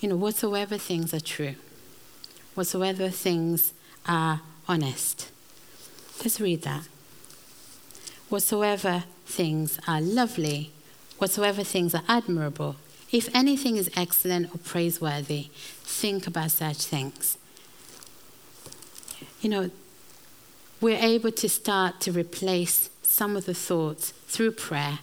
You 0.00 0.08
know, 0.08 0.16
whatsoever 0.16 0.78
things 0.78 1.12
are 1.12 1.20
true, 1.20 1.56
whatsoever 2.54 3.10
things 3.10 3.74
are 4.06 4.40
honest. 4.66 5.30
Let's 6.20 6.40
read 6.40 6.62
that. 6.62 6.88
Whatsoever 8.30 9.04
things 9.26 9.78
are 9.86 10.00
lovely, 10.00 10.70
whatsoever 11.18 11.62
things 11.62 11.94
are 11.94 12.04
admirable 12.08 12.76
if 13.12 13.28
anything 13.34 13.76
is 13.76 13.90
excellent 13.96 14.54
or 14.54 14.58
praiseworthy, 14.58 15.48
think 15.82 16.26
about 16.26 16.50
such 16.52 16.84
things. 16.84 17.36
You 19.40 19.50
know, 19.50 19.70
we're 20.80 20.98
able 20.98 21.32
to 21.32 21.48
start 21.48 22.00
to 22.02 22.12
replace 22.12 22.90
some 23.02 23.36
of 23.36 23.46
the 23.46 23.54
thoughts 23.54 24.12
through 24.28 24.52
prayer 24.52 25.00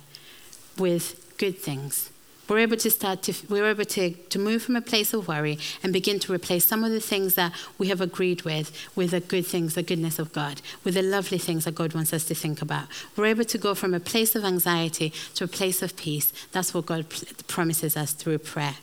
with 0.78 1.36
good 1.38 1.58
things. 1.58 2.10
We're 2.48 2.60
able 2.60 2.78
to 2.78 2.90
start 2.90 3.24
to, 3.24 3.34
we're 3.50 3.68
able 3.68 3.86
to, 3.86 4.12
to 4.12 4.40
move 4.40 4.64
from 4.64 4.76
a 4.76 4.82
place 4.82 5.14
of 5.14 5.28
worry 5.28 5.60
and 5.84 5.92
begin 5.92 6.20
to 6.20 6.34
replace 6.34 6.66
some 6.66 6.84
of 6.84 6.92
the 6.92 7.00
things 7.00 7.36
that 7.36 7.52
we 7.78 7.88
have 7.88 8.00
agreed 8.00 8.44
with, 8.44 8.72
with 8.96 9.12
the 9.12 9.20
good 9.20 9.46
things, 9.46 9.76
the 9.76 9.84
goodness 9.84 10.18
of 10.18 10.32
God, 10.32 10.62
with 10.84 10.94
the 10.94 11.02
lovely 11.02 11.38
things 11.38 11.66
that 11.66 11.76
God 11.76 11.94
wants 11.94 12.14
us 12.14 12.24
to 12.26 12.36
think 12.36 12.62
about. 12.62 12.88
We're 13.16 13.26
able 13.26 13.46
to 13.46 13.58
go 13.58 13.76
from 13.76 13.94
a 13.94 14.00
place 14.00 14.36
of 14.36 14.46
anxiety 14.46 15.12
to 15.36 15.44
a 15.44 15.48
place 15.48 15.82
of 15.82 15.98
peace. 15.98 16.32
That's 16.52 16.74
what 16.74 16.86
God 16.86 17.06
promises 17.48 17.98
us 17.98 18.14
through 18.14 18.38
prayer. 18.40 18.76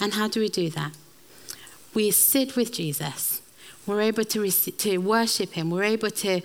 And 0.00 0.14
how 0.14 0.28
do 0.28 0.40
we 0.40 0.48
do 0.48 0.68
that? 0.70 0.92
We 1.94 2.10
sit 2.10 2.56
with 2.56 2.72
Jesus. 2.72 3.40
We're 3.86 4.00
able 4.00 4.24
to, 4.24 4.42
rec- 4.42 4.76
to 4.78 4.98
worship 4.98 5.52
Him. 5.52 5.70
We're 5.70 5.84
able 5.84 6.10
to, 6.10 6.40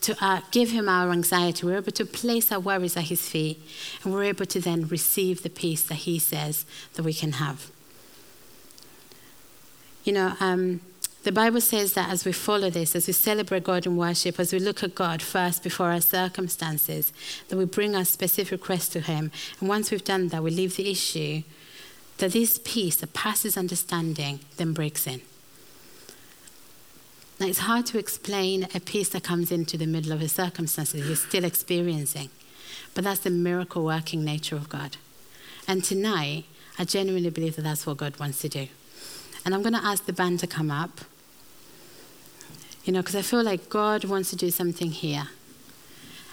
to 0.00 0.16
uh, 0.20 0.40
give 0.50 0.70
Him 0.70 0.88
our 0.88 1.10
anxiety. 1.10 1.64
We're 1.64 1.76
able 1.76 1.92
to 1.92 2.04
place 2.04 2.50
our 2.50 2.58
worries 2.58 2.96
at 2.96 3.04
His 3.04 3.28
feet. 3.28 3.62
And 4.02 4.12
we're 4.12 4.24
able 4.24 4.46
to 4.46 4.60
then 4.60 4.88
receive 4.88 5.42
the 5.42 5.50
peace 5.50 5.82
that 5.82 5.94
He 5.94 6.18
says 6.18 6.66
that 6.94 7.04
we 7.04 7.14
can 7.14 7.32
have. 7.32 7.70
You 10.04 10.14
know, 10.14 10.34
um, 10.40 10.80
the 11.22 11.32
Bible 11.32 11.60
says 11.60 11.92
that 11.92 12.08
as 12.08 12.24
we 12.24 12.32
follow 12.32 12.70
this, 12.70 12.96
as 12.96 13.06
we 13.06 13.12
celebrate 13.12 13.62
God 13.62 13.86
in 13.86 13.96
worship, 13.96 14.40
as 14.40 14.52
we 14.52 14.58
look 14.58 14.82
at 14.82 14.94
God 14.94 15.20
first 15.20 15.62
before 15.62 15.92
our 15.92 16.00
circumstances, 16.00 17.12
that 17.48 17.56
we 17.56 17.66
bring 17.66 17.94
our 17.94 18.06
specific 18.06 18.52
request 18.52 18.92
to 18.92 19.00
Him. 19.00 19.30
And 19.60 19.68
once 19.68 19.90
we've 19.90 20.02
done 20.02 20.28
that, 20.28 20.42
we 20.42 20.50
leave 20.50 20.76
the 20.76 20.90
issue, 20.90 21.42
that 22.18 22.32
this 22.32 22.58
peace 22.64 22.96
that 22.96 23.12
passes 23.12 23.56
understanding 23.56 24.40
then 24.56 24.72
breaks 24.72 25.06
in. 25.06 25.20
Now, 27.40 27.46
it's 27.46 27.60
hard 27.60 27.86
to 27.86 27.98
explain 27.98 28.68
a 28.74 28.80
peace 28.80 29.08
that 29.08 29.24
comes 29.24 29.50
into 29.50 29.78
the 29.78 29.86
middle 29.86 30.12
of 30.12 30.20
a 30.20 30.28
circumstance 30.28 30.92
that 30.92 30.98
you're 30.98 31.16
still 31.16 31.44
experiencing, 31.44 32.28
but 32.92 33.02
that's 33.02 33.20
the 33.20 33.30
miracle 33.30 33.82
working 33.82 34.22
nature 34.22 34.56
of 34.56 34.68
God. 34.68 34.98
And 35.66 35.82
tonight, 35.82 36.44
I 36.78 36.84
genuinely 36.84 37.30
believe 37.30 37.56
that 37.56 37.62
that's 37.62 37.86
what 37.86 37.96
God 37.96 38.20
wants 38.20 38.40
to 38.42 38.50
do. 38.50 38.68
And 39.46 39.54
I'm 39.54 39.62
going 39.62 39.72
to 39.72 39.82
ask 39.82 40.04
the 40.04 40.12
band 40.12 40.40
to 40.40 40.46
come 40.46 40.70
up, 40.70 41.00
you 42.84 42.92
know, 42.92 43.00
because 43.00 43.16
I 43.16 43.22
feel 43.22 43.42
like 43.42 43.70
God 43.70 44.04
wants 44.04 44.28
to 44.30 44.36
do 44.36 44.50
something 44.50 44.90
here. 44.90 45.28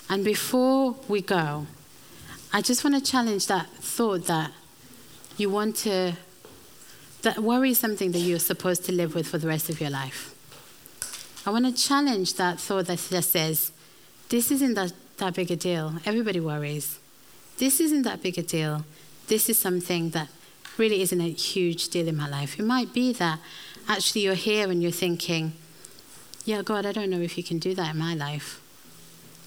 And 0.09 0.25
before 0.25 0.97
we 1.07 1.21
go, 1.21 1.67
I 2.51 2.61
just 2.61 2.83
want 2.83 2.95
to 3.01 3.11
challenge 3.11 3.47
that 3.47 3.67
thought 3.77 4.27
that 4.27 4.51
you 5.37 5.49
want 5.49 5.77
to, 5.77 6.17
that 7.21 7.39
worry 7.39 7.69
is 7.69 7.79
something 7.79 8.11
that 8.11 8.19
you're 8.19 8.39
supposed 8.39 8.83
to 8.87 8.91
live 8.91 9.15
with 9.15 9.29
for 9.29 9.37
the 9.37 9.47
rest 9.47 9.69
of 9.69 9.79
your 9.79 9.89
life. 9.89 10.33
I 11.47 11.49
want 11.49 11.65
to 11.65 11.71
challenge 11.71 12.33
that 12.33 12.59
thought 12.59 12.87
that 12.87 12.99
just 13.09 13.31
says, 13.31 13.71
this 14.27 14.51
isn't 14.51 14.73
that, 14.73 14.91
that 15.15 15.33
big 15.33 15.49
a 15.49 15.55
deal. 15.55 15.93
Everybody 16.05 16.41
worries. 16.41 16.99
This 17.57 17.79
isn't 17.79 18.01
that 18.01 18.21
big 18.21 18.37
a 18.37 18.43
deal. 18.43 18.83
This 19.27 19.47
is 19.47 19.57
something 19.57 20.09
that 20.09 20.27
really 20.77 21.01
isn't 21.01 21.21
a 21.21 21.29
huge 21.29 21.87
deal 21.87 22.09
in 22.09 22.17
my 22.17 22.27
life. 22.27 22.59
It 22.59 22.65
might 22.65 22.93
be 22.93 23.13
that 23.13 23.39
actually 23.87 24.23
you're 24.25 24.33
here 24.33 24.69
and 24.69 24.83
you're 24.83 24.91
thinking, 24.91 25.53
yeah, 26.43 26.63
God, 26.63 26.85
I 26.85 26.91
don't 26.91 27.09
know 27.09 27.21
if 27.21 27.37
you 27.37 27.45
can 27.45 27.59
do 27.59 27.73
that 27.75 27.93
in 27.93 27.97
my 27.97 28.13
life. 28.13 28.61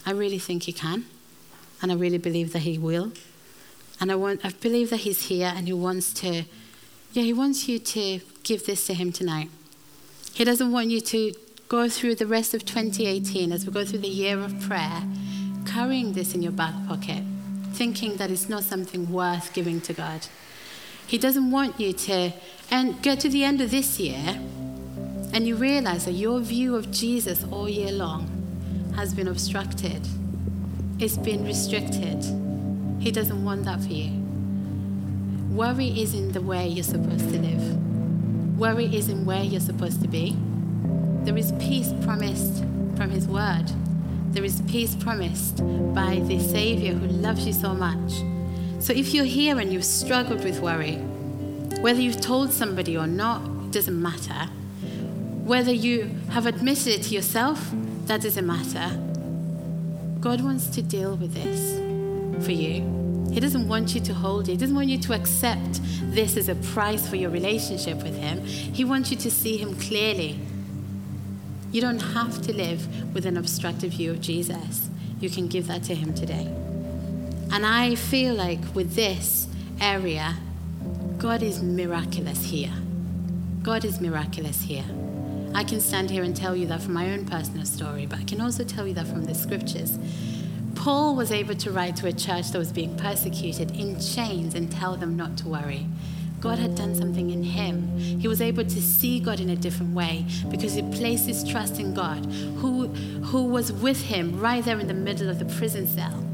I 0.03 0.09
really 0.09 0.39
think 0.39 0.63
He 0.63 0.73
can, 0.73 1.05
and 1.83 1.91
I 1.91 1.95
really 1.95 2.17
believe 2.17 2.51
that 2.53 2.63
He 2.63 2.79
will. 2.79 3.11
And 3.99 4.11
I, 4.11 4.15
want, 4.15 4.43
I 4.43 4.49
believe 4.49 4.89
that 4.89 5.01
He's 5.01 5.27
here 5.27 5.53
and 5.55 5.67
He 5.67 5.73
wants 5.73 6.13
to, 6.15 6.45
yeah, 7.13 7.21
He 7.21 7.33
wants 7.33 7.69
you 7.69 7.77
to 7.77 8.21
give 8.41 8.65
this 8.65 8.87
to 8.87 8.95
Him 8.95 9.11
tonight. 9.11 9.51
He 10.33 10.43
doesn't 10.43 10.71
want 10.71 10.87
you 10.87 10.99
to 10.99 11.33
go 11.71 11.87
through 11.87 12.13
the 12.13 12.27
rest 12.27 12.53
of 12.53 12.65
2018 12.65 13.49
as 13.53 13.65
we 13.65 13.71
go 13.71 13.85
through 13.85 13.99
the 13.99 14.05
year 14.05 14.37
of 14.37 14.59
prayer, 14.59 15.03
carrying 15.65 16.11
this 16.11 16.35
in 16.35 16.41
your 16.41 16.51
back 16.51 16.73
pocket, 16.85 17.23
thinking 17.71 18.17
that 18.17 18.29
it's 18.29 18.49
not 18.49 18.61
something 18.61 19.09
worth 19.09 19.53
giving 19.53 19.79
to 19.79 19.93
God. 19.93 20.27
He 21.07 21.17
doesn't 21.17 21.49
want 21.49 21.79
you 21.79 21.93
to 21.93 22.33
and 22.69 23.01
get 23.01 23.21
to 23.21 23.29
the 23.29 23.45
end 23.45 23.61
of 23.61 23.71
this 23.71 24.01
year 24.01 24.37
and 25.33 25.47
you 25.47 25.55
realize 25.55 26.03
that 26.03 26.11
your 26.11 26.41
view 26.41 26.75
of 26.75 26.91
Jesus 26.91 27.45
all 27.45 27.69
year 27.69 27.93
long 27.93 28.91
has 28.97 29.13
been 29.13 29.29
obstructed. 29.29 30.05
It's 30.99 31.15
been 31.15 31.45
restricted. 31.45 32.21
He 33.01 33.13
doesn't 33.13 33.45
want 33.45 33.63
that 33.63 33.79
for 33.79 33.93
you. 33.93 34.11
Worry 35.55 36.01
isn't 36.01 36.33
the 36.33 36.41
way 36.41 36.67
you're 36.67 36.83
supposed 36.83 37.29
to 37.29 37.39
live. 37.39 38.59
Worry 38.59 38.93
isn't 38.93 39.25
where 39.25 39.41
you're 39.41 39.61
supposed 39.61 40.01
to 40.01 40.09
be. 40.09 40.35
There 41.23 41.37
is 41.37 41.51
peace 41.59 41.93
promised 42.03 42.63
from 42.95 43.09
His 43.09 43.27
Word. 43.27 43.65
There 44.31 44.43
is 44.43 44.61
peace 44.67 44.95
promised 44.95 45.57
by 45.93 46.21
the 46.25 46.39
Savior 46.39 46.93
who 46.93 47.07
loves 47.07 47.45
you 47.45 47.53
so 47.53 47.73
much. 47.73 48.11
So 48.79 48.93
if 48.93 49.13
you're 49.13 49.25
here 49.25 49.59
and 49.59 49.71
you've 49.71 49.85
struggled 49.85 50.43
with 50.43 50.59
worry, 50.59 50.95
whether 51.81 52.01
you've 52.01 52.21
told 52.21 52.51
somebody 52.51 52.97
or 52.97 53.07
not, 53.07 53.43
it 53.65 53.71
doesn't 53.71 54.01
matter. 54.01 54.49
Whether 55.43 55.71
you 55.71 56.09
have 56.29 56.45
admitted 56.45 56.87
it 56.87 57.03
to 57.03 57.15
yourself, 57.15 57.71
that 58.05 58.21
doesn't 58.21 58.45
matter. 58.45 58.89
God 60.19 60.41
wants 60.41 60.67
to 60.67 60.81
deal 60.81 61.15
with 61.15 61.33
this 61.33 62.45
for 62.45 62.51
you. 62.51 63.27
He 63.31 63.39
doesn't 63.39 63.67
want 63.67 63.95
you 63.95 64.01
to 64.01 64.13
hold 64.13 64.49
it. 64.49 64.51
He 64.51 64.57
doesn't 64.57 64.75
want 64.75 64.89
you 64.89 64.97
to 64.97 65.13
accept 65.13 65.79
this 66.13 66.35
as 66.35 66.49
a 66.49 66.55
price 66.55 67.07
for 67.07 67.15
your 67.15 67.29
relationship 67.29 68.03
with 68.03 68.15
Him. 68.17 68.43
He 68.45 68.83
wants 68.83 69.09
you 69.11 69.17
to 69.17 69.31
see 69.31 69.57
Him 69.57 69.75
clearly. 69.79 70.39
You 71.71 71.81
don't 71.81 71.99
have 71.99 72.41
to 72.43 72.53
live 72.53 73.13
with 73.13 73.25
an 73.25 73.37
obstructive 73.37 73.91
view 73.91 74.11
of 74.11 74.21
Jesus. 74.21 74.89
You 75.19 75.29
can 75.29 75.47
give 75.47 75.67
that 75.67 75.83
to 75.83 75.95
Him 75.95 76.13
today. 76.13 76.47
And 77.51 77.65
I 77.65 77.95
feel 77.95 78.33
like 78.33 78.59
with 78.73 78.95
this 78.95 79.47
area, 79.79 80.35
God 81.17 81.43
is 81.43 81.61
miraculous 81.61 82.45
here. 82.45 82.73
God 83.63 83.85
is 83.85 84.01
miraculous 84.01 84.63
here. 84.63 84.85
I 85.53 85.63
can 85.63 85.79
stand 85.79 86.09
here 86.09 86.23
and 86.23 86.35
tell 86.35 86.55
you 86.55 86.65
that 86.67 86.81
from 86.81 86.93
my 86.93 87.11
own 87.11 87.25
personal 87.25 87.65
story, 87.65 88.05
but 88.05 88.19
I 88.19 88.23
can 88.23 88.41
also 88.41 88.63
tell 88.63 88.87
you 88.87 88.93
that 88.95 89.07
from 89.07 89.25
the 89.25 89.35
scriptures. 89.35 89.97
Paul 90.75 91.15
was 91.15 91.31
able 91.31 91.55
to 91.55 91.71
write 91.71 91.95
to 91.97 92.07
a 92.07 92.13
church 92.13 92.51
that 92.51 92.57
was 92.57 92.71
being 92.71 92.97
persecuted 92.97 93.71
in 93.71 93.99
chains 93.99 94.55
and 94.55 94.71
tell 94.71 94.95
them 94.97 95.15
not 95.15 95.37
to 95.37 95.47
worry. 95.47 95.85
God 96.41 96.57
had 96.57 96.73
done 96.73 96.95
something 96.95 97.29
in 97.29 97.43
him. 97.43 97.95
He 97.97 98.27
was 98.27 98.41
able 98.41 98.63
to 98.63 98.81
see 98.81 99.19
God 99.19 99.39
in 99.39 99.51
a 99.51 99.55
different 99.55 99.93
way 99.93 100.25
because 100.49 100.73
he 100.73 100.81
placed 100.81 101.27
his 101.27 101.47
trust 101.47 101.79
in 101.79 101.93
God, 101.93 102.25
who, 102.57 102.87
who 102.87 103.43
was 103.43 103.71
with 103.71 104.01
him 104.01 104.39
right 104.39 104.65
there 104.65 104.79
in 104.79 104.87
the 104.87 104.93
middle 104.93 105.29
of 105.29 105.37
the 105.37 105.45
prison 105.45 105.85
cell. 105.85 106.25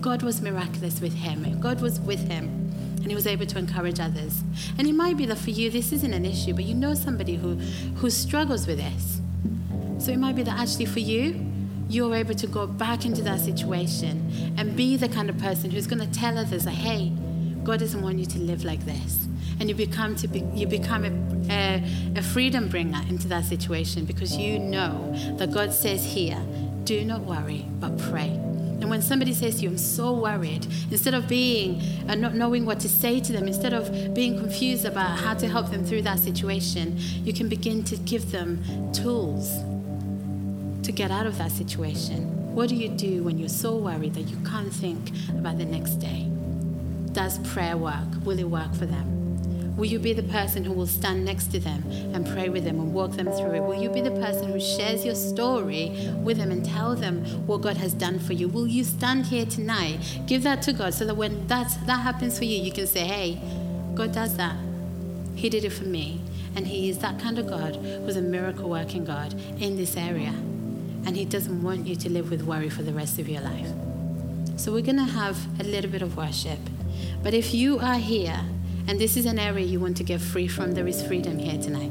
God 0.00 0.22
was 0.22 0.42
miraculous 0.42 1.00
with 1.00 1.14
him. 1.14 1.60
God 1.60 1.80
was 1.80 2.00
with 2.00 2.28
him, 2.28 2.72
and 2.96 3.06
he 3.06 3.14
was 3.14 3.28
able 3.28 3.46
to 3.46 3.58
encourage 3.58 4.00
others. 4.00 4.42
And 4.78 4.88
it 4.88 4.94
might 4.94 5.16
be 5.16 5.26
that 5.26 5.38
for 5.38 5.50
you, 5.50 5.70
this 5.70 5.92
isn't 5.92 6.12
an 6.12 6.24
issue, 6.24 6.52
but 6.52 6.64
you 6.64 6.74
know 6.74 6.94
somebody 6.94 7.36
who, 7.36 7.54
who 7.94 8.10
struggles 8.10 8.66
with 8.66 8.78
this. 8.78 9.20
So 10.04 10.10
it 10.10 10.18
might 10.18 10.34
be 10.34 10.42
that 10.42 10.58
actually 10.58 10.86
for 10.86 11.00
you, 11.00 11.40
you're 11.88 12.16
able 12.16 12.34
to 12.34 12.46
go 12.48 12.66
back 12.66 13.04
into 13.04 13.22
that 13.22 13.38
situation 13.38 14.54
and 14.58 14.76
be 14.76 14.96
the 14.96 15.08
kind 15.08 15.30
of 15.30 15.38
person 15.38 15.70
who's 15.70 15.86
going 15.86 16.00
to 16.00 16.18
tell 16.18 16.36
others 16.36 16.64
hey, 16.64 17.12
God 17.62 17.78
doesn't 17.78 18.02
want 18.02 18.18
you 18.18 18.26
to 18.26 18.38
live 18.38 18.64
like 18.64 18.84
this 18.84 19.26
and 19.58 19.68
you 19.68 19.74
become 19.74 20.16
to 20.16 20.28
be, 20.28 20.40
you 20.54 20.66
become 20.66 21.04
a, 21.04 21.52
a, 21.52 21.84
a 22.16 22.22
freedom 22.22 22.68
bringer 22.68 23.00
into 23.08 23.28
that 23.28 23.44
situation 23.44 24.04
because 24.04 24.36
you 24.36 24.58
know 24.58 25.12
that 25.38 25.52
God 25.52 25.72
says 25.72 26.04
here, 26.04 26.40
do 26.84 27.04
not 27.04 27.22
worry, 27.22 27.66
but 27.80 27.96
pray. 27.98 28.28
And 28.28 28.90
when 28.90 29.00
somebody 29.00 29.32
says 29.32 29.56
to 29.56 29.62
you, 29.62 29.70
I'm 29.70 29.78
so 29.78 30.12
worried, 30.12 30.66
instead 30.90 31.14
of 31.14 31.26
being 31.26 31.80
and 32.02 32.10
uh, 32.10 32.14
not 32.28 32.34
knowing 32.34 32.66
what 32.66 32.78
to 32.80 32.88
say 32.88 33.20
to 33.20 33.32
them, 33.32 33.48
instead 33.48 33.72
of 33.72 34.14
being 34.14 34.38
confused 34.38 34.84
about 34.84 35.18
how 35.18 35.34
to 35.34 35.48
help 35.48 35.70
them 35.70 35.84
through 35.84 36.02
that 36.02 36.18
situation, 36.18 36.94
you 36.96 37.32
can 37.32 37.48
begin 37.48 37.82
to 37.84 37.96
give 37.96 38.30
them 38.32 38.62
tools 38.92 39.50
to 40.84 40.92
get 40.92 41.10
out 41.10 41.26
of 41.26 41.38
that 41.38 41.52
situation. 41.52 42.54
What 42.54 42.68
do 42.68 42.74
you 42.76 42.88
do 42.88 43.22
when 43.22 43.38
you're 43.38 43.48
so 43.48 43.76
worried 43.76 44.14
that 44.14 44.28
you 44.28 44.36
can't 44.48 44.72
think 44.72 45.10
about 45.30 45.58
the 45.58 45.64
next 45.64 45.94
day? 45.94 46.30
Does 47.12 47.38
prayer 47.50 47.76
work? 47.76 48.24
Will 48.24 48.38
it 48.38 48.48
work 48.48 48.74
for 48.74 48.86
them? 48.86 49.25
Will 49.76 49.84
you 49.84 49.98
be 49.98 50.14
the 50.14 50.22
person 50.22 50.64
who 50.64 50.72
will 50.72 50.86
stand 50.86 51.24
next 51.24 51.48
to 51.52 51.60
them 51.60 51.84
and 52.14 52.26
pray 52.26 52.48
with 52.48 52.64
them 52.64 52.80
and 52.80 52.94
walk 52.94 53.12
them 53.12 53.26
through 53.26 53.54
it? 53.56 53.62
Will 53.62 53.80
you 53.80 53.90
be 53.90 54.00
the 54.00 54.10
person 54.10 54.50
who 54.50 54.58
shares 54.58 55.04
your 55.04 55.14
story 55.14 56.10
with 56.16 56.38
them 56.38 56.50
and 56.50 56.64
tell 56.64 56.96
them 56.96 57.24
what 57.46 57.60
God 57.60 57.76
has 57.76 57.92
done 57.92 58.18
for 58.18 58.32
you? 58.32 58.48
Will 58.48 58.66
you 58.66 58.84
stand 58.84 59.26
here 59.26 59.44
tonight, 59.44 59.98
give 60.26 60.42
that 60.44 60.62
to 60.62 60.72
God 60.72 60.94
so 60.94 61.04
that 61.04 61.14
when 61.14 61.46
that's, 61.46 61.76
that 61.84 62.00
happens 62.00 62.38
for 62.38 62.44
you, 62.44 62.56
you 62.62 62.72
can 62.72 62.86
say, 62.86 63.00
hey, 63.00 63.38
God 63.94 64.12
does 64.12 64.36
that. 64.38 64.56
He 65.34 65.50
did 65.50 65.64
it 65.64 65.70
for 65.70 65.84
me. 65.84 66.22
And 66.54 66.66
He 66.66 66.88
is 66.88 66.98
that 67.00 67.20
kind 67.20 67.38
of 67.38 67.46
God 67.46 67.76
who's 67.76 68.16
a 68.16 68.22
miracle 68.22 68.70
working 68.70 69.04
God 69.04 69.34
in 69.60 69.76
this 69.76 69.94
area. 69.94 70.32
And 71.04 71.14
He 71.14 71.26
doesn't 71.26 71.62
want 71.62 71.86
you 71.86 71.96
to 71.96 72.10
live 72.10 72.30
with 72.30 72.42
worry 72.42 72.70
for 72.70 72.82
the 72.82 72.94
rest 72.94 73.18
of 73.18 73.28
your 73.28 73.42
life. 73.42 73.68
So 74.56 74.72
we're 74.72 74.80
going 74.80 74.96
to 74.96 75.04
have 75.04 75.36
a 75.60 75.64
little 75.64 75.90
bit 75.90 76.00
of 76.00 76.16
worship. 76.16 76.58
But 77.22 77.34
if 77.34 77.52
you 77.52 77.78
are 77.78 77.96
here 77.96 78.40
and 78.88 79.00
this 79.00 79.16
is 79.16 79.26
an 79.26 79.38
area 79.38 79.64
you 79.64 79.80
want 79.80 79.96
to 79.96 80.04
get 80.04 80.20
free 80.20 80.48
from. 80.48 80.72
There 80.72 80.86
is 80.86 81.04
freedom 81.04 81.38
here 81.38 81.60
tonight. 81.60 81.90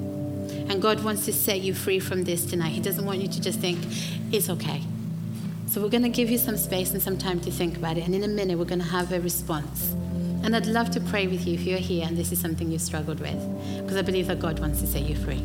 And 0.69 0.81
God 0.81 1.03
wants 1.03 1.25
to 1.25 1.33
set 1.33 1.61
you 1.61 1.73
free 1.73 1.99
from 1.99 2.23
this 2.23 2.45
tonight. 2.45 2.69
He 2.69 2.81
doesn't 2.81 3.05
want 3.05 3.19
you 3.19 3.27
to 3.27 3.41
just 3.41 3.59
think, 3.59 3.79
it's 4.31 4.49
okay. 4.49 4.81
So 5.67 5.81
we're 5.81 5.89
going 5.89 6.03
to 6.03 6.09
give 6.09 6.29
you 6.29 6.37
some 6.37 6.57
space 6.57 6.91
and 6.91 7.01
some 7.01 7.17
time 7.17 7.39
to 7.41 7.51
think 7.51 7.77
about 7.77 7.97
it. 7.97 8.05
And 8.05 8.15
in 8.15 8.23
a 8.23 8.27
minute, 8.27 8.57
we're 8.57 8.65
going 8.65 8.79
to 8.79 8.85
have 8.85 9.11
a 9.11 9.19
response. 9.19 9.91
And 10.43 10.55
I'd 10.55 10.67
love 10.67 10.91
to 10.91 11.01
pray 11.01 11.27
with 11.27 11.45
you 11.45 11.55
if 11.55 11.61
you're 11.61 11.79
here 11.79 12.05
and 12.07 12.15
this 12.17 12.31
is 12.31 12.39
something 12.39 12.71
you've 12.71 12.81
struggled 12.81 13.19
with, 13.19 13.81
because 13.81 13.97
I 13.97 14.01
believe 14.01 14.27
that 14.27 14.39
God 14.39 14.59
wants 14.59 14.79
to 14.81 14.87
set 14.87 15.01
you 15.01 15.15
free. 15.15 15.43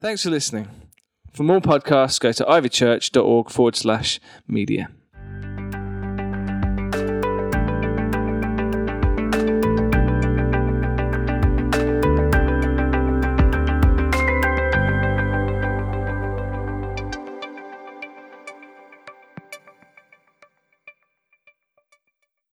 Thanks 0.00 0.22
for 0.22 0.30
listening. 0.30 0.68
For 1.32 1.42
more 1.42 1.60
podcasts, 1.60 2.18
go 2.18 2.32
to 2.32 2.44
ivychurch.org 2.44 3.50
forward 3.50 3.76
slash 3.76 4.18
media. 4.48 4.90